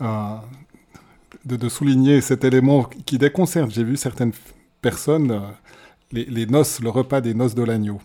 Euh, 0.00 0.36
de, 1.44 1.68
souligner 1.68 2.20
cet 2.20 2.44
élément 2.44 2.84
qui 2.84 3.18
déconcerte. 3.18 3.70
J'ai 3.70 3.82
vu 3.82 3.96
certaines 3.96 4.32
personnes, 4.80 5.32
euh, 5.32 5.40
les, 6.12 6.46
noces, 6.46 6.80
le 6.80 6.90
repas 6.90 7.20
des 7.20 7.34
noces 7.34 7.54
de 7.54 7.62
l'agneau. 7.62 8.00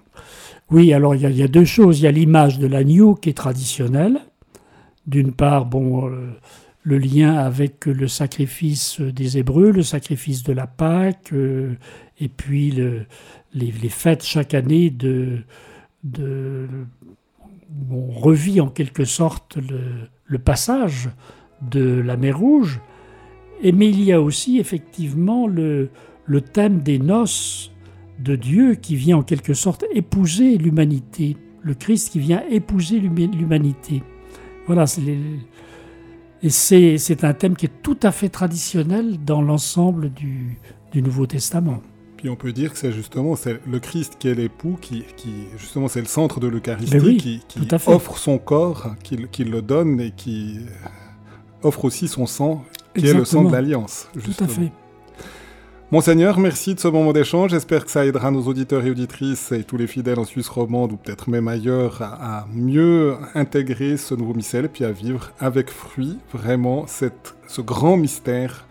Oui, 0.69 0.93
alors 0.93 1.15
il 1.15 1.21
y, 1.21 1.43
a 1.43 1.47
deux 1.47 1.65
choses. 1.65 1.99
Il 1.99 2.03
y 2.03 2.07
a 2.07 2.11
l'image 2.11 2.59
de 2.59 2.67
l'agneau 2.67 3.15
qui 3.15 3.29
est 3.29 3.33
traditionnelle. 3.33 4.19
D'une 5.05 5.31
part, 5.31 5.65
bon, 5.65 6.09
le 6.87 6.97
lien 6.97 7.35
avec 7.35 7.85
le 7.85 8.07
sacrifice 8.07 9.01
des 9.01 9.37
Hébreux, 9.37 9.71
le 9.71 9.83
sacrifice 9.83 10.43
de 10.43 10.53
la 10.53 10.67
Pâque, 10.67 11.33
euh, 11.33 11.75
et 12.21 12.29
puis 12.29 12.73
les, 13.53 13.89
fêtes 13.89 14.23
chaque 14.23 14.53
année 14.53 14.89
de, 14.89 15.39
on 17.91 18.11
revit 18.11 18.61
en 18.61 18.69
quelque 18.69 19.03
sorte 19.03 19.57
le, 20.27 20.39
passage 20.39 21.09
de 21.61 21.99
la 21.99 22.15
mer 22.15 22.39
Rouge. 22.39 22.79
Et, 23.61 23.73
mais 23.73 23.89
il 23.89 24.01
y 24.01 24.13
a 24.13 24.21
aussi 24.21 24.57
effectivement 24.57 25.47
le 25.47 25.89
thème 26.53 26.79
des 26.79 26.99
noces 26.99 27.71
de 28.19 28.35
Dieu 28.35 28.75
qui 28.75 28.95
vient 28.95 29.17
en 29.17 29.23
quelque 29.23 29.53
sorte 29.53 29.85
épouser 29.91 30.57
l'humanité, 30.57 31.37
le 31.61 31.73
Christ 31.73 32.11
qui 32.11 32.19
vient 32.19 32.43
épouser 32.49 32.99
l'humanité. 32.99 34.03
Voilà, 34.65 34.87
c'est 34.87 35.01
et 36.43 36.49
c'est 36.49 37.23
un 37.23 37.33
thème 37.33 37.55
qui 37.55 37.65
est 37.65 37.81
tout 37.81 37.97
à 38.03 38.11
fait 38.11 38.29
traditionnel 38.29 39.17
dans 39.25 39.41
l'ensemble 39.41 40.11
du, 40.13 40.59
du, 40.91 41.01
Nouveau 41.01 41.25
Testament. 41.25 41.81
Puis 42.17 42.29
on 42.29 42.35
peut 42.35 42.51
dire 42.51 42.73
que 42.73 42.77
c'est 42.77 42.91
justement 42.91 43.35
le 43.65 43.79
Christ 43.79 44.17
qui 44.19 44.27
est 44.27 44.35
l'époux, 44.35 44.77
qui, 44.79 45.03
qui, 45.15 45.29
justement 45.57 45.87
c'est 45.87 45.99
le 45.99 46.07
centre 46.07 46.39
de 46.39 46.47
l'Eucharistie, 46.47 47.17
qui, 47.17 47.41
qui 47.47 47.67
offre 47.87 48.17
son 48.17 48.37
corps, 48.37 48.95
qui, 49.03 49.17
qui, 49.31 49.43
le 49.43 49.61
donne 49.61 49.99
et 49.99 50.11
qui 50.11 50.59
offre 51.63 51.85
aussi 51.85 52.07
son 52.07 52.27
sang, 52.27 52.63
qui 52.95 53.07
est 53.07 53.13
le 53.13 53.25
sang 53.25 53.43
de 53.43 53.51
l'Alliance. 53.51 54.07
Tout 54.13 54.43
à 54.43 54.47
fait. 54.47 54.71
Monseigneur, 55.89 56.37
merci 56.37 56.75
de 56.75 56.81
ce 56.81 56.89
moment 56.89 57.13
d'échange. 57.13 57.51
J'espère 57.51 57.85
que 57.85 57.91
ça 57.91 58.05
aidera 58.05 58.29
nos 58.29 58.41
auditeurs 58.41 58.85
et 58.85 58.91
auditrices 58.91 59.53
et 59.53 59.63
tous 59.63 59.77
les 59.77 59.87
fidèles 59.87 60.19
en 60.19 60.25
Suisse 60.25 60.49
romande 60.49 60.91
ou 60.91 60.97
peut-être 60.97 61.29
même 61.29 61.47
ailleurs 61.47 62.01
à, 62.01 62.45
mieux 62.53 63.15
intégrer 63.35 63.95
ce 63.95 64.13
nouveau 64.13 64.33
missel 64.33 64.67
puis 64.67 64.83
à 64.83 64.91
vivre 64.91 65.31
avec 65.39 65.69
fruit 65.69 66.19
vraiment 66.33 66.87
ce 66.87 67.61
grand 67.61 67.95
mystère 67.95 68.65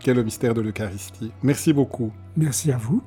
qu'est 0.00 0.14
le 0.14 0.22
mystère 0.22 0.54
de 0.54 0.62
l'Eucharistie. 0.62 1.30
Merci 1.42 1.74
beaucoup. 1.74 2.10
Merci 2.38 2.72
à 2.72 2.78
vous. 2.78 3.02